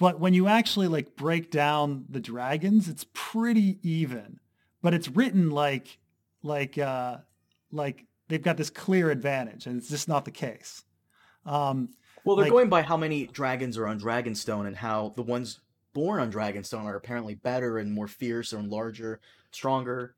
But 0.00 0.18
when 0.18 0.32
you 0.32 0.48
actually 0.48 0.88
like 0.88 1.14
break 1.14 1.50
down 1.50 2.06
the 2.08 2.20
dragons, 2.20 2.88
it's 2.88 3.04
pretty 3.12 3.78
even. 3.82 4.40
But 4.80 4.94
it's 4.94 5.08
written 5.08 5.50
like 5.50 5.98
like 6.42 6.78
uh, 6.78 7.18
like 7.70 8.06
they've 8.28 8.42
got 8.42 8.56
this 8.56 8.70
clear 8.70 9.10
advantage, 9.10 9.66
and 9.66 9.76
it's 9.76 9.90
just 9.90 10.08
not 10.08 10.24
the 10.24 10.30
case. 10.30 10.84
Um, 11.44 11.90
well, 12.24 12.34
they're 12.34 12.46
like, 12.46 12.52
going 12.52 12.70
by 12.70 12.80
how 12.80 12.96
many 12.96 13.26
dragons 13.26 13.76
are 13.76 13.86
on 13.86 14.00
Dragonstone, 14.00 14.66
and 14.66 14.74
how 14.74 15.12
the 15.16 15.22
ones 15.22 15.60
born 15.92 16.18
on 16.18 16.32
Dragonstone 16.32 16.84
are 16.84 16.96
apparently 16.96 17.34
better 17.34 17.76
and 17.76 17.92
more 17.92 18.08
fierce 18.08 18.54
and 18.54 18.70
larger, 18.70 19.20
stronger 19.50 20.14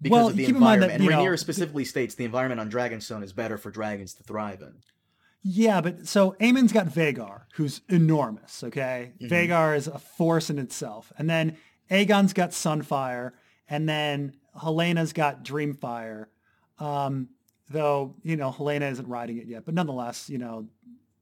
because 0.00 0.16
well, 0.16 0.28
of 0.28 0.36
the 0.36 0.46
environment. 0.46 0.90
That, 0.90 1.00
and 1.00 1.08
Rhaenyra 1.08 1.24
know, 1.24 1.36
specifically 1.36 1.84
states 1.84 2.16
the 2.16 2.24
environment 2.24 2.60
on 2.60 2.68
Dragonstone 2.68 3.22
is 3.22 3.32
better 3.32 3.56
for 3.56 3.70
dragons 3.70 4.14
to 4.14 4.24
thrive 4.24 4.62
in. 4.62 4.74
Yeah, 5.48 5.80
but 5.80 6.08
so 6.08 6.34
Aemond's 6.40 6.72
got 6.72 6.88
Vhagar, 6.88 7.42
who's 7.54 7.80
enormous. 7.88 8.64
Okay, 8.64 9.12
mm-hmm. 9.20 9.32
Vhagar 9.32 9.76
is 9.76 9.86
a 9.86 9.96
force 9.96 10.50
in 10.50 10.58
itself, 10.58 11.12
and 11.18 11.30
then 11.30 11.56
Aegon's 11.88 12.32
got 12.32 12.50
Sunfire, 12.50 13.30
and 13.68 13.88
then 13.88 14.34
Helaena's 14.60 15.12
got 15.12 15.44
Dreamfyre, 15.44 16.26
um, 16.80 17.28
though 17.70 18.16
you 18.24 18.36
know 18.36 18.50
Helena 18.50 18.86
isn't 18.86 19.06
riding 19.06 19.38
it 19.38 19.46
yet. 19.46 19.64
But 19.64 19.74
nonetheless, 19.74 20.28
you 20.28 20.38
know, 20.38 20.66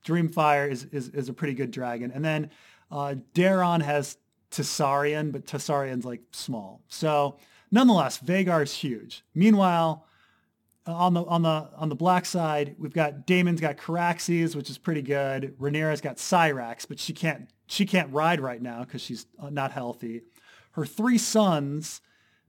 Dreamfyre 0.06 0.70
is 0.70 0.84
is, 0.84 1.10
is 1.10 1.28
a 1.28 1.34
pretty 1.34 1.52
good 1.52 1.70
dragon. 1.70 2.10
And 2.10 2.24
then 2.24 2.50
uh, 2.90 3.16
Daeron 3.34 3.82
has 3.82 4.16
Tessarion, 4.50 5.32
but 5.32 5.44
Tessarion's 5.44 6.06
like 6.06 6.22
small. 6.32 6.80
So 6.88 7.36
nonetheless, 7.70 8.20
Vhagar 8.20 8.62
is 8.62 8.72
huge. 8.72 9.22
Meanwhile, 9.34 10.06
on 10.86 11.14
the 11.14 11.24
on 11.24 11.42
the 11.42 11.70
on 11.76 11.88
the 11.88 11.94
black 11.94 12.26
side, 12.26 12.76
we've 12.78 12.92
got 12.92 13.26
Daemon's 13.26 13.60
got 13.60 13.76
Caraxes, 13.76 14.54
which 14.54 14.68
is 14.68 14.78
pretty 14.78 15.02
good. 15.02 15.56
Rhaenyra's 15.58 16.00
got 16.00 16.16
Syrax, 16.16 16.86
but 16.86 16.98
she 16.98 17.12
can't 17.12 17.48
she 17.66 17.86
can't 17.86 18.12
ride 18.12 18.40
right 18.40 18.60
now 18.60 18.80
because 18.84 19.00
she's 19.00 19.26
uh, 19.38 19.50
not 19.50 19.72
healthy. 19.72 20.22
Her 20.72 20.84
three 20.84 21.18
sons 21.18 22.00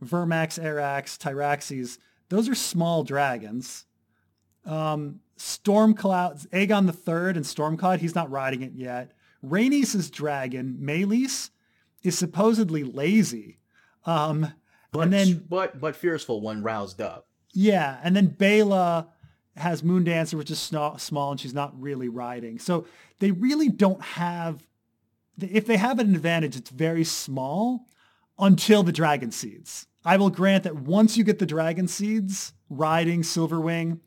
Vermax, 0.03 0.61
Arrax, 0.61 1.17
Tyraxes, 1.17 1.97
those 2.29 2.49
are 2.49 2.55
small 2.55 3.03
dragons. 3.03 3.85
Um, 4.65 5.21
Stormcloud, 5.37 6.47
Aegon 6.49 6.85
the 6.85 6.93
Third 6.93 7.37
and 7.37 7.45
Stormcloud, 7.45 7.99
he's 7.99 8.15
not 8.15 8.31
riding 8.31 8.61
it 8.61 8.73
yet. 8.73 9.11
Rhaenys' 9.45 10.09
dragon, 10.11 10.79
Meleys, 10.81 11.51
is 12.03 12.17
supposedly 12.17 12.83
lazy. 12.83 13.59
Um, 14.05 14.53
but, 14.91 15.01
and 15.01 15.13
then, 15.13 15.45
but 15.49 15.79
but 15.79 15.95
fearful 15.95 16.41
when 16.41 16.63
roused 16.63 17.01
up. 17.01 17.27
Yeah, 17.55 17.99
and 18.03 18.15
then 18.15 18.29
Baela 18.29 19.07
has 19.55 19.81
Moondancer, 19.81 20.33
which 20.35 20.51
is 20.51 20.59
small, 20.59 21.31
and 21.31 21.39
she's 21.39 21.53
not 21.53 21.79
really 21.81 22.09
riding. 22.09 22.59
So 22.59 22.85
they 23.19 23.31
really 23.31 23.69
don't 23.69 24.01
have. 24.01 24.67
If 25.39 25.65
they 25.65 25.77
have 25.77 25.99
an 25.99 26.13
advantage, 26.13 26.55
it's 26.55 26.69
very 26.69 27.05
small 27.05 27.87
until 28.37 28.83
the 28.83 28.91
dragon 28.91 29.31
seeds. 29.31 29.87
I 30.03 30.17
will 30.17 30.29
grant 30.29 30.65
that 30.65 30.75
once 30.75 31.17
you 31.17 31.23
get 31.23 31.39
the 31.39 31.45
dragon 31.45 31.87
seeds 31.87 32.53
riding 32.69 33.21
Silverwing, 33.21 34.01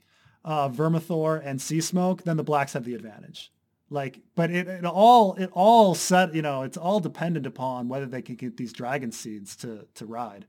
uh, 0.45 0.69
Vermithor, 0.69 1.41
and 1.45 1.61
Sea 1.61 1.81
Smoke, 1.81 2.23
then 2.25 2.37
the 2.37 2.45
blacks 2.45 2.75
have 2.75 2.85
the 2.85 2.95
advantage. 2.95 3.51
Like, 3.91 4.21
but 4.37 4.51
it, 4.51 4.69
it 4.69 4.85
all 4.85 5.35
it 5.37 5.49
all 5.55 5.95
set 5.95 6.35
you 6.35 6.43
know 6.43 6.63
it's 6.63 6.77
all 6.77 7.01
dependent 7.01 7.47
upon 7.47 7.89
whether 7.89 8.05
they 8.05 8.21
can 8.21 8.35
get 8.35 8.59
these 8.59 8.75
dragon 8.75 9.11
seeds 9.11 9.57
to 9.57 9.87
to 9.95 10.05
ride. 10.05 10.47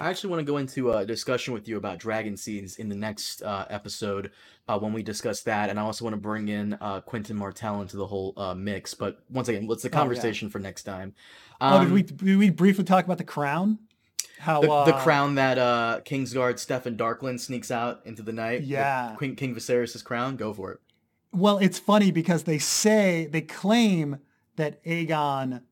I 0.00 0.08
actually 0.10 0.30
want 0.30 0.40
to 0.40 0.44
go 0.44 0.58
into 0.58 0.92
a 0.92 1.04
discussion 1.04 1.54
with 1.54 1.66
you 1.66 1.76
about 1.76 1.98
dragon 1.98 2.36
seeds 2.36 2.76
in 2.76 2.88
the 2.88 2.94
next 2.94 3.42
uh, 3.42 3.66
episode 3.68 4.30
uh, 4.68 4.78
when 4.78 4.92
we 4.92 5.02
discuss 5.02 5.42
that, 5.42 5.70
and 5.70 5.78
I 5.78 5.82
also 5.82 6.04
want 6.04 6.14
to 6.14 6.20
bring 6.20 6.48
in 6.48 6.74
uh, 6.74 7.00
Quentyn 7.00 7.34
Martell 7.34 7.80
into 7.80 7.96
the 7.96 8.06
whole 8.06 8.32
uh, 8.36 8.54
mix. 8.54 8.94
But 8.94 9.20
once 9.30 9.48
again, 9.48 9.66
what's 9.66 9.82
the 9.82 9.90
conversation 9.90 10.46
oh, 10.46 10.48
yeah. 10.48 10.52
for 10.52 10.58
next 10.60 10.84
time? 10.84 11.14
Um, 11.60 11.72
oh, 11.72 11.84
did 11.84 11.92
we 11.92 12.02
did 12.02 12.38
we 12.38 12.50
briefly 12.50 12.84
talk 12.84 13.04
about 13.04 13.18
the 13.18 13.24
crown? 13.24 13.78
How 14.38 14.60
the, 14.60 14.70
uh, 14.70 14.84
the 14.84 14.92
crown 14.92 15.34
that 15.34 15.58
uh, 15.58 16.00
Kingsguard 16.04 16.54
Steffon 16.54 16.96
Darklyn 16.96 17.40
sneaks 17.40 17.72
out 17.72 18.02
into 18.04 18.22
the 18.22 18.32
night? 18.32 18.62
Yeah, 18.62 19.16
King, 19.18 19.34
King 19.34 19.54
Viserys' 19.54 20.04
crown. 20.04 20.36
Go 20.36 20.54
for 20.54 20.72
it. 20.72 20.80
Well, 21.32 21.58
it's 21.58 21.78
funny 21.78 22.12
because 22.12 22.44
they 22.44 22.58
say 22.58 23.26
they 23.26 23.40
claim 23.40 24.18
that 24.56 24.82
Aegon 24.84 25.62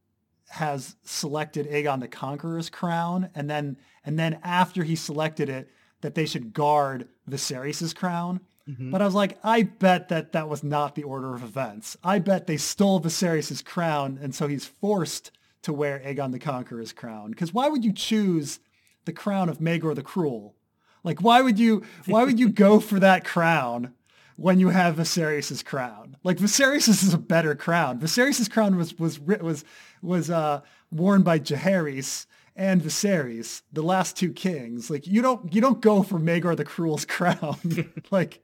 has 0.48 0.96
selected 1.02 1.68
Aegon 1.68 2.00
the 2.00 2.08
Conqueror's 2.08 2.70
crown, 2.70 3.30
and 3.34 3.50
then 3.50 3.76
and 4.04 4.18
then 4.18 4.38
after 4.42 4.84
he 4.84 4.96
selected 4.96 5.48
it, 5.48 5.70
that 6.00 6.14
they 6.14 6.26
should 6.26 6.52
guard 6.52 7.08
Viserys' 7.28 7.94
crown. 7.94 8.40
Mm-hmm. 8.68 8.90
But 8.90 9.02
I 9.02 9.04
was 9.04 9.14
like, 9.14 9.38
I 9.44 9.62
bet 9.62 10.08
that 10.08 10.32
that 10.32 10.48
was 10.48 10.64
not 10.64 10.94
the 10.94 11.04
order 11.04 11.34
of 11.34 11.42
events. 11.42 11.96
I 12.02 12.18
bet 12.18 12.46
they 12.46 12.56
stole 12.56 13.00
Viserys' 13.00 13.64
crown, 13.64 14.18
and 14.20 14.34
so 14.34 14.48
he's 14.48 14.66
forced 14.66 15.30
to 15.62 15.72
wear 15.72 16.00
Aegon 16.00 16.32
the 16.32 16.38
Conqueror's 16.38 16.92
crown. 16.92 17.30
Because 17.30 17.52
why 17.52 17.68
would 17.68 17.84
you 17.84 17.92
choose 17.92 18.60
the 19.04 19.12
crown 19.12 19.48
of 19.48 19.58
Maegor 19.58 19.94
the 19.94 20.02
Cruel? 20.02 20.54
Like, 21.04 21.22
why 21.22 21.40
would 21.40 21.58
you? 21.58 21.84
Why 22.06 22.24
would 22.24 22.38
you 22.38 22.48
go 22.48 22.80
for 22.80 22.98
that 23.00 23.24
crown 23.24 23.94
when 24.36 24.60
you 24.60 24.68
have 24.68 24.96
Viserys' 24.96 25.64
crown? 25.64 26.16
Like, 26.22 26.38
Viserys 26.38 26.88
is 26.88 27.12
a 27.12 27.18
better 27.18 27.54
crown. 27.54 27.98
Viserys' 28.00 28.50
crown 28.50 28.76
was 28.76 28.98
was 28.98 29.18
was 29.20 29.64
was 30.02 30.30
uh, 30.30 30.60
worn 30.90 31.22
by 31.22 31.38
Jaehaerys 31.38 32.26
and 32.56 32.80
Viserys, 32.80 33.62
the 33.72 33.82
last 33.82 34.16
two 34.16 34.32
kings. 34.32 34.90
Like 34.90 35.06
you 35.06 35.22
don't 35.22 35.52
you 35.52 35.60
don't 35.60 35.80
go 35.80 36.02
for 36.02 36.18
Maegor 36.18 36.56
the 36.56 36.64
Cruel's 36.64 37.04
crown. 37.04 37.92
like 38.10 38.42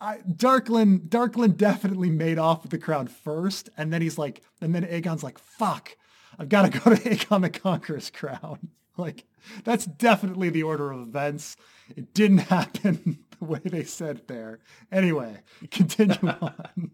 I, 0.00 0.18
Darklyn 0.18 1.08
Darklyn 1.08 1.56
definitely 1.56 2.10
made 2.10 2.38
off 2.38 2.62
with 2.62 2.70
the 2.70 2.78
crown 2.78 3.08
first, 3.08 3.70
and 3.76 3.92
then 3.92 4.02
he's 4.02 4.18
like, 4.18 4.42
and 4.60 4.74
then 4.74 4.84
Aegon's 4.84 5.22
like, 5.22 5.38
fuck, 5.38 5.96
I've 6.38 6.50
got 6.50 6.70
to 6.70 6.78
go 6.78 6.94
to 6.94 7.02
Aegon 7.02 7.42
the 7.42 7.50
Conqueror's 7.50 8.10
crown. 8.10 8.68
Like 8.96 9.24
that's 9.64 9.86
definitely 9.86 10.50
the 10.50 10.62
order 10.62 10.92
of 10.92 11.00
events. 11.00 11.56
It 11.96 12.12
didn't 12.14 12.38
happen 12.38 13.18
the 13.38 13.44
way 13.46 13.60
they 13.64 13.84
said 13.84 14.16
it 14.18 14.28
there. 14.28 14.58
Anyway, 14.92 15.38
continue 15.70 16.16
on. 16.40 16.90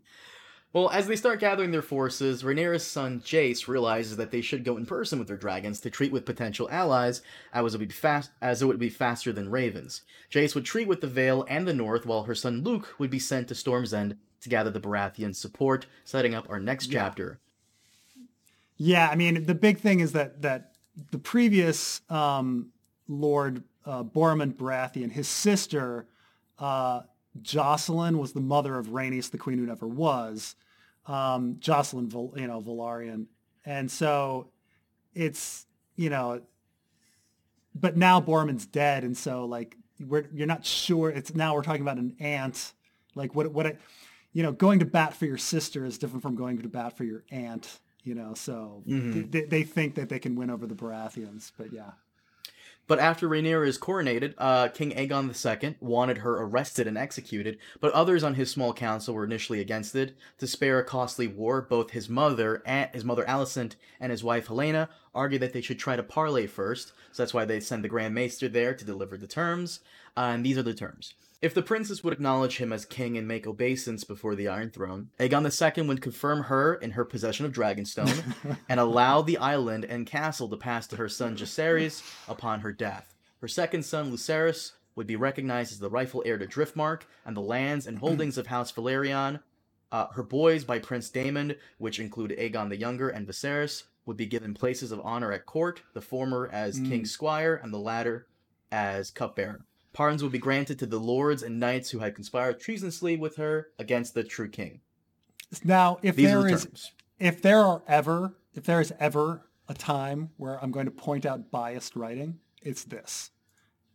Well, 0.72 0.88
as 0.88 1.07
they 1.07 1.16
start 1.16 1.40
gathering 1.40 1.70
their 1.70 1.82
forces, 1.82 2.43
Rhaenyra's 2.43 2.86
son 2.86 3.20
Jace 3.20 3.68
realizes 3.68 4.16
that 4.16 4.30
they 4.30 4.40
should 4.40 4.64
go 4.64 4.78
in 4.78 4.86
person 4.86 5.18
with 5.18 5.28
their 5.28 5.36
dragons 5.36 5.80
to 5.80 5.90
treat 5.90 6.11
with 6.12 6.24
potential 6.24 6.66
allies, 6.70 7.20
as 7.53 7.74
it 7.74 7.78
would 7.78 7.88
be, 7.88 7.93
fast, 7.95 8.30
as 8.40 8.62
it 8.62 8.66
would 8.66 8.78
be 8.78 8.88
faster 8.88 9.32
than 9.34 9.51
ravens. 9.51 10.01
Jace 10.30 10.55
would 10.55 10.64
treat 10.64 10.88
with 10.88 11.03
the 11.03 11.07
Vale 11.09 11.45
and 11.51 11.68
the 11.68 11.74
North, 11.74 12.07
while 12.07 12.22
her 12.22 12.34
son 12.34 12.62
Luke 12.62 12.95
would 12.99 13.11
be 13.11 13.18
sent 13.18 13.49
to 13.49 13.55
Storm's 13.55 13.93
End 13.93 14.16
to 14.40 14.49
gather 14.49 14.70
the 14.70 14.80
Baratheon 14.80 15.36
support, 15.36 15.84
setting 16.05 16.34
up 16.34 16.49
our 16.49 16.59
next 16.59 16.90
Yeah. 16.90 17.01
chapter. 17.03 17.38
Yeah, 18.78 19.09
I 19.11 19.14
mean, 19.14 19.45
the 19.45 19.55
big 19.55 19.78
thing 19.78 20.01
is 20.01 20.12
that 20.12 20.43
that 20.43 20.72
the 21.11 21.18
previous 21.18 22.01
um, 22.11 22.70
Lord 23.09 23.62
uh, 23.84 24.03
Boremund 24.03 24.55
Baratheon, 24.55 25.12
his 25.12 25.28
sister 25.28 26.07
uh, 26.62 27.02
Jocelyn, 27.42 28.18
was 28.18 28.32
the 28.32 28.40
mother 28.40 28.78
of 28.78 28.88
Rhaenys, 28.88 29.30
the 29.30 29.38
queen 29.38 29.58
who 29.58 29.66
never 29.66 29.86
was. 29.86 30.54
Um, 31.06 31.56
Jocelyn, 31.58 32.10
you 32.36 32.46
know, 32.46 32.60
Velaryon, 32.60 33.26
and 33.64 33.90
so 33.90 34.48
it's 35.14 35.66
you 35.96 36.08
know, 36.10 36.40
but 37.74 37.96
now 37.96 38.20
Boremund's 38.20 38.66
dead, 38.66 39.02
and 39.04 39.16
so 39.16 39.44
like 39.44 39.76
we're 40.00 40.28
you're 40.32 40.46
not 40.46 40.64
sure. 40.64 41.10
It's 41.10 41.34
now 41.34 41.54
we're 41.54 41.62
talking 41.62 41.82
about 41.82 41.98
an 41.98 42.16
aunt. 42.20 42.72
Like 43.14 43.34
what 43.34 43.50
what 43.52 43.66
it, 43.66 43.80
you 44.32 44.42
know, 44.42 44.52
going 44.52 44.78
to 44.78 44.84
bat 44.86 45.14
for 45.14 45.26
your 45.26 45.38
sister 45.38 45.84
is 45.84 45.98
different 45.98 46.22
from 46.22 46.36
going 46.36 46.60
to 46.62 46.68
bat 46.68 46.96
for 46.96 47.04
your 47.04 47.24
aunt. 47.30 47.80
You 48.04 48.14
know, 48.16 48.34
so 48.34 48.82
Mhm. 48.86 49.30
they, 49.30 49.44
they 49.44 49.62
think 49.62 49.94
that 49.94 50.08
they 50.08 50.18
can 50.18 50.34
win 50.34 50.50
over 50.50 50.66
the 50.66 50.74
Baratheons, 50.74 51.52
but 51.56 51.72
yeah. 51.72 51.92
But 52.89 52.99
after 52.99 53.28
Rhaenyra 53.28 53.66
is 53.66 53.78
coronated, 53.78 54.35
uh, 54.39 54.68
King 54.68 54.91
Aegon 54.91 55.62
II 55.62 55.76
wanted 55.80 56.18
her 56.18 56.43
arrested 56.43 56.87
and 56.87 56.99
executed, 56.99 57.59
but 57.80 57.93
others 57.93 58.24
on 58.24 58.35
his 58.35 58.51
small 58.51 58.72
council 58.72 59.14
were 59.14 59.24
initially 59.24 59.61
against 59.61 59.95
it. 59.95 60.16
To 60.39 60.47
spare 60.47 60.80
a 60.80 60.85
costly 60.85 61.26
war, 61.26 61.62
both 61.62 61.93
his 61.93 62.09
mother, 62.09 62.62
and 62.66 62.91
his 62.93 63.05
mother 63.05 63.24
Alicent, 63.24 63.76
and 64.01 64.11
his 64.11 64.24
wife 64.24 64.49
Helaena 64.49 64.89
argued 65.14 65.43
that 65.43 65.53
they 65.53 65.61
should 65.61 65.78
try 65.78 65.97
to 65.97 66.03
parley 66.03 66.47
first. 66.47 66.89
So 67.12 67.22
that's 67.22 67.35
why 67.35 67.45
they 67.45 67.61
send 67.61 67.85
the 67.85 67.89
Grand 67.89 68.14
Maester 68.14 68.49
there 68.49 68.74
to 68.74 68.85
deliver 68.85 69.16
the 69.16 69.26
terms. 69.26 69.80
Uh, 70.16 70.33
and 70.35 70.45
these 70.45 70.59
are 70.59 70.62
the 70.62 70.74
terms. 70.74 71.14
If 71.43 71.55
the 71.55 71.62
princess 71.62 72.05
would 72.05 72.12
acknowledge 72.12 72.59
him 72.59 72.72
as 72.72 72.84
king 72.84 73.18
and 73.18 73.26
make 73.26 73.49
obeisance 73.49 74.05
before 74.05 74.36
the 74.36 74.47
Iron 74.47 74.70
Throne, 74.70 75.11
Aegon 75.18 75.76
II 75.76 75.88
would 75.88 76.01
confirm 76.01 76.45
her 76.45 76.74
in 76.76 76.93
her 76.93 77.05
possession 77.05 77.45
of 77.45 77.53
Dragonstone 77.53 78.57
and 78.68 78.78
allow 78.78 79.22
the 79.22 79.38
island 79.38 79.84
and 79.84 80.07
castle 80.07 80.49
to 80.49 80.57
pass 80.57 80.86
to 80.86 80.97
her 80.97 81.09
son 81.09 81.36
Jacaerys 81.36 82.01
upon 82.28 82.61
her 82.61 82.70
death. 82.72 83.16
Her 83.40 83.49
second 83.49 83.82
son 83.82 84.12
Lucerys 84.12 84.70
would 84.95 85.09
be 85.09 85.16
recognized 85.16 85.72
as 85.72 85.80
the 85.80 85.90
rightful 85.90 86.22
heir 86.24 86.38
to 86.38 86.47
Driftmark 86.47 87.03
and 87.26 87.36
the 87.36 87.40
lands 87.40 87.88
and 87.88 87.99
holdings 87.99 88.38
of 88.38 88.47
House 88.47 88.70
Velaryon. 88.70 89.40
Uh, 89.90 90.07
her 90.12 90.22
boys 90.22 90.62
by 90.64 90.78
Prince 90.78 91.11
Daemon, 91.11 91.57
which 91.78 91.99
include 91.99 92.30
Aegon 92.38 92.68
the 92.68 92.76
Younger 92.76 93.09
and 93.09 93.26
Viserys, 93.26 93.82
would 94.07 94.16
be 94.16 94.26
given 94.26 94.55
places 94.55 94.93
of 94.93 95.01
honor 95.03 95.32
at 95.32 95.47
court, 95.47 95.82
the 95.93 96.01
former 96.01 96.49
as 96.53 96.78
Mm. 96.78 96.88
King's 96.88 97.11
Squire 97.11 97.59
and 97.61 97.74
the 97.74 97.78
latter 97.78 98.28
as 98.70 99.11
Cupbearer. 99.11 99.64
Pardons 99.93 100.22
would 100.22 100.32
be 100.32 100.38
granted 100.38 100.78
to 100.78 100.86
the 100.86 100.99
lords 100.99 101.43
and 101.43 101.61
knights 101.61 101.90
who 101.90 101.99
had 101.99 102.14
conspired 102.14 102.61
treasonously 102.61 103.16
with 103.16 103.36
her 103.36 103.68
against 103.78 104.14
the 104.14 104.24
true 104.24 104.49
king. 104.49 104.80
Now, 105.64 105.99
if 106.03 106.16
These 106.16 106.26
there 106.26 106.43
the 106.43 106.49
is 106.49 106.93
if 107.18 107.43
there 107.43 107.61
are 107.61 107.82
ever 107.86 108.34
if 108.55 108.64
there 108.64 108.80
is 108.80 108.93
ever 108.99 109.43
a 109.68 109.74
time 109.74 110.30
where 110.36 110.62
I'm 110.62 110.70
going 110.70 110.86
to 110.86 110.93
point 110.93 111.26
out 111.26 111.51
biased 111.51 111.95
writing, 111.95 112.38
it's 112.62 112.84
this. 112.84 113.30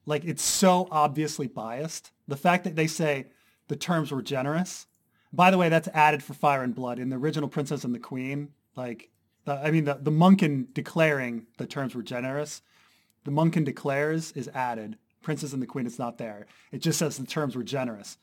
Like 0.05 0.23
it's 0.23 0.43
so 0.43 0.87
obviously 0.91 1.47
biased. 1.47 2.11
The 2.27 2.37
fact 2.37 2.63
that 2.63 2.75
they 2.75 2.87
say 2.87 3.27
the 3.67 3.75
terms 3.75 4.11
were 4.11 4.21
generous. 4.21 4.85
By 5.33 5.51
the 5.51 5.57
way, 5.57 5.67
that's 5.69 5.89
added 5.89 6.23
for 6.23 6.33
Fire 6.33 6.63
and 6.63 6.73
Blood 6.73 6.99
in 6.99 7.09
the 7.09 7.17
original 7.17 7.49
Princess 7.49 7.83
and 7.83 7.93
the 7.93 7.99
Queen. 7.99 8.49
Like, 8.75 9.09
the, 9.45 9.53
I 9.53 9.71
mean, 9.71 9.83
the 9.83 9.95
the 9.95 10.11
Munkun 10.11 10.73
declaring 10.73 11.47
the 11.57 11.67
terms 11.67 11.95
were 11.95 12.03
generous. 12.03 12.61
The 13.25 13.31
Munkun 13.31 13.65
declares 13.65 14.31
is 14.33 14.47
added. 14.53 14.97
Princess 15.27 15.51
and 15.51 15.61
the 15.61 15.67
Queen 15.67 15.85
it's 15.85 15.99
not 15.99 16.17
there. 16.17 16.47
It 16.71 16.79
just 16.79 16.97
says 16.97 17.17
the 17.17 17.27
terms 17.27 17.53
were 17.53 17.63
generous 17.63 18.17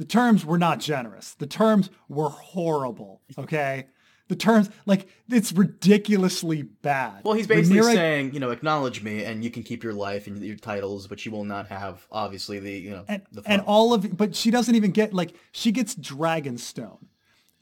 the 0.00 0.06
terms 0.06 0.46
were 0.46 0.56
not 0.56 0.80
generous. 0.80 1.34
The 1.34 1.46
terms 1.46 1.90
were 2.08 2.30
horrible. 2.30 3.20
Okay. 3.36 3.86
The 4.28 4.34
terms, 4.34 4.70
like, 4.86 5.06
it's 5.28 5.52
ridiculously 5.52 6.62
bad. 6.62 7.22
Well, 7.22 7.34
he's 7.34 7.46
basically 7.46 7.80
Rhaenyra- 7.80 7.94
saying, 7.94 8.32
you 8.32 8.40
know, 8.40 8.48
acknowledge 8.48 9.02
me, 9.02 9.24
and 9.24 9.44
you 9.44 9.50
can 9.50 9.62
keep 9.62 9.84
your 9.84 9.92
life 9.92 10.26
and 10.26 10.42
your 10.42 10.56
titles, 10.56 11.06
but 11.06 11.26
you 11.26 11.32
will 11.32 11.44
not 11.44 11.66
have, 11.66 12.06
obviously, 12.10 12.58
the 12.60 12.72
you 12.72 12.90
know, 12.92 13.04
and, 13.08 13.22
the 13.30 13.42
and 13.44 13.60
all 13.66 13.92
of 13.92 14.16
but 14.16 14.34
she 14.34 14.50
doesn't 14.50 14.74
even 14.74 14.90
get 14.90 15.12
like 15.12 15.34
she 15.52 15.70
gets 15.70 15.94
Dragonstone, 15.96 17.04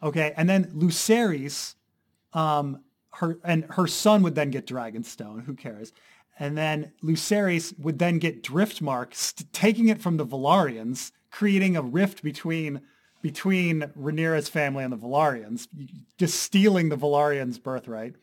okay, 0.01 0.33
and 0.37 0.49
then 0.49 0.67
Lucerys, 0.67 1.75
um, 2.35 2.85
her 3.15 3.41
and 3.43 3.65
her 3.71 3.89
son 3.89 4.23
would 4.23 4.37
then 4.37 4.51
get 4.51 4.65
Dragonstone. 4.65 5.45
Who 5.45 5.55
cares? 5.55 5.93
And 6.39 6.57
then 6.57 6.93
Lucerys 7.03 7.79
would 7.79 7.99
then 7.99 8.19
get 8.19 8.43
Driftmark, 8.43 9.15
st- 9.15 9.53
taking 9.53 9.89
it 9.89 10.01
from 10.01 10.17
the 10.17 10.27
Velaryons, 10.27 11.11
creating 11.31 11.77
a 11.77 11.83
rift 11.83 12.23
between 12.23 12.83
between 13.21 13.81
Rhaenyra's 13.99 14.49
family 14.49 14.85
and 14.85 14.93
the 14.93 14.97
Velaryons, 14.97 15.67
just 16.19 16.41
stealing 16.41 16.89
the 16.89 16.97
Velaryons' 16.97 17.61
birthright. 17.61 18.15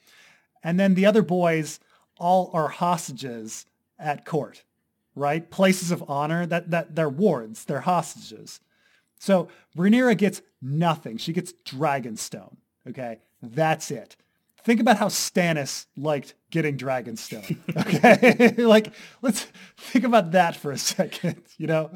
And 0.64 0.80
then 0.80 0.94
the 0.94 1.06
other 1.06 1.22
boys 1.22 1.82
all 2.18 2.50
are 2.54 2.70
hostages 2.70 3.66
at 4.00 4.24
court 4.24 4.64
right? 5.16 5.50
Places 5.50 5.92
of 5.92 6.04
honor 6.10 6.46
that 6.46 6.70
that 6.72 6.96
they're 6.96 7.10
wards, 7.10 7.66
they're 7.66 7.82
hostages. 7.82 8.60
So 9.18 9.48
Rhaenyra 9.78 10.18
gets 10.18 10.42
nothing. 10.62 11.18
She 11.18 11.34
gets 11.34 11.54
Dragonstone. 11.66 12.58
Okay, 12.88 13.20
that's 13.42 13.90
it. 13.90 14.16
Think 14.66 14.80
about 14.80 14.98
how 14.98 15.08
Stannis 15.08 15.86
liked 15.96 16.34
getting 16.50 16.76
Dragonstone. 16.76 17.58
Okay, 17.78 18.56
like 18.64 18.94
let's 19.22 19.48
think 19.78 20.04
about 20.04 20.32
that 20.32 20.56
for 20.56 20.72
a 20.72 20.78
second. 20.78 21.44
You 21.58 21.68
know, 21.68 21.92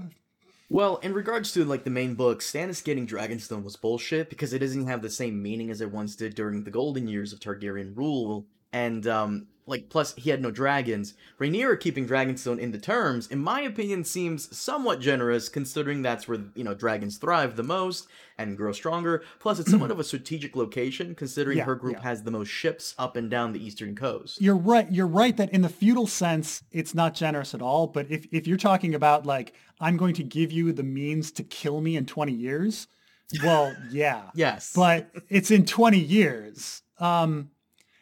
Well, 0.70 0.98
in 0.98 1.14
regards 1.14 1.52
to 1.54 1.66
like 1.66 1.84
the 1.84 1.90
main 1.90 2.14
book, 2.14 2.42
Stannis 2.42 2.84
getting 2.84 3.08
Dragonstone 3.08 3.64
was 3.64 3.76
bullshit 3.76 4.30
because 4.30 4.54
it 4.54 4.60
doesn't 4.60 4.86
have 4.86 5.02
the 5.02 5.10
same 5.10 5.42
meaning 5.42 5.72
as 5.72 5.82
it 5.82 5.92
once 5.92 6.16
did 6.16 6.36
during 6.36 6.64
the 6.64 6.70
golden 6.70 7.08
years 7.08 7.34
of 7.34 7.40
Targaryen 7.40 7.98
rule, 7.98 8.46
and 8.72 9.08
um, 9.08 9.48
like 9.70 9.90
plus 9.90 10.16
he 10.16 10.30
had 10.30 10.42
no 10.42 10.52
dragons. 10.52 11.14
Rhaenyra 11.40 11.80
keeping 11.80 12.08
Dragonstone 12.08 12.60
in 12.60 12.72
the 12.72 12.78
terms, 12.80 13.28
in 13.28 13.40
my 13.40 13.62
opinion, 13.62 14.04
seems 14.04 14.56
somewhat 14.58 15.00
generous 15.00 15.48
considering 15.50 16.02
that's 16.02 16.28
where 16.28 16.40
you 16.56 16.64
know 16.64 16.74
dragons 16.74 17.18
thrive 17.18 17.56
the 17.56 17.64
most 17.64 18.08
and 18.38 18.58
grow 18.58 18.72
stronger. 18.72 19.24
Plus, 19.40 19.60
it's 19.60 19.70
somewhat 19.70 19.92
of 19.92 20.00
a 20.00 20.04
strategic 20.04 20.56
location 20.56 21.14
considering 21.14 21.58
Yeah, 21.58 21.66
her 21.66 21.76
group 21.76 21.96
yeah. 21.98 22.04
has 22.04 22.24
the 22.24 22.32
most 22.32 22.48
ships 22.50 22.96
up 22.98 23.16
and 23.16 23.30
down 23.30 23.52
the 23.54 23.64
eastern 23.64 23.96
coast. 23.96 24.42
you're 24.42 24.56
right. 24.56 24.92
You're 24.92 25.08
right 25.08 25.36
that 25.38 25.52
in 25.54 25.62
the 25.62 25.70
feudal 25.70 26.08
sense, 26.08 26.64
it's 26.72 26.96
not 26.96 27.14
generous 27.14 27.54
at 27.54 27.62
all. 27.62 27.88
But 27.88 28.10
if 28.10 28.28
if 28.32 28.48
you're 28.48 28.58
talking 28.58 28.96
about 28.96 29.26
like 29.26 29.54
I'm 29.80 29.98
going 29.98 30.16
to 30.16 30.24
give 30.24 30.52
you 30.52 30.74
the 30.74 30.84
means 30.84 31.32
to 31.34 31.44
kill 31.44 31.80
me 31.82 31.96
in 31.96 32.06
20 32.06 32.32
years, 32.34 32.88
well, 33.44 33.76
yeah. 33.92 34.24
Yes, 34.34 34.74
but 34.76 35.10
it's 35.30 35.52
in 35.52 35.66
20 35.66 36.00
years. 36.00 36.82
Um, 37.00 37.52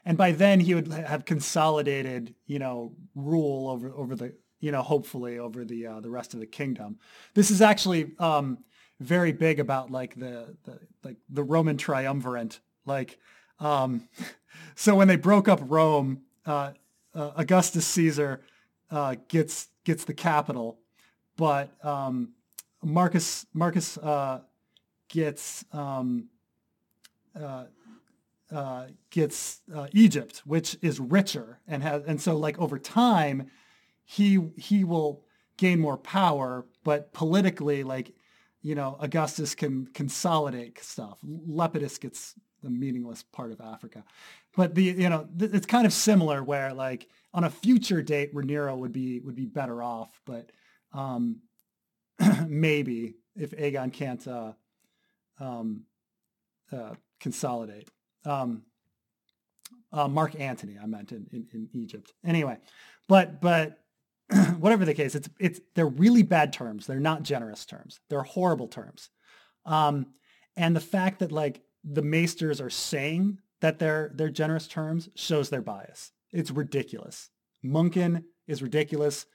and 0.08 0.18
by 0.18 0.32
then 0.32 0.62
he 0.62 0.74
would 0.74 0.88
have 0.88 1.26
consolidated, 1.26 2.34
you 2.46 2.60
know, 2.60 2.94
rule 3.14 3.70
over, 3.70 3.92
over 3.92 4.16
the, 4.16 4.34
you 4.62 4.72
know, 4.72 4.82
hopefully 4.82 5.38
over 5.38 5.66
the, 5.66 5.86
uh, 5.86 6.00
the 6.00 6.10
rest 6.10 6.34
of 6.34 6.40
the 6.40 6.46
kingdom. 6.46 6.98
This 7.34 7.52
is 7.52 7.62
actually, 7.62 8.14
um, 8.18 8.60
very 9.02 9.34
big 9.34 9.60
about 9.60 9.92
like 9.92 10.16
the, 10.16 10.56
the, 10.64 10.80
like 11.04 11.18
the 11.30 11.44
Roman 11.44 11.76
triumvirate. 11.76 12.62
Like, 12.86 13.20
um, 13.60 14.08
so 14.76 14.96
when 14.96 15.10
they 15.10 15.18
broke 15.18 15.50
up 15.50 15.60
Rome, 15.62 16.22
uh, 16.46 16.72
uh, 17.14 17.32
Augustus 17.36 17.86
Caesar, 17.88 18.40
uh, 18.90 19.16
gets, 19.28 19.68
gets 19.84 20.06
the 20.06 20.14
capital, 20.14 20.80
but, 21.36 21.70
um, 21.86 22.30
Marcus, 22.82 23.46
Marcus, 23.54 23.98
uh, 23.98 24.40
gets, 25.10 25.66
um, 25.74 26.30
uh, 28.52 28.86
gets 29.10 29.62
uh, 29.74 29.88
Egypt, 29.94 30.42
which 30.46 30.78
is 30.82 31.00
richer 31.00 31.60
and 31.68 31.84
has, 31.84 32.04
and 32.06 32.22
so 32.22 32.38
like 32.38 32.58
over 32.60 32.80
time, 32.80 33.50
he 34.06 34.40
he 34.56 34.84
will 34.84 35.24
gain 35.58 35.80
more 35.80 35.98
power, 35.98 36.66
but 36.84 37.12
politically, 37.14 37.84
like 37.84 38.14
you 38.62 38.76
know, 38.76 38.98
Augustus 39.00 39.56
can 39.56 39.88
consolidate 39.88 40.82
stuff. 40.84 41.20
Lepidus 41.24 42.00
gets 42.00 42.34
the 42.64 42.70
meaningless 42.70 43.24
part 43.24 43.52
of 43.52 43.62
Africa, 43.62 44.04
but 44.56 44.76
the 44.76 44.84
you 44.84 45.10
know 45.10 45.28
th- 45.38 45.52
it's 45.54 45.66
kind 45.66 45.86
of 45.86 45.94
similar 45.94 46.44
where 46.44 46.74
like 46.74 47.10
on 47.34 47.44
a 47.44 47.50
future 47.50 48.02
date, 48.02 48.34
Rhaenyra 48.34 48.78
would 48.78 48.94
be 48.94 49.20
would 49.20 49.36
be 49.36 49.46
better 49.46 49.84
off, 49.84 50.22
but 50.26 50.52
um, 50.94 51.42
maybe 52.48 53.16
if 53.36 53.52
Aegon 53.52 53.92
can't 53.92 54.26
uh, 54.28 54.54
um, 55.40 55.84
uh, 56.72 56.94
consolidate. 57.20 57.90
Um, 58.28 58.64
uh, 59.92 60.08
Mark 60.08 60.40
Antony, 60.40 60.78
I 60.82 60.86
meant 60.86 61.12
in, 61.12 61.28
in, 61.32 61.48
in 61.54 61.70
Egypt. 61.74 62.14
Anyway, 62.26 62.58
but 63.08 63.42
but 63.42 63.80
whatever 64.60 64.86
the 64.86 64.94
case, 64.94 65.16
it's 65.16 65.30
it's 65.40 65.62
they're 65.76 65.88
really 65.88 66.24
bad 66.24 66.54
terms. 66.54 66.86
They're 66.86 67.00
not 67.00 67.24
generous 67.24 67.66
terms. 67.66 68.00
They're 68.10 68.24
horrible 68.24 68.68
terms. 68.68 69.10
Um, 69.66 70.08
and 70.56 70.76
the 70.76 70.82
fact 70.82 71.20
that 71.20 71.32
like 71.32 71.62
the 71.84 72.02
maesters 72.02 72.60
are 72.60 72.70
saying 72.70 73.40
that 73.62 73.80
they're 73.80 74.12
they're 74.16 74.30
generous 74.30 74.68
terms 74.68 75.10
shows 75.16 75.50
their 75.50 75.62
bias. 75.62 76.12
It's 76.32 76.52
ridiculous. 76.52 77.30
Munkun 77.64 78.24
is 78.48 78.62
ridiculous, 78.62 79.26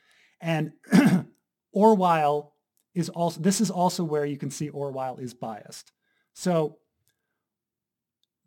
and 0.40 0.72
Orwyle 1.76 2.50
is 2.94 3.08
also. 3.08 3.40
This 3.40 3.60
is 3.60 3.70
also 3.70 4.04
where 4.04 4.26
you 4.26 4.36
can 4.36 4.50
see 4.50 4.70
Orwyle 4.70 5.18
is 5.18 5.32
biased. 5.32 5.92
So 6.34 6.78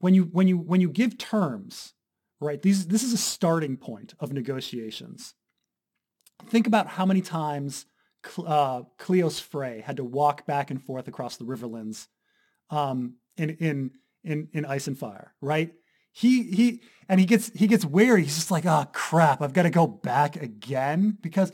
when 0.05 0.13
you 0.13 0.25
when 0.25 0.47
you 0.47 0.59
when 0.59 0.81
you 0.81 0.89
give 0.89 1.17
terms, 1.17 1.95
right? 2.39 2.61
These 2.61 2.89
this 2.89 3.01
is 3.01 3.11
a 3.11 3.17
starting 3.17 3.75
point 3.75 4.13
of 4.19 4.31
negotiations. 4.31 5.33
Think 6.47 6.67
about 6.67 6.85
how 6.85 7.07
many 7.07 7.21
times 7.21 7.87
uh, 8.37 8.83
Cleos 8.99 9.41
Frey 9.41 9.81
had 9.81 9.97
to 9.97 10.03
walk 10.03 10.45
back 10.45 10.69
and 10.69 10.79
forth 10.79 11.07
across 11.07 11.37
the 11.37 11.45
Riverlands 11.45 12.05
um, 12.69 13.15
in 13.35 13.49
in 13.49 13.91
in 14.23 14.47
in 14.53 14.63
Ice 14.65 14.85
and 14.85 14.95
Fire, 14.95 15.33
right? 15.41 15.73
He 16.11 16.43
he 16.43 16.83
and 17.09 17.19
he 17.19 17.25
gets 17.25 17.49
he 17.55 17.65
gets 17.65 17.83
weary. 17.83 18.21
He's 18.21 18.35
just 18.35 18.51
like, 18.51 18.67
oh 18.67 18.85
crap, 18.93 19.41
I've 19.41 19.53
got 19.53 19.63
to 19.63 19.71
go 19.71 19.87
back 19.87 20.35
again 20.35 21.17
because 21.19 21.51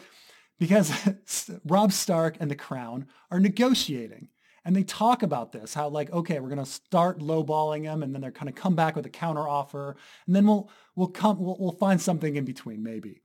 because 0.60 0.92
Robb 1.66 1.94
Stark 1.94 2.36
and 2.42 2.52
the 2.52 2.56
Crown 2.58 3.08
are 3.32 3.40
negotiating. 3.40 4.28
And 4.64 4.76
they 4.76 4.84
talk 4.84 5.24
about 5.24 5.52
this, 5.52 5.74
how 5.74 5.90
like, 5.90 6.12
okay, 6.12 6.40
we're 6.40 6.50
going 6.50 6.64
to 6.64 6.66
start 6.66 7.20
lowballing 7.20 7.84
them 7.84 8.04
and 8.04 8.14
then 8.14 8.22
they're 8.22 8.32
kind 8.32 8.50
of 8.50 8.56
come 8.56 8.76
back 8.76 8.96
with 8.96 9.06
a 9.06 9.10
counter 9.10 9.48
offer. 9.48 9.96
And 10.28 10.36
then 10.36 10.46
we'll, 10.46 10.70
we'll 10.96 11.08
come, 11.08 11.40
we'll, 11.40 11.58
we'll 11.60 11.72
find 11.72 12.00
something 12.00 12.36
in 12.36 12.46
between 12.46 12.84
maybe. 12.84 13.24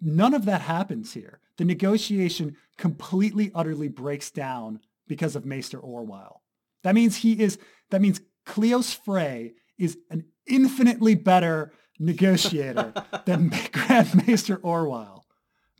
None 0.00 0.34
of 0.34 0.46
that 0.46 0.62
happens 0.62 1.12
here. 1.12 1.40
The 1.58 1.64
negotiation 1.64 2.56
completely, 2.78 3.52
utterly 3.54 3.88
breaks 3.88 4.30
down 4.30 4.80
because 5.06 5.36
of 5.36 5.44
Maester 5.44 5.78
Orwyle. 5.78 6.38
That 6.82 6.94
means 6.94 7.16
he 7.16 7.40
is, 7.40 7.58
that 7.90 8.00
means 8.00 8.20
Cleos 8.46 8.96
Frey 8.96 9.52
is 9.78 9.98
an 10.10 10.24
infinitely 10.46 11.14
better 11.14 11.72
negotiator 11.98 12.92
than 13.26 13.52
Grand 13.72 14.26
Maester 14.26 14.56
Orwyle. 14.58 15.22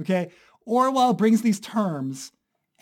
Okay. 0.01 0.31
Orwyle 0.69 1.17
brings 1.17 1.43
these 1.43 1.59
terms 1.59 2.33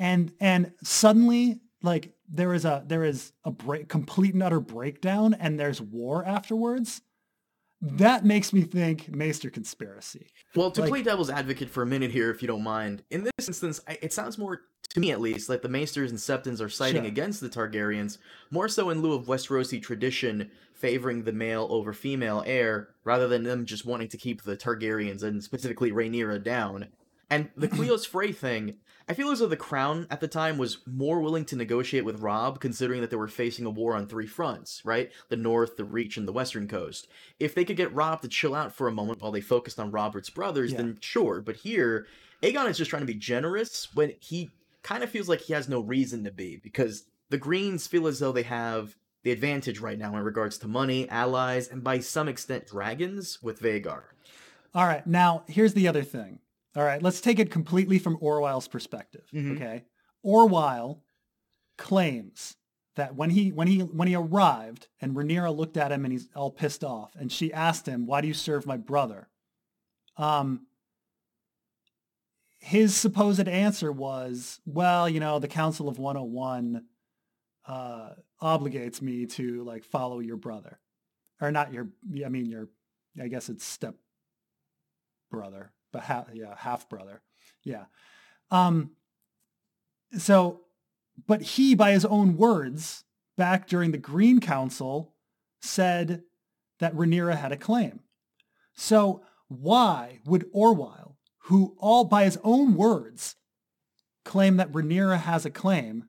and, 0.00 0.32
and 0.40 0.72
suddenly 0.82 1.60
like 1.82 2.12
there 2.28 2.52
is 2.52 2.64
a, 2.64 2.82
there 2.86 3.04
is 3.04 3.32
a 3.44 3.52
break, 3.52 3.88
complete 3.88 4.34
and 4.34 4.42
utter 4.42 4.58
breakdown 4.58 5.34
and 5.34 5.60
there's 5.60 5.80
war 5.80 6.24
afterwards. 6.24 7.02
That 7.82 8.24
makes 8.24 8.52
me 8.52 8.62
think 8.62 9.08
Maester 9.14 9.48
conspiracy. 9.48 10.26
Well, 10.54 10.70
to 10.72 10.82
like, 10.82 10.90
play 10.90 11.02
devil's 11.02 11.30
advocate 11.30 11.70
for 11.70 11.82
a 11.82 11.86
minute 11.86 12.10
here, 12.10 12.30
if 12.30 12.42
you 12.42 12.48
don't 12.48 12.62
mind, 12.62 13.04
in 13.10 13.24
this 13.24 13.48
instance, 13.48 13.80
it 13.88 14.12
sounds 14.12 14.36
more 14.36 14.62
to 14.90 15.00
me 15.00 15.12
at 15.12 15.20
least 15.20 15.48
like 15.48 15.62
the 15.62 15.68
Maesters 15.68 16.10
and 16.10 16.18
Septons 16.18 16.60
are 16.60 16.68
siding 16.68 17.02
sure. 17.02 17.08
against 17.08 17.40
the 17.40 17.48
Targaryens, 17.48 18.18
more 18.50 18.68
so 18.68 18.90
in 18.90 19.00
lieu 19.00 19.14
of 19.14 19.26
Westerosi 19.26 19.80
tradition 19.80 20.50
favoring 20.74 21.24
the 21.24 21.32
male 21.32 21.68
over 21.70 21.92
female 21.92 22.42
heir, 22.46 22.88
rather 23.04 23.28
than 23.28 23.44
them 23.44 23.66
just 23.66 23.84
wanting 23.84 24.08
to 24.08 24.16
keep 24.16 24.42
the 24.42 24.56
Targaryens 24.56 25.22
and 25.22 25.42
specifically 25.44 25.92
Rhaenyra 25.92 26.42
down. 26.42 26.88
And 27.28 27.50
the 27.56 27.68
Cleos 27.68 28.06
Frey 28.06 28.32
thing, 28.32 28.76
I 29.10 29.12
feel 29.12 29.32
as 29.32 29.40
though 29.40 29.48
the 29.48 29.56
Crown 29.56 30.06
at 30.08 30.20
the 30.20 30.28
time 30.28 30.56
was 30.56 30.78
more 30.86 31.20
willing 31.20 31.44
to 31.46 31.56
negotiate 31.56 32.04
with 32.04 32.20
Robb, 32.20 32.60
considering 32.60 33.00
that 33.00 33.10
they 33.10 33.16
were 33.16 33.26
facing 33.26 33.66
a 33.66 33.70
war 33.70 33.96
on 33.96 34.06
three 34.06 34.28
fronts, 34.28 34.82
right? 34.84 35.10
The 35.30 35.36
North, 35.36 35.76
the 35.76 35.82
Reach, 35.82 36.16
and 36.16 36.28
the 36.28 36.32
Western 36.32 36.68
Coast. 36.68 37.08
If 37.40 37.52
they 37.52 37.64
could 37.64 37.76
get 37.76 37.92
Robb 37.92 38.22
to 38.22 38.28
chill 38.28 38.54
out 38.54 38.72
for 38.72 38.86
a 38.86 38.92
moment 38.92 39.20
while 39.20 39.32
they 39.32 39.40
focused 39.40 39.80
on 39.80 39.90
Robert's 39.90 40.30
brothers, 40.30 40.70
yeah. 40.70 40.76
then 40.76 40.98
sure. 41.00 41.40
But 41.40 41.56
here, 41.56 42.06
Aegon 42.40 42.70
is 42.70 42.78
just 42.78 42.88
trying 42.88 43.02
to 43.02 43.12
be 43.12 43.14
generous 43.14 43.92
when 43.96 44.12
he 44.20 44.52
kind 44.84 45.02
of 45.02 45.10
feels 45.10 45.28
like 45.28 45.40
he 45.40 45.54
has 45.54 45.68
no 45.68 45.80
reason 45.80 46.22
to 46.22 46.30
be, 46.30 46.60
because 46.62 47.02
the 47.30 47.36
Greens 47.36 47.88
feel 47.88 48.06
as 48.06 48.20
though 48.20 48.30
they 48.30 48.44
have 48.44 48.96
the 49.24 49.32
advantage 49.32 49.80
right 49.80 49.98
now 49.98 50.16
in 50.16 50.22
regards 50.22 50.56
to 50.58 50.68
money, 50.68 51.08
allies, 51.08 51.66
and 51.66 51.82
by 51.82 51.98
some 51.98 52.28
extent 52.28 52.68
dragons 52.68 53.42
with 53.42 53.60
Vhagar. 53.60 54.02
All 54.72 54.86
right, 54.86 55.04
now 55.04 55.42
here's 55.48 55.74
the 55.74 55.88
other 55.88 56.04
thing. 56.04 56.38
All 56.76 56.84
right, 56.84 57.02
let's 57.02 57.20
take 57.20 57.38
it 57.38 57.50
completely 57.50 57.98
from 57.98 58.16
Orwyle's 58.20 58.68
perspective. 58.68 59.24
Mm-hmm. 59.34 59.56
Okay, 59.56 59.84
Orwell 60.22 61.02
claims 61.76 62.56
that 62.96 63.14
when 63.14 63.30
he 63.30 63.50
when 63.50 63.66
he 63.66 63.80
when 63.80 64.08
he 64.08 64.14
arrived 64.14 64.88
and 65.00 65.16
Rhaenyra 65.16 65.56
looked 65.56 65.76
at 65.76 65.90
him 65.90 66.04
and 66.04 66.12
he's 66.12 66.28
all 66.34 66.50
pissed 66.50 66.84
off, 66.84 67.14
and 67.16 67.32
she 67.32 67.52
asked 67.52 67.86
him, 67.86 68.06
"Why 68.06 68.20
do 68.20 68.28
you 68.28 68.34
serve 68.34 68.66
my 68.66 68.76
brother?" 68.76 69.28
Um, 70.16 70.66
his 72.58 72.94
supposed 72.94 73.48
answer 73.48 73.90
was, 73.90 74.60
"Well, 74.64 75.08
you 75.08 75.18
know, 75.18 75.38
the 75.38 75.48
Council 75.48 75.88
of 75.88 75.98
101 75.98 76.84
uh, 77.66 78.10
obligates 78.42 79.00
me 79.00 79.26
to 79.26 79.64
like 79.64 79.84
follow 79.84 80.20
your 80.20 80.36
brother, 80.36 80.78
or 81.40 81.50
not 81.50 81.72
your. 81.72 81.88
I 82.24 82.28
mean, 82.28 82.46
your. 82.46 82.68
I 83.20 83.28
guess 83.28 83.48
it's 83.48 83.64
step 83.64 83.96
brother." 85.30 85.72
But 85.92 86.02
half 86.02 86.26
yeah 86.32 86.54
half 86.56 86.88
brother 86.88 87.22
yeah 87.64 87.84
um 88.50 88.90
so 90.16 90.60
but 91.26 91.42
he 91.42 91.74
by 91.74 91.92
his 91.92 92.04
own 92.04 92.36
words 92.36 93.04
back 93.36 93.66
during 93.66 93.90
the 93.90 93.98
green 93.98 94.40
council 94.40 95.14
said 95.60 96.22
that 96.78 96.94
Rhaenyra 96.94 97.36
had 97.36 97.52
a 97.52 97.56
claim 97.56 98.00
so 98.74 99.22
why 99.48 100.20
would 100.24 100.50
Orwyle 100.52 101.16
who 101.44 101.76
all 101.78 102.04
by 102.04 102.24
his 102.24 102.38
own 102.44 102.74
words 102.74 103.36
claim 104.24 104.56
that 104.56 104.72
Rhaenyra 104.72 105.18
has 105.18 105.44
a 105.44 105.50
claim 105.50 106.08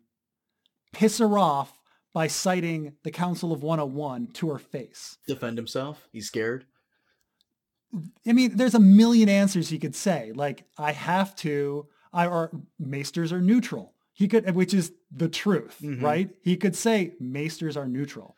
piss 0.93 1.19
her 1.19 1.37
off 1.37 1.79
by 2.13 2.27
citing 2.27 2.93
the 3.03 3.11
Council 3.11 3.51
of 3.51 3.63
101 3.63 4.27
to 4.33 4.49
her 4.49 4.59
face. 4.59 5.17
Defend 5.27 5.57
himself? 5.57 6.07
He's 6.11 6.27
scared? 6.27 6.65
I 8.27 8.33
mean, 8.33 8.55
there's 8.55 8.75
a 8.75 8.79
million 8.79 9.29
answers 9.29 9.69
he 9.69 9.79
could 9.79 9.95
say. 9.95 10.31
Like, 10.33 10.65
I 10.77 10.91
have 10.91 11.35
to, 11.37 11.87
I 12.13 12.27
or 12.27 12.51
maesters 12.79 13.31
are 13.31 13.41
neutral. 13.41 13.93
He 14.13 14.27
could, 14.27 14.53
which 14.55 14.73
is 14.73 14.91
the 15.11 15.29
truth, 15.29 15.77
mm-hmm. 15.81 16.03
right? 16.03 16.29
He 16.41 16.57
could 16.57 16.75
say 16.75 17.13
maesters 17.19 17.75
are 17.75 17.87
neutral. 17.87 18.37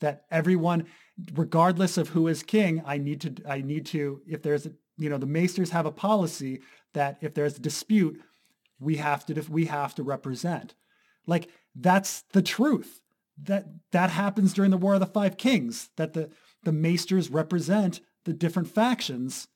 That 0.00 0.24
everyone, 0.30 0.86
regardless 1.34 1.96
of 1.96 2.10
who 2.10 2.28
is 2.28 2.42
king, 2.42 2.82
I 2.84 2.98
need 2.98 3.20
to, 3.22 3.34
I 3.48 3.62
need 3.62 3.86
to, 3.86 4.20
if 4.26 4.42
there's 4.42 4.66
a, 4.66 4.72
you 4.98 5.08
know, 5.08 5.18
the 5.18 5.26
maesters 5.26 5.70
have 5.70 5.86
a 5.86 5.92
policy 5.92 6.60
that 6.94 7.18
if 7.20 7.34
there's 7.34 7.56
a 7.56 7.60
dispute, 7.60 8.20
we 8.78 8.96
have 8.96 9.24
to, 9.26 9.42
we 9.48 9.66
have 9.66 9.94
to 9.94 10.02
represent. 10.02 10.74
Like, 11.26 11.48
that's 11.74 12.22
the 12.32 12.42
truth. 12.42 13.00
That 13.42 13.66
that 13.92 14.08
happens 14.10 14.54
during 14.54 14.70
the 14.70 14.78
War 14.78 14.94
of 14.94 15.00
the 15.00 15.06
Five 15.06 15.36
Kings. 15.36 15.90
That 15.96 16.14
the 16.14 16.30
the 16.62 16.72
maesters 16.72 17.30
represent 17.30 18.00
the 18.26 18.34
different 18.34 18.68
factions 18.68 19.48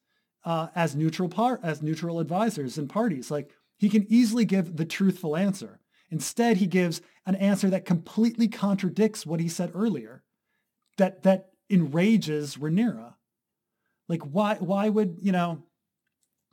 uh, 0.45 0.69
as 0.75 0.97
neutral 0.97 1.29
part 1.29 1.61
as 1.63 1.83
neutral 1.83 2.19
advisors 2.19 2.79
and 2.79 2.89
parties. 2.89 3.31
Like 3.31 3.51
he 3.77 3.91
can 3.91 4.07
easily 4.09 4.47
give 4.47 4.77
the 4.77 4.87
truthful 4.87 5.37
answer. 5.37 5.81
Instead, 6.11 6.57
he 6.57 6.67
gives 6.67 7.03
an 7.27 7.35
answer 7.37 7.69
that 7.71 7.85
completely 7.85 8.49
contradicts 8.49 9.27
what 9.27 9.41
he 9.41 9.49
said 9.49 9.73
earlier. 9.75 10.23
That 10.97 11.23
that 11.25 11.51
enrages 11.69 12.57
Rhaenyra. 12.57 13.15
Like 14.09 14.23
why 14.23 14.55
why 14.55 14.89
would 14.89 15.19
you 15.21 15.33
know? 15.33 15.63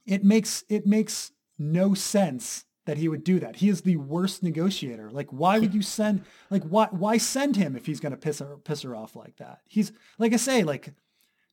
It 0.06 0.24
makes 0.24 0.64
it 0.70 0.86
makes 0.86 1.32
no 1.58 1.94
sense 1.94 2.66
that 2.86 2.98
he 2.98 3.10
would 3.10 3.24
do 3.24 3.40
that. 3.40 3.58
He 3.58 3.68
is 3.68 3.82
the 3.82 3.98
worst 3.98 4.42
negotiator. 4.42 5.12
Like, 5.12 5.28
why 5.32 5.60
would 5.60 5.74
you 5.74 5.82
send? 5.82 6.24
Like, 6.50 6.64
why 6.64 6.88
why 6.92 7.18
send 7.18 7.58
him 7.58 7.76
if 7.76 7.86
he's 7.86 8.00
gonna 8.00 8.18
piss 8.18 8.40
her 8.40 8.58
piss 8.58 8.82
her 8.84 8.96
off 8.96 9.16
like 9.16 9.36
that? 9.38 9.60
He's 9.68 9.92
like 10.18 10.34
I 10.34 10.38
say, 10.38 10.64
like 10.64 10.94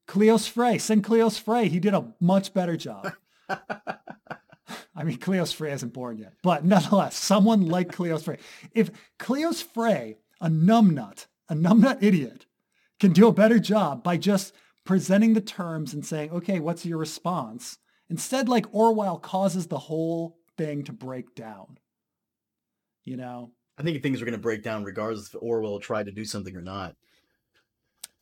Cleos 0.06 0.48
Frey. 0.48 0.78
Send 0.78 1.04
Cleos 1.04 1.40
Frey. 1.40 1.68
He 1.68 1.80
did 1.80 1.94
a 1.94 2.12
much 2.20 2.52
better 2.54 2.76
job. 2.76 3.12
I 3.48 5.02
mean, 5.04 5.18
Cleos 5.18 5.54
Frey 5.54 5.72
isn't 5.72 5.92
born 5.92 6.18
yet, 6.18 6.34
but 6.42 6.64
nonetheless, 6.64 7.16
someone 7.16 7.66
like 7.66 7.92
Cleos 7.92 8.24
Frey. 8.24 8.38
If 8.72 8.90
Cleos 9.18 9.62
Frey, 9.62 10.18
a 10.40 10.48
numbnut, 10.48 11.26
a 11.48 11.54
numbnut 11.54 12.02
idiot, 12.02 12.46
can 13.00 13.12
do 13.12 13.26
a 13.26 13.32
better 13.32 13.58
job 13.58 14.02
by 14.02 14.16
just 14.16 14.54
presenting 14.84 15.34
the 15.34 15.40
terms 15.40 15.92
and 15.92 16.04
saying, 16.04 16.30
okay, 16.30 16.60
what's 16.60 16.86
your 16.86 16.98
response? 16.98 17.78
Instead, 18.08 18.48
like 18.48 18.70
Orwyle 18.72 19.20
causes 19.20 19.66
the 19.66 19.78
whole 19.78 20.38
thing 20.56 20.84
to 20.84 20.92
break 20.92 21.34
down. 21.34 21.78
You 23.04 23.16
know? 23.16 23.50
I 23.76 23.82
think 23.82 24.02
things 24.02 24.22
are 24.22 24.24
going 24.24 24.32
to 24.32 24.38
break 24.38 24.62
down 24.62 24.84
regardless 24.84 25.34
if 25.34 25.40
Orwyle 25.40 25.82
tried 25.82 26.06
to 26.06 26.12
do 26.12 26.24
something 26.24 26.54
or 26.54 26.62
not. 26.62 26.94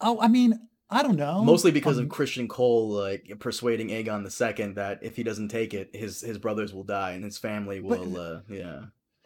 Oh, 0.01 0.19
I 0.21 0.29
mean, 0.29 0.59
I 0.93 1.03
don't 1.03 1.17
know. 1.17 1.43
Mostly 1.43 1.71
because 1.71 1.99
um, 1.99 2.05
of 2.05 2.11
Criston 2.11 2.49
Cole 2.49 2.91
like 2.91 3.33
persuading 3.39 3.89
Aegon 3.89 4.25
II 4.25 4.73
that 4.75 4.99
if 5.03 5.17
he 5.17 5.23
doesn't 5.23 5.49
take 5.49 5.73
it, 5.73 5.95
his 5.97 6.21
his 6.21 6.39
brothers 6.39 6.75
will 6.75 6.85
die 6.85 7.13
and 7.13 7.25
his 7.25 7.39
family 7.39 7.81
will. 7.81 8.19
Uh, 8.19 8.41
yeah. 8.49 8.81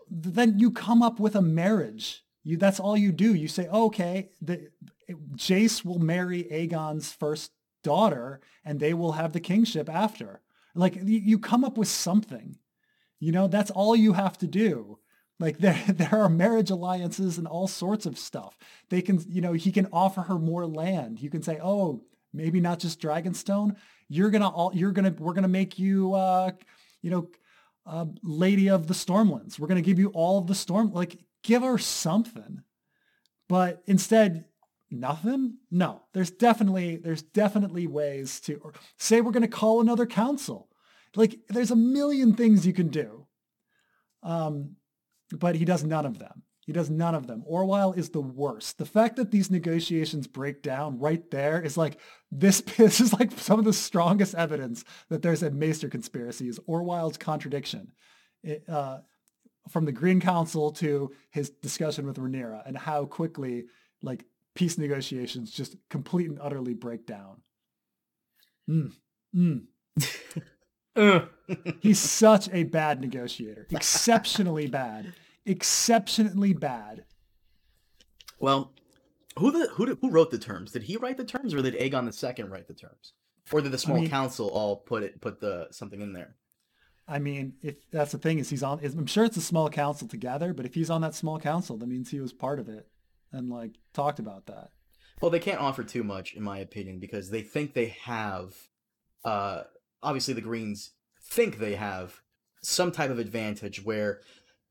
Then 0.09 0.59
you 0.59 0.71
come 0.71 1.03
up 1.03 1.19
with 1.19 1.35
a 1.35 1.43
marriage. 1.43 2.25
You 2.45 2.57
that's 2.57 2.79
all 2.79 2.97
you 2.97 3.11
do. 3.11 3.35
You 3.35 3.49
say, 3.49 3.67
okay, 3.67 4.31
the 4.41 4.71
Jace 5.35 5.85
will 5.85 5.99
marry 5.99 6.45
Aegon's 6.45 7.12
first 7.12 7.51
daughter, 7.83 8.41
and 8.64 8.79
they 8.79 8.95
will 8.95 9.12
have 9.12 9.33
the 9.33 9.41
kingship 9.41 9.89
after. 9.89 10.41
Like 10.75 10.99
you 11.03 11.39
come 11.39 11.64
up 11.64 11.77
with 11.77 11.89
something. 11.89 12.59
You 13.19 13.33
know, 13.33 13.49
that's 13.49 13.71
all 13.71 13.97
you 13.97 14.12
have 14.12 14.39
to 14.39 14.47
do. 14.47 14.99
Like 15.39 15.59
there, 15.59 15.80
there 15.89 16.14
are 16.14 16.28
marriage 16.28 16.70
alliances 16.70 17.39
and 17.39 17.47
all 17.47 17.68
sorts 17.68 18.07
of 18.07 18.18
stuff. 18.18 18.59
They 18.91 19.03
can, 19.03 19.22
you 19.28 19.41
know, 19.41 19.53
he 19.53 19.72
can 19.72 19.89
offer 19.93 20.22
her 20.22 20.39
more 20.39 20.66
land. 20.66 21.20
You 21.20 21.30
can 21.30 21.43
say, 21.43 21.59
oh, 21.62 22.03
maybe 22.32 22.61
not 22.61 22.78
just 22.78 23.01
Dragonstone. 23.01 23.76
You're 24.09 24.30
gonna 24.30 24.49
all, 24.49 24.72
you're 24.74 24.93
gonna, 24.93 25.14
we're 25.18 25.34
gonna 25.34 25.49
make 25.49 25.78
you, 25.78 26.14
uh, 26.14 26.53
you 27.03 27.11
know, 27.11 27.28
uh, 27.87 28.07
Lady 28.22 28.68
of 28.68 28.87
the 28.87 28.95
Stormlands. 28.95 29.59
We're 29.59 29.68
gonna 29.68 29.80
give 29.80 29.99
you 29.99 30.11
all 30.11 30.39
of 30.39 30.47
the 30.47 30.55
storm. 30.55 30.93
Like, 30.93 31.18
give 31.43 31.62
her 31.62 31.78
something. 31.78 32.62
But 33.49 33.82
instead, 33.87 34.45
nothing. 34.91 35.59
No, 35.70 36.03
there's 36.12 36.30
definitely, 36.30 36.97
there's 36.97 37.22
definitely 37.22 37.87
ways 37.87 38.41
to 38.41 38.72
say 38.99 39.20
we're 39.20 39.32
gonna 39.32 39.49
call 39.49 39.80
another 39.80 40.07
council. 40.07 40.68
Like, 41.14 41.41
there's 41.49 41.70
a 41.70 41.76
million 41.76 42.34
things 42.34 42.66
you 42.66 42.72
can 42.72 42.89
do. 42.89 43.26
Um, 44.22 44.76
but 45.33 45.57
he 45.57 45.64
does 45.64 45.85
none 45.85 46.07
of 46.07 46.18
them. 46.18 46.43
He 46.66 46.72
does 46.72 46.91
none 46.91 47.14
of 47.14 47.29
them. 47.29 47.45
Orwyle 47.49 47.97
is 47.97 48.11
the 48.11 48.20
worst. 48.20 48.79
The 48.79 48.87
fact 48.87 49.16
that 49.16 49.31
these 49.31 49.53
negotiations 49.53 50.27
break 50.27 50.62
down 50.62 50.99
right 50.99 51.31
there 51.31 51.62
is 51.62 51.77
like 51.77 51.99
this. 52.33 52.61
This 52.77 53.01
is 53.01 53.12
like 53.12 53.31
some 53.39 53.61
of 53.61 53.64
the 53.64 53.72
strongest 53.72 54.35
evidence 54.35 54.85
that 55.09 55.22
there's 55.22 55.45
a 55.45 55.51
Maester 55.51 55.89
conspiracy. 55.89 56.49
Is 56.49 56.59
Orwyle's 56.68 57.18
contradiction, 57.18 57.93
it, 58.43 58.68
uh, 58.68 58.99
from 59.68 59.85
the 59.85 59.93
Green 59.93 60.20
Council 60.20 60.72
to 60.72 61.12
his 61.31 61.51
discussion 61.51 62.05
with 62.05 62.16
Rhaenyra 62.16 62.62
and 62.66 62.77
how 62.77 63.05
quickly 63.05 63.66
like 64.03 64.24
peace 64.57 64.77
negotiations 64.77 65.53
just 65.53 65.77
complete 65.89 66.29
and 66.29 66.39
utterly 66.41 66.74
break 66.74 67.07
down. 67.07 67.43
Mm. 68.68 68.93
Mm. 69.35 69.66
He's 71.80 71.99
such 71.99 72.49
a 72.53 72.64
bad 72.64 73.01
negotiator. 73.01 73.66
Exceptionally 73.70 74.66
bad. 74.66 75.12
Exceptionally 75.44 76.53
bad. 76.53 77.05
Well, 78.38 78.72
who 79.38 79.51
the 79.51 79.68
who 79.68 79.86
did, 79.86 79.99
who 80.01 80.11
wrote 80.11 80.30
the 80.30 80.38
terms? 80.38 80.72
Did 80.72 80.84
he 80.84 80.97
write 80.97 81.16
the 81.16 81.24
terms, 81.24 81.55
or 81.55 81.62
did 81.62 81.74
Aegon 81.74 82.38
II 82.38 82.44
write 82.44 82.68
the 82.68 82.74
terms, 82.74 83.12
or 83.53 83.61
did 83.61 83.72
the 83.72 83.78
small 83.78 83.99
I 83.99 84.01
mean, 84.01 84.11
council 84.11 84.49
all 84.49 84.76
put 84.76 85.03
it 85.03 85.20
put 85.20 85.40
the 85.40 85.68
something 85.70 86.01
in 86.01 86.12
there? 86.12 86.36
I 87.09 87.18
mean, 87.18 87.55
if 87.62 87.76
that's 87.90 88.12
the 88.12 88.18
thing 88.18 88.38
is 88.38 88.51
he's 88.51 88.62
on. 88.62 88.80
Is, 88.80 88.94
I'm 88.94 89.07
sure 89.07 89.24
it's 89.24 89.36
a 89.36 89.42
small 89.42 89.68
council 89.68 90.09
together, 90.09 90.53
but 90.53 90.66
if 90.66 90.74
he's 90.74 90.90
on 90.90 91.03
that 91.03 91.14
small 91.14 91.38
council, 91.38 91.76
that 91.78 91.86
means 91.86 92.11
he 92.11 92.20
was 92.20 92.32
part 92.32 92.59
of 92.59 92.68
it 92.68 92.88
and 93.32 93.51
like 93.51 93.72
talked 93.92 94.18
about 94.18 94.47
that. 94.47 94.70
Well, 95.20 95.30
they 95.30 95.38
can't 95.38 95.61
offer 95.61 95.82
too 95.82 96.05
much, 96.05 96.34
in 96.34 96.42
my 96.42 96.59
opinion, 96.59 96.99
because 96.99 97.30
they 97.30 97.42
think 97.42 97.74
they 97.74 97.97
have. 98.05 98.55
Uh, 99.24 99.62
obviously, 100.07 100.33
the 100.33 100.41
Greens 100.41 100.93
think 101.21 101.59
they 101.59 101.75
have 101.75 102.23
some 102.63 102.93
type 102.93 103.11
of 103.11 103.19
advantage 103.19 103.85
where 103.85 104.21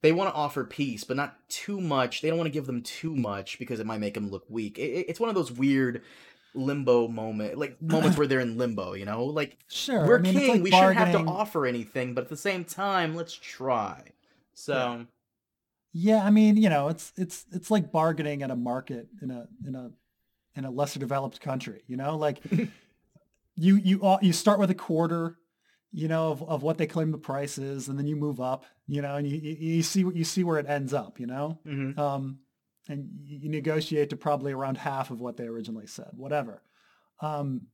they 0.02 0.12
want 0.12 0.30
to 0.30 0.36
offer 0.36 0.64
peace, 0.64 1.04
but 1.04 1.18
not 1.18 1.38
too 1.50 1.82
much. 1.82 2.22
They 2.22 2.30
don't 2.30 2.38
want 2.38 2.48
to 2.48 2.54
give 2.54 2.66
them 2.66 2.82
too 2.82 3.16
much 3.16 3.60
because 3.60 3.80
it 3.80 3.86
might 3.86 4.00
make 4.00 4.14
them 4.14 4.30
look 4.30 4.46
weak. 4.50 4.80
It, 4.80 5.06
it's 5.10 5.20
one 5.20 5.30
of 5.30 5.36
those 5.36 5.52
weird 5.52 6.02
limbo 6.54 7.08
moment, 7.08 7.58
like 7.58 7.82
moments 7.82 8.18
where 8.18 8.28
they're 8.28 8.40
in 8.40 8.58
limbo. 8.58 8.94
You 8.94 9.06
know, 9.06 9.26
like 9.26 9.58
sure, 9.70 10.08
we're 10.08 10.20
I 10.20 10.22
mean, 10.22 10.34
king, 10.34 10.52
like 10.52 10.64
we 10.64 10.72
shouldn't 10.72 10.98
have 10.98 11.12
to 11.12 11.28
offer 11.30 11.66
anything, 11.66 12.14
but 12.14 12.24
at 12.24 12.30
the 12.30 12.38
same 12.38 12.64
time, 12.64 13.16
let's 13.16 13.34
try. 13.34 14.04
So. 14.54 14.74
Yeah. 14.74 16.18
yeah, 16.18 16.26
I 16.26 16.30
mean, 16.30 16.56
you 16.56 16.70
know, 16.70 16.88
it's 16.88 17.12
it's 17.18 17.46
it's 17.52 17.70
like 17.70 17.92
bargaining 17.92 18.42
at 18.42 18.52
a 18.52 18.56
market 18.56 19.08
in 19.22 19.32
a 19.32 19.48
in 19.68 19.76
a 19.76 19.92
in 20.56 20.66
a 20.66 20.72
lesser 20.72 21.00
developed 21.00 21.42
country. 21.42 21.84
You 21.88 21.98
know, 21.98 22.18
like 22.18 22.40
you 23.56 23.78
you 23.78 24.18
you 24.22 24.34
start 24.34 24.60
with 24.60 24.70
a 24.70 24.76
quarter 24.76 25.38
you 25.96 26.10
know, 26.10 26.32
of, 26.32 26.44
of 26.44 26.62
what 26.62 26.78
they 26.78 26.88
claim 26.88 27.12
the 27.12 27.18
price 27.18 27.58
is, 27.58 27.88
and 27.88 27.98
then 27.98 28.06
you 28.06 28.18
move 28.18 28.42
up, 28.42 28.66
you 28.86 29.02
know, 29.02 29.16
and 29.16 29.26
you, 29.26 29.38
you 29.38 29.82
see 29.82 30.04
what 30.04 30.14
you 30.14 30.26
see 30.26 30.44
where 30.44 30.60
it 30.60 30.68
ends 30.68 30.94
up, 30.94 31.22
you 31.22 31.26
know, 31.26 31.58
mm-hmm. 31.66 31.98
um, 31.98 32.40
and 32.90 33.08
you 33.24 33.50
negotiate 33.50 34.10
to 34.10 34.18
probably 34.18 34.52
around 34.52 34.78
half 34.78 35.10
of 35.10 35.22
what 35.22 35.38
they 35.38 35.46
originally 35.46 35.88
said, 35.88 36.10
whatever. 36.18 36.62
Um, 37.22 37.68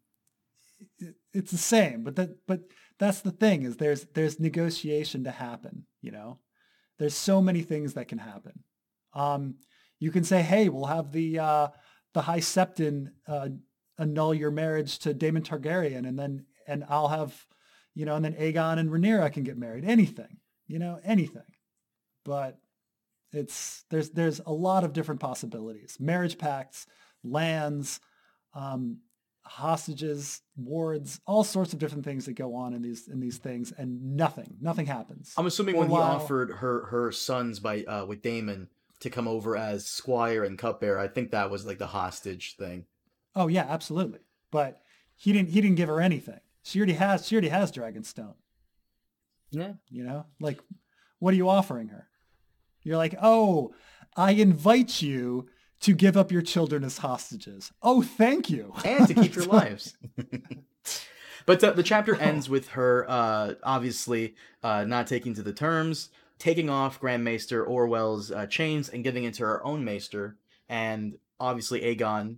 it, 0.99 1.15
it's 1.33 1.49
the 1.49 1.57
same, 1.57 2.03
but 2.03 2.15
that 2.15 2.45
but 2.45 2.61
that's 2.99 3.21
the 3.21 3.31
thing 3.31 3.63
is 3.63 3.77
there's 3.77 4.05
there's 4.13 4.39
negotiation 4.39 5.23
to 5.23 5.31
happen, 5.31 5.87
you 6.03 6.11
know. 6.11 6.37
There's 6.99 7.15
so 7.15 7.41
many 7.41 7.63
things 7.63 7.95
that 7.95 8.07
can 8.07 8.19
happen. 8.19 8.63
Um, 9.15 9.55
you 9.99 10.11
can 10.11 10.23
say, 10.23 10.43
hey, 10.43 10.69
we'll 10.69 10.85
have 10.85 11.11
the 11.11 11.39
uh, 11.39 11.67
the 12.13 12.21
High 12.21 12.39
Septon 12.39 13.13
uh, 13.27 13.49
annul 13.97 14.33
your 14.33 14.51
marriage 14.51 14.99
to 14.99 15.13
Daemon 15.13 15.43
Targaryen, 15.43 16.07
and 16.07 16.17
then 16.17 16.45
and 16.67 16.83
I'll 16.89 17.09
have 17.09 17.45
you 17.93 18.05
know, 18.05 18.15
and 18.15 18.23
then 18.23 18.33
Aegon 18.33 18.79
and 18.79 18.89
Rhaenyra 18.89 19.33
can 19.33 19.43
get 19.43 19.57
married. 19.57 19.83
Anything, 19.83 20.37
you 20.67 20.79
know, 20.79 20.99
anything. 21.03 21.43
But 22.23 22.57
it's 23.31 23.83
there's 23.89 24.11
there's 24.11 24.39
a 24.45 24.51
lot 24.51 24.83
of 24.83 24.93
different 24.93 25.21
possibilities. 25.21 25.97
Marriage 25.99 26.37
pacts, 26.37 26.87
lands, 27.23 27.99
um, 28.53 28.99
hostages, 29.43 30.41
wards, 30.55 31.19
all 31.25 31.43
sorts 31.43 31.73
of 31.73 31.79
different 31.79 32.05
things 32.05 32.25
that 32.25 32.33
go 32.33 32.55
on 32.55 32.73
in 32.73 32.81
these 32.81 33.07
in 33.07 33.19
these 33.19 33.37
things, 33.37 33.73
and 33.77 34.15
nothing, 34.15 34.57
nothing 34.61 34.85
happens. 34.85 35.33
I'm 35.37 35.47
assuming 35.47 35.77
when 35.77 35.89
while, 35.89 36.01
he 36.01 36.23
offered 36.23 36.51
her 36.51 36.85
her 36.85 37.11
sons 37.11 37.59
by 37.59 37.83
uh, 37.83 38.05
with 38.05 38.21
Daemon 38.21 38.69
to 39.01 39.09
come 39.09 39.27
over 39.27 39.57
as 39.57 39.87
squire 39.87 40.43
and 40.43 40.57
cupbearer, 40.57 40.99
I 40.99 41.07
think 41.07 41.31
that 41.31 41.49
was 41.49 41.65
like 41.65 41.79
the 41.79 41.87
hostage 41.87 42.55
thing. 42.55 42.85
Oh 43.35 43.47
yeah, 43.47 43.65
absolutely. 43.67 44.19
But 44.51 44.81
he 45.15 45.33
didn't 45.33 45.49
he 45.49 45.61
didn't 45.61 45.77
give 45.77 45.89
her 45.89 46.01
anything. 46.01 46.39
She 46.63 46.79
already 46.79 46.93
has 46.93 47.27
she 47.27 47.35
already 47.35 47.49
has 47.49 47.71
Dragonstone. 47.71 48.35
Yeah. 49.51 49.73
You 49.89 50.03
know? 50.03 50.25
Like 50.39 50.59
what 51.19 51.33
are 51.33 51.37
you 51.37 51.49
offering 51.49 51.89
her? 51.89 52.07
You're 52.83 52.97
like, 52.97 53.15
"Oh, 53.21 53.73
I 54.17 54.31
invite 54.31 55.01
you 55.01 55.47
to 55.81 55.93
give 55.93 56.17
up 56.17 56.31
your 56.31 56.41
children 56.41 56.83
as 56.83 56.97
hostages." 56.97 57.71
Oh, 57.81 58.01
thank 58.01 58.49
you. 58.49 58.73
And 58.83 59.07
to 59.07 59.13
keep 59.13 59.35
your 59.35 59.45
lives. 59.45 59.95
but 61.45 61.59
the, 61.59 61.71
the 61.73 61.83
chapter 61.83 62.15
ends 62.15 62.49
with 62.49 62.69
her 62.69 63.05
uh, 63.07 63.53
obviously 63.63 64.35
uh, 64.63 64.83
not 64.83 65.05
taking 65.05 65.35
to 65.35 65.43
the 65.43 65.53
terms, 65.53 66.09
taking 66.39 66.71
off 66.71 66.99
Grand 66.99 67.23
Maester 67.23 67.63
Orwyle's 67.63 68.31
uh, 68.31 68.47
chains 68.47 68.89
and 68.89 69.03
giving 69.03 69.25
it 69.25 69.35
to 69.35 69.43
her 69.43 69.63
own 69.63 69.85
maester, 69.85 70.37
and 70.67 71.19
obviously 71.39 71.81
Aegon 71.81 72.37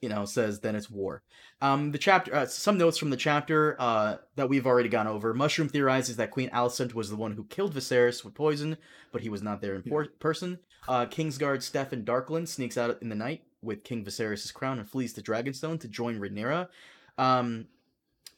you 0.00 0.08
know, 0.08 0.24
says 0.24 0.60
then 0.60 0.76
it's 0.76 0.90
war. 0.90 1.22
Um, 1.60 1.90
the 1.90 1.98
chapter, 1.98 2.34
uh, 2.34 2.46
some 2.46 2.78
notes 2.78 2.98
from 2.98 3.10
the 3.10 3.16
chapter 3.16 3.76
uh, 3.78 4.16
that 4.36 4.48
we've 4.48 4.66
already 4.66 4.88
gone 4.88 5.06
over. 5.06 5.34
Mushroom 5.34 5.68
theorizes 5.68 6.16
that 6.16 6.30
Queen 6.30 6.50
Alicent 6.50 6.94
was 6.94 7.10
the 7.10 7.16
one 7.16 7.32
who 7.32 7.44
killed 7.44 7.74
Viserys 7.74 8.24
with 8.24 8.34
poison, 8.34 8.76
but 9.12 9.22
he 9.22 9.28
was 9.28 9.42
not 9.42 9.60
there 9.60 9.74
in 9.74 9.82
por- 9.82 10.06
person. 10.20 10.58
Uh, 10.86 11.06
Kingsguard 11.06 11.58
Steffon 11.58 12.04
Darklyn 12.04 12.46
sneaks 12.46 12.78
out 12.78 12.98
in 13.02 13.08
the 13.08 13.14
night 13.14 13.42
with 13.60 13.84
King 13.84 14.04
Viserys' 14.04 14.54
crown 14.54 14.78
and 14.78 14.88
flees 14.88 15.12
to 15.14 15.22
Dragonstone 15.22 15.80
to 15.80 15.88
join 15.88 16.18
Rhaenyra. 16.18 16.68
Um, 17.16 17.66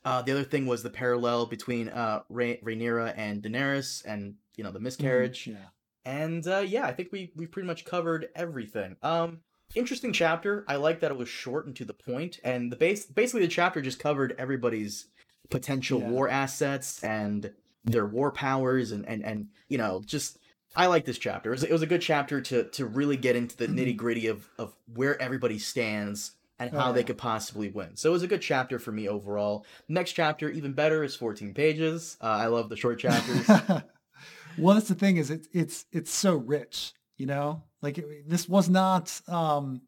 uh, 0.04 0.22
the 0.22 0.32
other 0.32 0.44
thing 0.44 0.66
was 0.66 0.82
the 0.82 0.90
parallel 0.90 1.46
between 1.46 1.88
uh, 1.90 2.22
Rha- 2.30 2.56
Rhaenyra 2.64 3.12
and 3.16 3.42
Daenerys, 3.42 4.02
and 4.06 4.34
you 4.56 4.64
know 4.64 4.72
the 4.72 4.80
miscarriage. 4.80 5.44
Mm, 5.44 5.52
yeah. 5.52 5.58
And 6.06 6.46
uh, 6.46 6.64
yeah, 6.66 6.86
I 6.86 6.92
think 6.92 7.12
we 7.12 7.32
we 7.36 7.46
pretty 7.46 7.66
much 7.66 7.84
covered 7.84 8.28
everything. 8.34 8.96
Um, 9.02 9.40
interesting 9.74 10.12
chapter. 10.12 10.64
I 10.68 10.76
like 10.76 11.00
that 11.00 11.10
it 11.10 11.16
was 11.16 11.28
short 11.28 11.66
and 11.66 11.76
to 11.76 11.84
the 11.84 11.94
point, 11.94 12.40
and 12.44 12.70
the 12.70 12.76
base 12.76 13.06
basically 13.06 13.42
the 13.42 13.48
chapter 13.48 13.80
just 13.80 13.98
covered 13.98 14.34
everybody's 14.38 15.06
potential 15.50 16.00
yeah. 16.00 16.08
war 16.08 16.28
assets 16.28 17.02
and 17.02 17.52
their 17.84 18.06
war 18.06 18.30
powers, 18.30 18.92
and 18.92 19.06
and 19.06 19.24
and 19.24 19.48
you 19.68 19.78
know 19.78 20.02
just. 20.04 20.38
I 20.76 20.86
like 20.86 21.04
this 21.04 21.18
chapter. 21.18 21.50
It 21.50 21.54
was, 21.54 21.64
it 21.64 21.72
was 21.72 21.82
a 21.82 21.86
good 21.86 22.00
chapter 22.00 22.40
to 22.42 22.62
to 22.62 22.86
really 22.86 23.16
get 23.16 23.34
into 23.34 23.56
the 23.56 23.66
nitty 23.66 23.96
gritty 23.96 24.28
of 24.28 24.48
of 24.56 24.72
where 24.94 25.20
everybody 25.20 25.58
stands 25.58 26.36
and 26.60 26.70
how 26.70 26.84
oh, 26.84 26.86
yeah. 26.88 26.92
they 26.92 27.02
could 27.02 27.18
possibly 27.18 27.70
win. 27.70 27.96
So 27.96 28.10
it 28.10 28.12
was 28.12 28.22
a 28.22 28.28
good 28.28 28.42
chapter 28.42 28.78
for 28.78 28.92
me 28.92 29.08
overall. 29.08 29.64
Next 29.88 30.12
chapter, 30.12 30.50
even 30.50 30.74
better, 30.74 31.02
is 31.02 31.16
14 31.16 31.54
pages. 31.54 32.18
Uh, 32.20 32.26
I 32.26 32.46
love 32.46 32.68
the 32.68 32.76
short 32.76 33.00
chapters. 33.00 33.48
well, 34.58 34.74
that's 34.74 34.88
the 34.88 34.94
thing 34.94 35.16
is 35.16 35.30
it's 35.30 35.48
it's 35.52 35.86
it's 35.90 36.12
so 36.12 36.36
rich, 36.36 36.92
you 37.16 37.26
know. 37.26 37.62
Like 37.82 37.98
it, 37.98 38.28
this 38.28 38.48
was 38.48 38.68
not 38.68 39.20
um, 39.28 39.82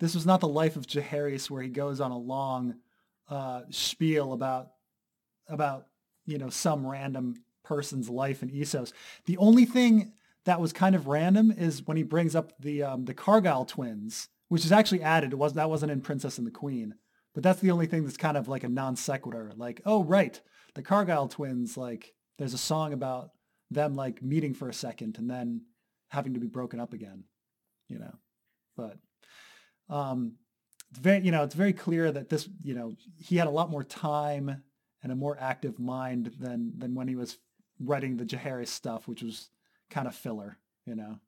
this 0.00 0.14
was 0.14 0.26
not 0.26 0.40
the 0.40 0.48
life 0.48 0.76
of 0.76 0.86
Jaehaerys 0.86 1.50
where 1.50 1.62
he 1.62 1.68
goes 1.68 2.00
on 2.00 2.10
a 2.10 2.18
long 2.18 2.76
uh, 3.28 3.62
spiel 3.70 4.32
about 4.32 4.72
about 5.48 5.86
you 6.26 6.38
know 6.38 6.50
some 6.50 6.86
random 6.86 7.42
person's 7.64 8.08
life 8.08 8.42
in 8.42 8.50
Essos. 8.50 8.92
The 9.26 9.36
only 9.38 9.64
thing 9.64 10.12
that 10.44 10.60
was 10.60 10.72
kind 10.72 10.94
of 10.94 11.06
random 11.06 11.52
is 11.52 11.86
when 11.86 11.96
he 11.96 12.02
brings 12.02 12.34
up 12.34 12.52
the 12.60 12.82
um, 12.82 13.04
the 13.04 13.14
Cargyle 13.14 13.64
twins, 13.64 14.28
which 14.48 14.64
is 14.64 14.72
actually 14.72 15.02
added. 15.02 15.32
It 15.32 15.36
was 15.38 15.54
that 15.54 15.70
wasn't 15.70 15.92
in 15.92 16.00
Princess 16.00 16.38
and 16.38 16.46
the 16.46 16.52
Queen, 16.52 16.94
but 17.34 17.42
that's 17.42 17.60
the 17.60 17.70
only 17.70 17.86
thing 17.86 18.04
that's 18.04 18.16
kind 18.16 18.36
of 18.36 18.48
like 18.48 18.64
a 18.64 18.68
non 18.68 18.96
sequitur. 18.96 19.52
Like, 19.56 19.82
oh 19.84 20.02
right, 20.04 20.40
the 20.74 20.82
Cargyle 20.82 21.28
twins. 21.28 21.76
Like, 21.76 22.14
there's 22.38 22.54
a 22.54 22.58
song 22.58 22.92
about 22.92 23.30
them 23.70 23.94
like 23.94 24.22
meeting 24.22 24.54
for 24.54 24.68
a 24.68 24.74
second 24.74 25.18
and 25.18 25.28
then 25.28 25.62
having 26.08 26.34
to 26.34 26.40
be 26.40 26.46
broken 26.46 26.80
up 26.80 26.92
again, 26.92 27.24
you 27.88 27.98
know. 27.98 28.14
But 28.76 28.98
um, 29.88 30.34
it's 30.90 30.98
very, 30.98 31.24
you 31.24 31.30
know, 31.32 31.42
it's 31.42 31.54
very 31.54 31.72
clear 31.72 32.10
that 32.10 32.28
this, 32.28 32.48
you 32.62 32.74
know, 32.74 32.94
he 33.18 33.36
had 33.36 33.46
a 33.46 33.50
lot 33.50 33.70
more 33.70 33.84
time 33.84 34.62
and 35.02 35.12
a 35.12 35.16
more 35.16 35.36
active 35.40 35.78
mind 35.78 36.32
than 36.38 36.72
than 36.76 36.94
when 36.94 37.08
he 37.08 37.16
was 37.16 37.38
writing 37.80 38.16
the 38.16 38.24
Jaehaerys 38.24 38.68
stuff, 38.68 39.06
which 39.08 39.22
was 39.22 39.50
kind 39.90 40.06
of 40.08 40.14
filler. 40.14 40.58
You 40.86 40.96
know. 40.96 41.18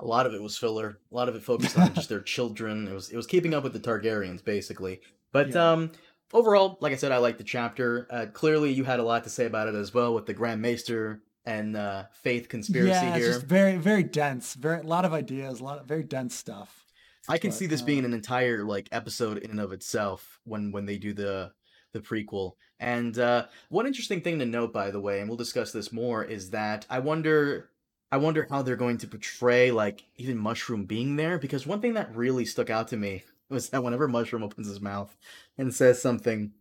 A 0.00 0.04
lot 0.06 0.26
of 0.26 0.34
it 0.34 0.42
was 0.42 0.56
filler. 0.56 0.98
A 1.10 1.14
lot 1.14 1.28
of 1.28 1.34
it 1.34 1.42
focused 1.42 1.76
on 1.78 1.94
just 1.94 2.08
their 2.08 2.20
children. 2.20 2.86
It 2.88 2.92
was 2.92 3.10
it 3.10 3.16
was 3.16 3.26
keeping 3.26 3.54
up 3.54 3.64
with 3.64 3.72
the 3.72 3.80
Targaryens 3.80 4.44
basically. 4.44 5.00
But 5.32 5.50
Yeah. 5.50 5.72
um 5.72 5.92
overall, 6.32 6.78
like 6.80 6.92
I 6.92 6.96
said, 6.96 7.12
I 7.12 7.18
liked 7.18 7.38
the 7.38 7.44
chapter. 7.44 8.06
Uh, 8.10 8.26
clearly, 8.32 8.72
you 8.72 8.84
had 8.84 9.00
a 9.00 9.04
lot 9.04 9.24
to 9.24 9.30
say 9.30 9.46
about 9.46 9.68
it 9.68 9.74
as 9.74 9.94
well 9.94 10.14
with 10.14 10.26
the 10.26 10.34
Grand 10.34 10.60
Maester 10.62 11.22
and 11.48 11.76
uh, 11.76 12.04
Faith 12.12 12.48
conspiracy 12.48 12.90
yeah, 12.90 13.14
it's 13.14 13.24
here. 13.24 13.32
just 13.34 13.46
very 13.46 13.76
very 13.76 14.02
dense. 14.02 14.54
Very 14.54 14.80
a 14.80 14.84
lot 14.84 15.04
of 15.04 15.12
ideas, 15.12 15.60
a 15.60 15.64
lot 15.64 15.78
of 15.78 15.86
very 15.86 16.02
dense 16.02 16.34
stuff. 16.34 16.84
I 17.28 17.38
can 17.38 17.50
but, 17.50 17.56
see 17.56 17.66
this 17.66 17.82
uh, 17.82 17.86
being 17.86 18.04
an 18.04 18.12
entire 18.12 18.64
like 18.64 18.88
episode 18.92 19.38
in 19.38 19.50
and 19.50 19.60
of 19.60 19.72
itself 19.72 20.40
when 20.44 20.72
when 20.72 20.84
they 20.84 20.98
do 20.98 21.14
the 21.14 21.52
the 21.92 22.00
prequel. 22.00 22.52
And 22.78 23.18
uh, 23.18 23.46
one 23.70 23.86
interesting 23.86 24.20
thing 24.20 24.38
to 24.38 24.46
note, 24.46 24.72
by 24.72 24.90
the 24.90 25.00
way, 25.00 25.20
and 25.20 25.28
we'll 25.28 25.38
discuss 25.38 25.72
this 25.72 25.90
more, 25.90 26.22
is 26.22 26.50
that 26.50 26.86
I 26.90 26.98
wonder. 27.00 27.70
I 28.10 28.16
wonder 28.16 28.46
how 28.48 28.62
they're 28.62 28.74
going 28.74 28.96
to 28.98 29.06
portray 29.06 29.70
like 29.70 30.02
even 30.16 30.38
Mushroom 30.38 30.86
being 30.86 31.16
there 31.16 31.38
because 31.38 31.66
one 31.66 31.82
thing 31.82 31.92
that 31.92 32.16
really 32.16 32.46
stuck 32.46 32.70
out 32.70 32.88
to 32.88 32.96
me 32.96 33.22
was 33.50 33.68
that 33.68 33.84
whenever 33.84 34.08
Mushroom 34.08 34.42
opens 34.42 34.66
his 34.66 34.80
mouth 34.80 35.14
and 35.58 35.74
says 35.74 36.00
something, 36.00 36.52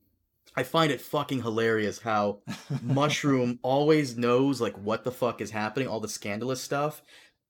I 0.58 0.64
find 0.64 0.92
it 0.92 1.00
fucking 1.00 1.44
hilarious 1.44 2.00
how 2.00 2.40
Mushroom 2.82 3.60
always 3.62 4.18
knows 4.18 4.60
like 4.60 4.76
what 4.78 5.04
the 5.04 5.12
fuck 5.12 5.40
is 5.40 5.52
happening, 5.52 5.88
all 5.88 6.00
the 6.00 6.10
scandalous 6.10 6.60
stuff, 6.62 7.02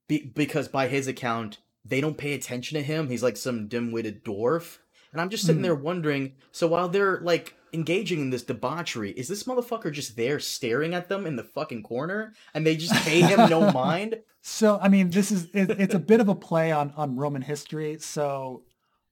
be- 0.07 0.25
because 0.35 0.67
by 0.67 0.87
his 0.89 1.07
account, 1.07 1.59
they 1.85 2.01
don't 2.01 2.17
pay 2.17 2.33
attention 2.33 2.75
to 2.77 2.83
him. 2.83 3.07
He's 3.07 3.23
like 3.23 3.37
some 3.37 3.67
dim-witted 3.67 4.25
dwarf, 4.25 4.79
and 5.13 5.21
I'm 5.21 5.29
just 5.29 5.45
sitting 5.45 5.59
Hmm. 5.59 5.63
there 5.63 5.75
wondering. 5.75 6.33
So 6.51 6.67
while 6.67 6.89
they're 6.89 7.21
like 7.21 7.55
engaging 7.73 8.19
in 8.19 8.29
this 8.29 8.43
debauchery, 8.43 9.11
is 9.11 9.27
this 9.29 9.43
motherfucker 9.45 9.91
just 9.91 10.15
there 10.17 10.39
staring 10.39 10.93
at 10.93 11.07
them 11.09 11.25
in 11.25 11.37
the 11.37 11.43
fucking 11.45 11.83
corner, 11.83 12.33
and 12.53 12.67
they 12.67 12.75
just 12.75 12.93
pay 13.05 13.21
him 13.21 13.49
no 13.49 13.71
mind? 13.85 14.19
So 14.41 14.79
I 14.81 14.89
mean, 14.89 15.09
this 15.11 15.31
is 15.31 15.45
it, 15.53 15.69
it's 15.71 15.95
a 15.95 15.99
bit 15.99 16.19
of 16.19 16.27
a 16.27 16.35
play 16.35 16.73
on 16.73 16.91
on 16.97 17.15
Roman 17.15 17.41
history. 17.41 17.99
So, 17.99 18.63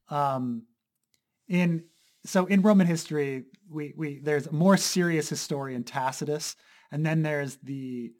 um, 0.09 0.63
in 1.47 1.85
so 2.25 2.45
in 2.45 2.61
Roman 2.61 2.87
history, 2.87 3.45
we 3.69 3.93
we 3.95 4.19
there's 4.19 4.47
a 4.47 4.51
more 4.51 4.77
serious 4.77 5.29
historian 5.29 5.83
Tacitus, 5.83 6.55
and 6.91 7.05
then 7.05 7.21
there's 7.21 7.57
the 7.57 8.13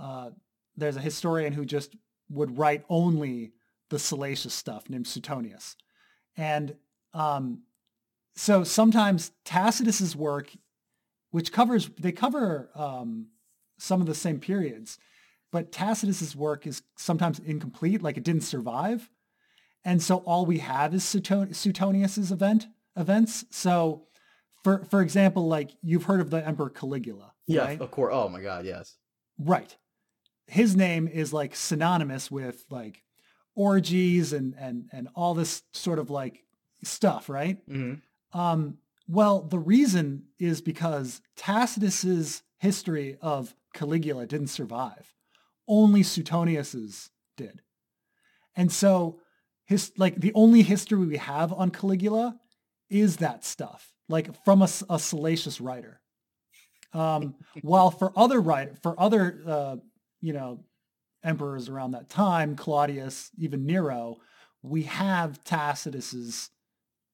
uh, 0.00 0.30
there's 0.76 0.96
a 0.96 1.00
historian 1.00 1.52
who 1.52 1.64
just 1.64 1.94
would 2.28 2.58
write 2.58 2.84
only 2.88 3.52
the 3.90 3.98
salacious 3.98 4.54
stuff 4.54 4.88
named 4.88 5.06
Suetonius, 5.06 5.76
and 6.36 6.74
um, 7.14 7.62
so 8.34 8.64
sometimes 8.64 9.32
Tacitus's 9.44 10.16
work, 10.16 10.50
which 11.30 11.52
covers 11.52 11.90
they 11.98 12.12
cover 12.12 12.70
um, 12.74 13.28
some 13.78 14.00
of 14.00 14.06
the 14.06 14.14
same 14.14 14.40
periods 14.40 14.98
but 15.52 15.72
Tacitus's 15.72 16.36
work 16.36 16.66
is 16.66 16.82
sometimes 16.96 17.38
incomplete, 17.40 18.02
like 18.02 18.16
it 18.16 18.24
didn't 18.24 18.42
survive. 18.42 19.10
And 19.84 20.02
so 20.02 20.18
all 20.18 20.46
we 20.46 20.58
have 20.58 20.94
is 20.94 21.02
Sueton- 21.04 21.54
Suetonius's 21.54 22.30
event 22.30 22.66
events. 22.96 23.44
So 23.50 24.06
for 24.64 24.84
for 24.84 25.00
example, 25.02 25.46
like 25.48 25.70
you've 25.82 26.04
heard 26.04 26.20
of 26.20 26.30
the 26.30 26.46
Emperor 26.46 26.70
Caligula, 26.70 27.32
Yeah, 27.46 27.64
right? 27.64 27.80
of 27.80 27.90
course. 27.90 28.12
Oh 28.14 28.28
my 28.28 28.40
god, 28.40 28.64
yes. 28.66 28.96
Right. 29.38 29.76
His 30.46 30.74
name 30.76 31.06
is 31.08 31.32
like 31.32 31.54
synonymous 31.54 32.30
with 32.30 32.64
like 32.70 33.02
orgies 33.54 34.32
and 34.32 34.54
and 34.58 34.88
and 34.92 35.08
all 35.14 35.34
this 35.34 35.62
sort 35.72 35.98
of 35.98 36.10
like 36.10 36.44
stuff, 36.84 37.28
right? 37.28 37.58
hmm 37.68 37.94
Um, 38.32 38.78
well, 39.08 39.42
the 39.42 39.58
reason 39.58 40.24
is 40.38 40.60
because 40.60 41.20
Tacitus's 41.36 42.42
history 42.58 43.16
of 43.20 43.54
Caligula 43.74 44.26
didn't 44.26 44.48
survive. 44.48 45.14
Only 45.68 46.02
Suetonius's 46.02 47.10
did. 47.36 47.62
And 48.56 48.70
so 48.72 49.20
his 49.64 49.92
like 49.96 50.16
the 50.20 50.32
only 50.34 50.62
history 50.62 51.06
we 51.06 51.16
have 51.18 51.52
on 51.52 51.70
Caligula 51.70 52.39
is 52.90 53.18
that 53.18 53.44
stuff, 53.44 53.92
like 54.08 54.44
from 54.44 54.62
a, 54.62 54.68
a 54.88 54.98
salacious 54.98 55.60
writer. 55.60 56.00
Um, 56.92 57.36
while 57.62 57.90
for 57.90 58.12
other 58.16 58.40
writer, 58.40 58.74
for 58.82 58.98
other 59.00 59.40
uh, 59.46 59.76
you 60.20 60.32
know 60.32 60.64
emperors 61.22 61.68
around 61.68 61.92
that 61.92 62.08
time, 62.08 62.56
Claudius, 62.56 63.30
even 63.38 63.66
Nero, 63.66 64.16
we 64.62 64.82
have 64.84 65.42
Tacitus's 65.44 66.50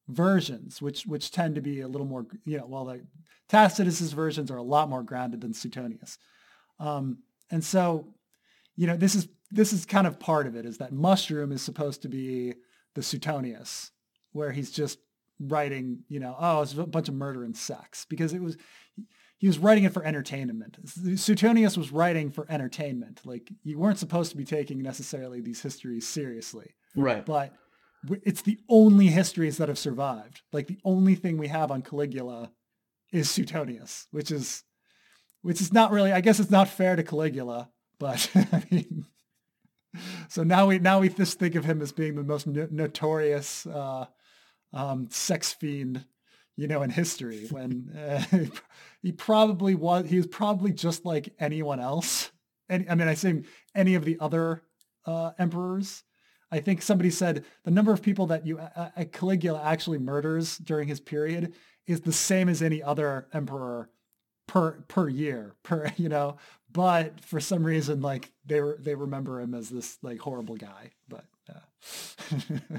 versions, 0.08 0.80
which 0.80 1.04
which 1.06 1.30
tend 1.30 1.54
to 1.56 1.60
be 1.60 1.80
a 1.80 1.88
little 1.88 2.06
more, 2.06 2.26
you 2.44 2.58
know, 2.58 2.66
well, 2.66 2.84
the 2.84 3.02
Tacitus's 3.48 4.12
versions 4.12 4.50
are 4.50 4.56
a 4.56 4.62
lot 4.62 4.88
more 4.88 5.02
grounded 5.02 5.40
than 5.40 5.54
Suetonius, 5.54 6.18
um, 6.78 7.18
and 7.50 7.64
so, 7.64 8.14
you 8.76 8.86
know, 8.86 8.96
this 8.96 9.14
is 9.14 9.28
this 9.50 9.72
is 9.72 9.84
kind 9.84 10.06
of 10.06 10.18
part 10.18 10.46
of 10.46 10.56
it 10.56 10.66
is 10.66 10.78
that 10.78 10.92
Mushroom 10.92 11.52
is 11.52 11.62
supposed 11.62 12.02
to 12.02 12.08
be 12.08 12.54
the 12.94 13.02
Suetonius, 13.02 13.90
where 14.32 14.52
he's 14.52 14.70
just 14.70 14.98
writing, 15.40 16.00
you 16.08 16.20
know, 16.20 16.36
oh, 16.38 16.62
it's 16.62 16.72
a 16.74 16.86
bunch 16.86 17.08
of 17.08 17.14
murder 17.14 17.44
and 17.44 17.56
sex 17.56 18.06
because 18.08 18.32
it 18.32 18.40
was 18.42 18.56
he 19.38 19.46
was 19.46 19.58
writing 19.58 19.84
it 19.84 19.92
for 19.92 20.02
entertainment. 20.04 20.78
Suetonius 21.18 21.76
was 21.76 21.92
writing 21.92 22.30
for 22.30 22.46
entertainment. 22.50 23.20
Like 23.24 23.50
you 23.64 23.78
weren't 23.78 23.98
supposed 23.98 24.30
to 24.30 24.36
be 24.36 24.44
taking 24.44 24.82
necessarily 24.82 25.40
these 25.40 25.60
histories 25.60 26.06
seriously 26.08 26.74
Right. 26.94 27.24
but 27.26 27.52
it's 28.22 28.42
the 28.42 28.58
only 28.68 29.08
histories 29.08 29.58
that 29.58 29.68
have 29.68 29.78
survived. 29.78 30.40
Like 30.52 30.68
the 30.68 30.78
only 30.84 31.14
thing 31.16 31.36
we 31.38 31.48
have 31.48 31.70
on 31.70 31.82
Caligula 31.82 32.52
is 33.12 33.30
Suetonius, 33.30 34.06
which 34.10 34.30
is 34.30 34.62
which 35.42 35.60
is 35.60 35.72
not 35.72 35.92
really. 35.92 36.12
I 36.12 36.20
guess 36.22 36.40
it's 36.40 36.50
not 36.50 36.68
fair 36.68 36.96
to 36.96 37.02
Caligula, 37.02 37.68
but 38.00 38.30
I 38.34 38.64
mean, 38.70 39.06
so 40.28 40.42
now 40.42 40.66
we 40.66 40.78
now 40.78 41.00
we 41.00 41.08
just 41.08 41.38
think 41.38 41.54
of 41.54 41.64
him 41.64 41.80
as 41.82 41.92
being 41.92 42.14
the 42.16 42.22
most 42.22 42.46
no- 42.46 42.68
notorious 42.70 43.66
uh, 43.66 44.06
um, 44.72 45.08
sex 45.10 45.52
fiend, 45.52 46.04
you 46.56 46.68
know, 46.68 46.82
in 46.82 46.90
history. 46.90 47.46
When 47.50 47.92
uh, 47.96 48.22
he 49.02 49.12
probably 49.12 49.74
was, 49.74 50.08
he 50.08 50.16
was 50.16 50.26
probably 50.26 50.72
just 50.72 51.04
like 51.04 51.34
anyone 51.38 51.80
else. 51.80 52.30
And 52.68 52.86
I 52.88 52.94
mean, 52.94 53.08
I 53.08 53.14
say 53.14 53.42
any 53.74 53.94
of 53.94 54.04
the 54.04 54.16
other 54.20 54.62
uh, 55.04 55.32
emperors. 55.38 56.02
I 56.50 56.60
think 56.60 56.82
somebody 56.82 57.10
said 57.10 57.44
the 57.64 57.70
number 57.70 57.92
of 57.92 58.02
people 58.02 58.26
that 58.28 58.46
you 58.46 58.58
uh, 58.58 58.90
uh, 58.96 59.04
Caligula 59.12 59.62
actually 59.62 59.98
murders 59.98 60.58
during 60.58 60.88
his 60.88 61.00
period 61.00 61.54
is 61.86 62.00
the 62.00 62.12
same 62.12 62.48
as 62.48 62.62
any 62.62 62.82
other 62.82 63.26
emperor 63.32 63.90
per 64.46 64.72
per 64.88 65.08
year 65.08 65.54
per 65.62 65.92
you 65.96 66.08
know 66.08 66.36
but 66.72 67.20
for 67.20 67.40
some 67.40 67.64
reason 67.64 68.00
like 68.00 68.30
they 68.44 68.60
were 68.60 68.78
they 68.80 68.94
remember 68.94 69.40
him 69.40 69.54
as 69.54 69.68
this 69.68 69.98
like 70.02 70.18
horrible 70.18 70.56
guy 70.56 70.92
but 71.08 71.24
uh, 71.52 72.78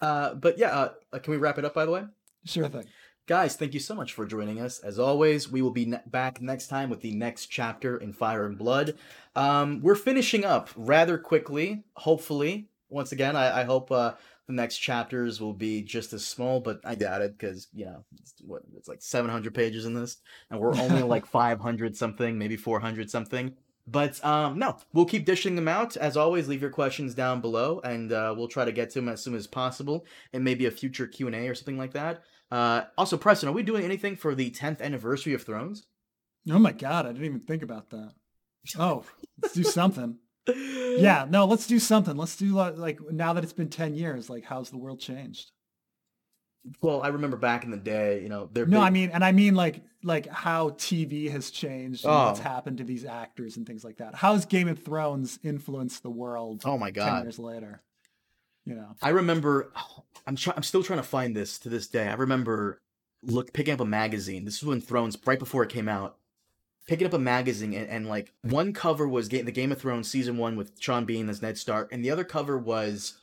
Uh, 0.00 0.34
but 0.34 0.58
yeah, 0.58 0.70
uh, 0.70 0.92
uh, 1.12 1.18
can 1.18 1.30
we 1.30 1.36
wrap 1.38 1.58
it 1.58 1.64
up? 1.64 1.74
By 1.74 1.86
the 1.86 1.92
way. 1.92 2.04
sure 2.44 2.68
thing 2.68 2.86
Guys, 3.26 3.56
thank 3.56 3.74
you 3.74 3.80
so 3.80 3.92
much 3.92 4.12
for 4.12 4.24
joining 4.24 4.60
us. 4.60 4.78
As 4.78 5.00
always, 5.00 5.50
we 5.50 5.60
will 5.60 5.72
be 5.72 5.86
ne- 5.86 6.00
back 6.06 6.40
next 6.40 6.68
time 6.68 6.88
with 6.88 7.00
the 7.00 7.10
next 7.10 7.46
chapter 7.46 7.96
in 7.96 8.12
Fire 8.12 8.46
and 8.46 8.56
Blood. 8.56 8.94
Um, 9.34 9.80
we're 9.82 9.96
finishing 9.96 10.44
up 10.44 10.70
rather 10.76 11.18
quickly, 11.18 11.82
hopefully. 11.94 12.68
Once 12.88 13.10
again, 13.10 13.34
I, 13.34 13.62
I 13.62 13.64
hope 13.64 13.90
uh, 13.90 14.12
the 14.46 14.52
next 14.52 14.78
chapters 14.78 15.40
will 15.40 15.52
be 15.52 15.82
just 15.82 16.12
as 16.12 16.24
small, 16.24 16.60
but 16.60 16.78
I 16.84 16.94
doubt 16.94 17.20
it 17.20 17.36
because, 17.36 17.66
you 17.74 17.86
know, 17.86 18.04
it's, 18.20 18.34
what, 18.42 18.62
it's 18.76 18.86
like 18.86 19.02
700 19.02 19.52
pages 19.52 19.86
in 19.86 19.94
this, 19.94 20.18
and 20.50 20.60
we're 20.60 20.76
only 20.76 21.02
like 21.02 21.26
500 21.26 21.96
something, 21.96 22.38
maybe 22.38 22.56
400 22.56 23.10
something. 23.10 23.52
But 23.86 24.24
um, 24.24 24.58
no, 24.58 24.76
we'll 24.92 25.04
keep 25.04 25.24
dishing 25.24 25.54
them 25.54 25.68
out. 25.68 25.96
As 25.96 26.16
always, 26.16 26.48
leave 26.48 26.62
your 26.62 26.70
questions 26.70 27.14
down 27.14 27.40
below, 27.40 27.80
and 27.84 28.12
uh, 28.12 28.34
we'll 28.36 28.48
try 28.48 28.64
to 28.64 28.72
get 28.72 28.90
to 28.90 28.98
them 28.98 29.08
as 29.08 29.22
soon 29.22 29.34
as 29.34 29.46
possible, 29.46 30.06
and 30.32 30.42
maybe 30.42 30.66
a 30.66 30.70
future 30.70 31.06
Q 31.06 31.28
and 31.28 31.36
A 31.36 31.48
or 31.48 31.54
something 31.54 31.78
like 31.78 31.92
that. 31.92 32.22
Uh, 32.50 32.82
also, 32.98 33.16
Preston, 33.16 33.48
are 33.48 33.52
we 33.52 33.62
doing 33.62 33.84
anything 33.84 34.16
for 34.16 34.34
the 34.34 34.50
10th 34.50 34.80
anniversary 34.80 35.34
of 35.34 35.42
Thrones? 35.42 35.86
oh 36.50 36.58
my 36.58 36.72
god 36.72 37.06
i 37.06 37.08
didn't 37.12 37.24
even 37.24 37.40
think 37.40 37.62
about 37.62 37.90
that 37.90 38.12
oh 38.78 39.04
let's 39.42 39.54
do 39.54 39.62
something 39.62 40.16
yeah 40.48 41.26
no 41.28 41.44
let's 41.44 41.66
do 41.66 41.78
something 41.78 42.16
let's 42.16 42.36
do 42.36 42.52
like 42.54 43.00
now 43.10 43.32
that 43.32 43.44
it's 43.44 43.52
been 43.52 43.68
10 43.68 43.94
years 43.94 44.30
like 44.30 44.44
how's 44.44 44.70
the 44.70 44.78
world 44.78 45.00
changed 45.00 45.50
Well, 46.80 47.02
I 47.02 47.08
remember 47.08 47.36
back 47.36 47.64
in 47.64 47.70
the 47.70 47.76
day, 47.76 48.22
you 48.22 48.28
know, 48.28 48.48
there. 48.52 48.66
no 48.66 48.80
i 48.80 48.90
mean 48.90 49.10
and 49.12 49.24
i 49.24 49.32
mean 49.32 49.54
like 49.54 49.82
like 50.02 50.26
how 50.28 50.70
tv 50.70 51.30
has 51.30 51.50
changed 51.50 52.04
and 52.04 52.12
what's 52.14 52.40
Oh. 52.40 52.42
happened 52.42 52.78
to 52.78 52.84
these 52.84 53.04
actors 53.04 53.56
and 53.56 53.66
things 53.66 53.84
like 53.84 53.96
that 53.98 54.14
how's 54.14 54.44
game 54.46 54.68
of 54.68 54.78
thrones 54.82 55.38
influenced 55.42 56.02
the 56.02 56.10
world 56.10 56.62
Oh 56.64 56.78
my 56.78 56.90
god, 56.90 57.16
10 57.18 57.22
years 57.24 57.38
later 57.38 57.82
you 58.64 58.74
know 58.74 58.94
I 59.00 59.10
remember. 59.10 59.72
I'm 60.26 60.34
try, 60.34 60.52
I'm 60.56 60.64
still 60.64 60.82
trying 60.82 60.98
to 60.98 61.04
find 61.04 61.36
this 61.36 61.56
to 61.60 61.68
this 61.68 61.86
day. 61.86 62.08
I 62.08 62.14
remember 62.14 62.80
look 63.22 63.52
picking 63.52 63.74
up 63.74 63.80
a 63.80 63.84
magazine. 63.84 64.44
This 64.44 64.60
was 64.60 64.68
when 64.68 64.80
Thrones 64.80 65.16
right 65.24 65.38
before 65.38 65.62
it 65.62 65.68
came 65.70 65.88
out. 65.88 66.16
Picking 66.88 67.06
up 67.06 67.12
a 67.12 67.18
magazine 67.18 67.74
and, 67.74 67.88
and 67.88 68.08
like 68.08 68.32
one 68.42 68.72
cover 68.72 69.06
was 69.08 69.28
Ga- 69.28 69.42
the 69.42 69.52
Game 69.52 69.70
of 69.70 69.80
Thrones 69.80 70.08
season 70.10 70.36
one 70.36 70.56
with 70.56 70.72
Sean 70.80 71.04
Bean 71.04 71.28
as 71.28 71.42
Ned 71.42 71.56
Stark, 71.58 71.92
and 71.92 72.04
the 72.04 72.10
other 72.10 72.24
cover 72.24 72.58
was 72.58 73.14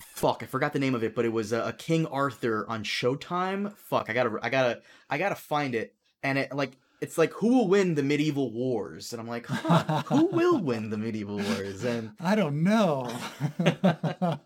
fuck 0.00 0.42
I 0.42 0.46
forgot 0.46 0.72
the 0.72 0.78
name 0.78 0.94
of 0.94 1.02
it, 1.02 1.14
but 1.14 1.24
it 1.24 1.32
was 1.32 1.52
a, 1.52 1.62
a 1.62 1.72
King 1.72 2.06
Arthur 2.06 2.68
on 2.68 2.84
Showtime. 2.84 3.76
Fuck 3.76 4.10
I 4.10 4.12
gotta 4.12 4.38
I 4.42 4.50
gotta 4.50 4.82
I 5.08 5.18
gotta 5.18 5.34
find 5.34 5.74
it. 5.74 5.94
And 6.22 6.38
it 6.38 6.54
like 6.54 6.76
it's 7.00 7.18
like 7.18 7.32
who 7.32 7.58
will 7.58 7.68
win 7.68 7.94
the 7.94 8.02
medieval 8.02 8.50
wars, 8.50 9.12
and 9.12 9.20
I'm 9.20 9.28
like, 9.28 9.46
huh, 9.48 10.02
who 10.06 10.26
will 10.26 10.58
win 10.62 10.90
the 10.90 10.98
medieval 10.98 11.36
wars? 11.36 11.84
And 11.84 12.12
I 12.20 12.34
don't 12.34 12.62
know. 12.62 13.10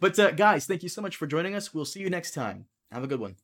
but 0.00 0.18
uh, 0.18 0.30
guys, 0.32 0.66
thank 0.66 0.82
you 0.82 0.88
so 0.88 1.02
much 1.02 1.16
for 1.16 1.26
joining 1.26 1.54
us. 1.54 1.74
We'll 1.74 1.84
see 1.84 2.00
you 2.00 2.10
next 2.10 2.32
time. 2.32 2.66
Have 2.92 3.02
a 3.02 3.08
good 3.08 3.20
one. 3.20 3.36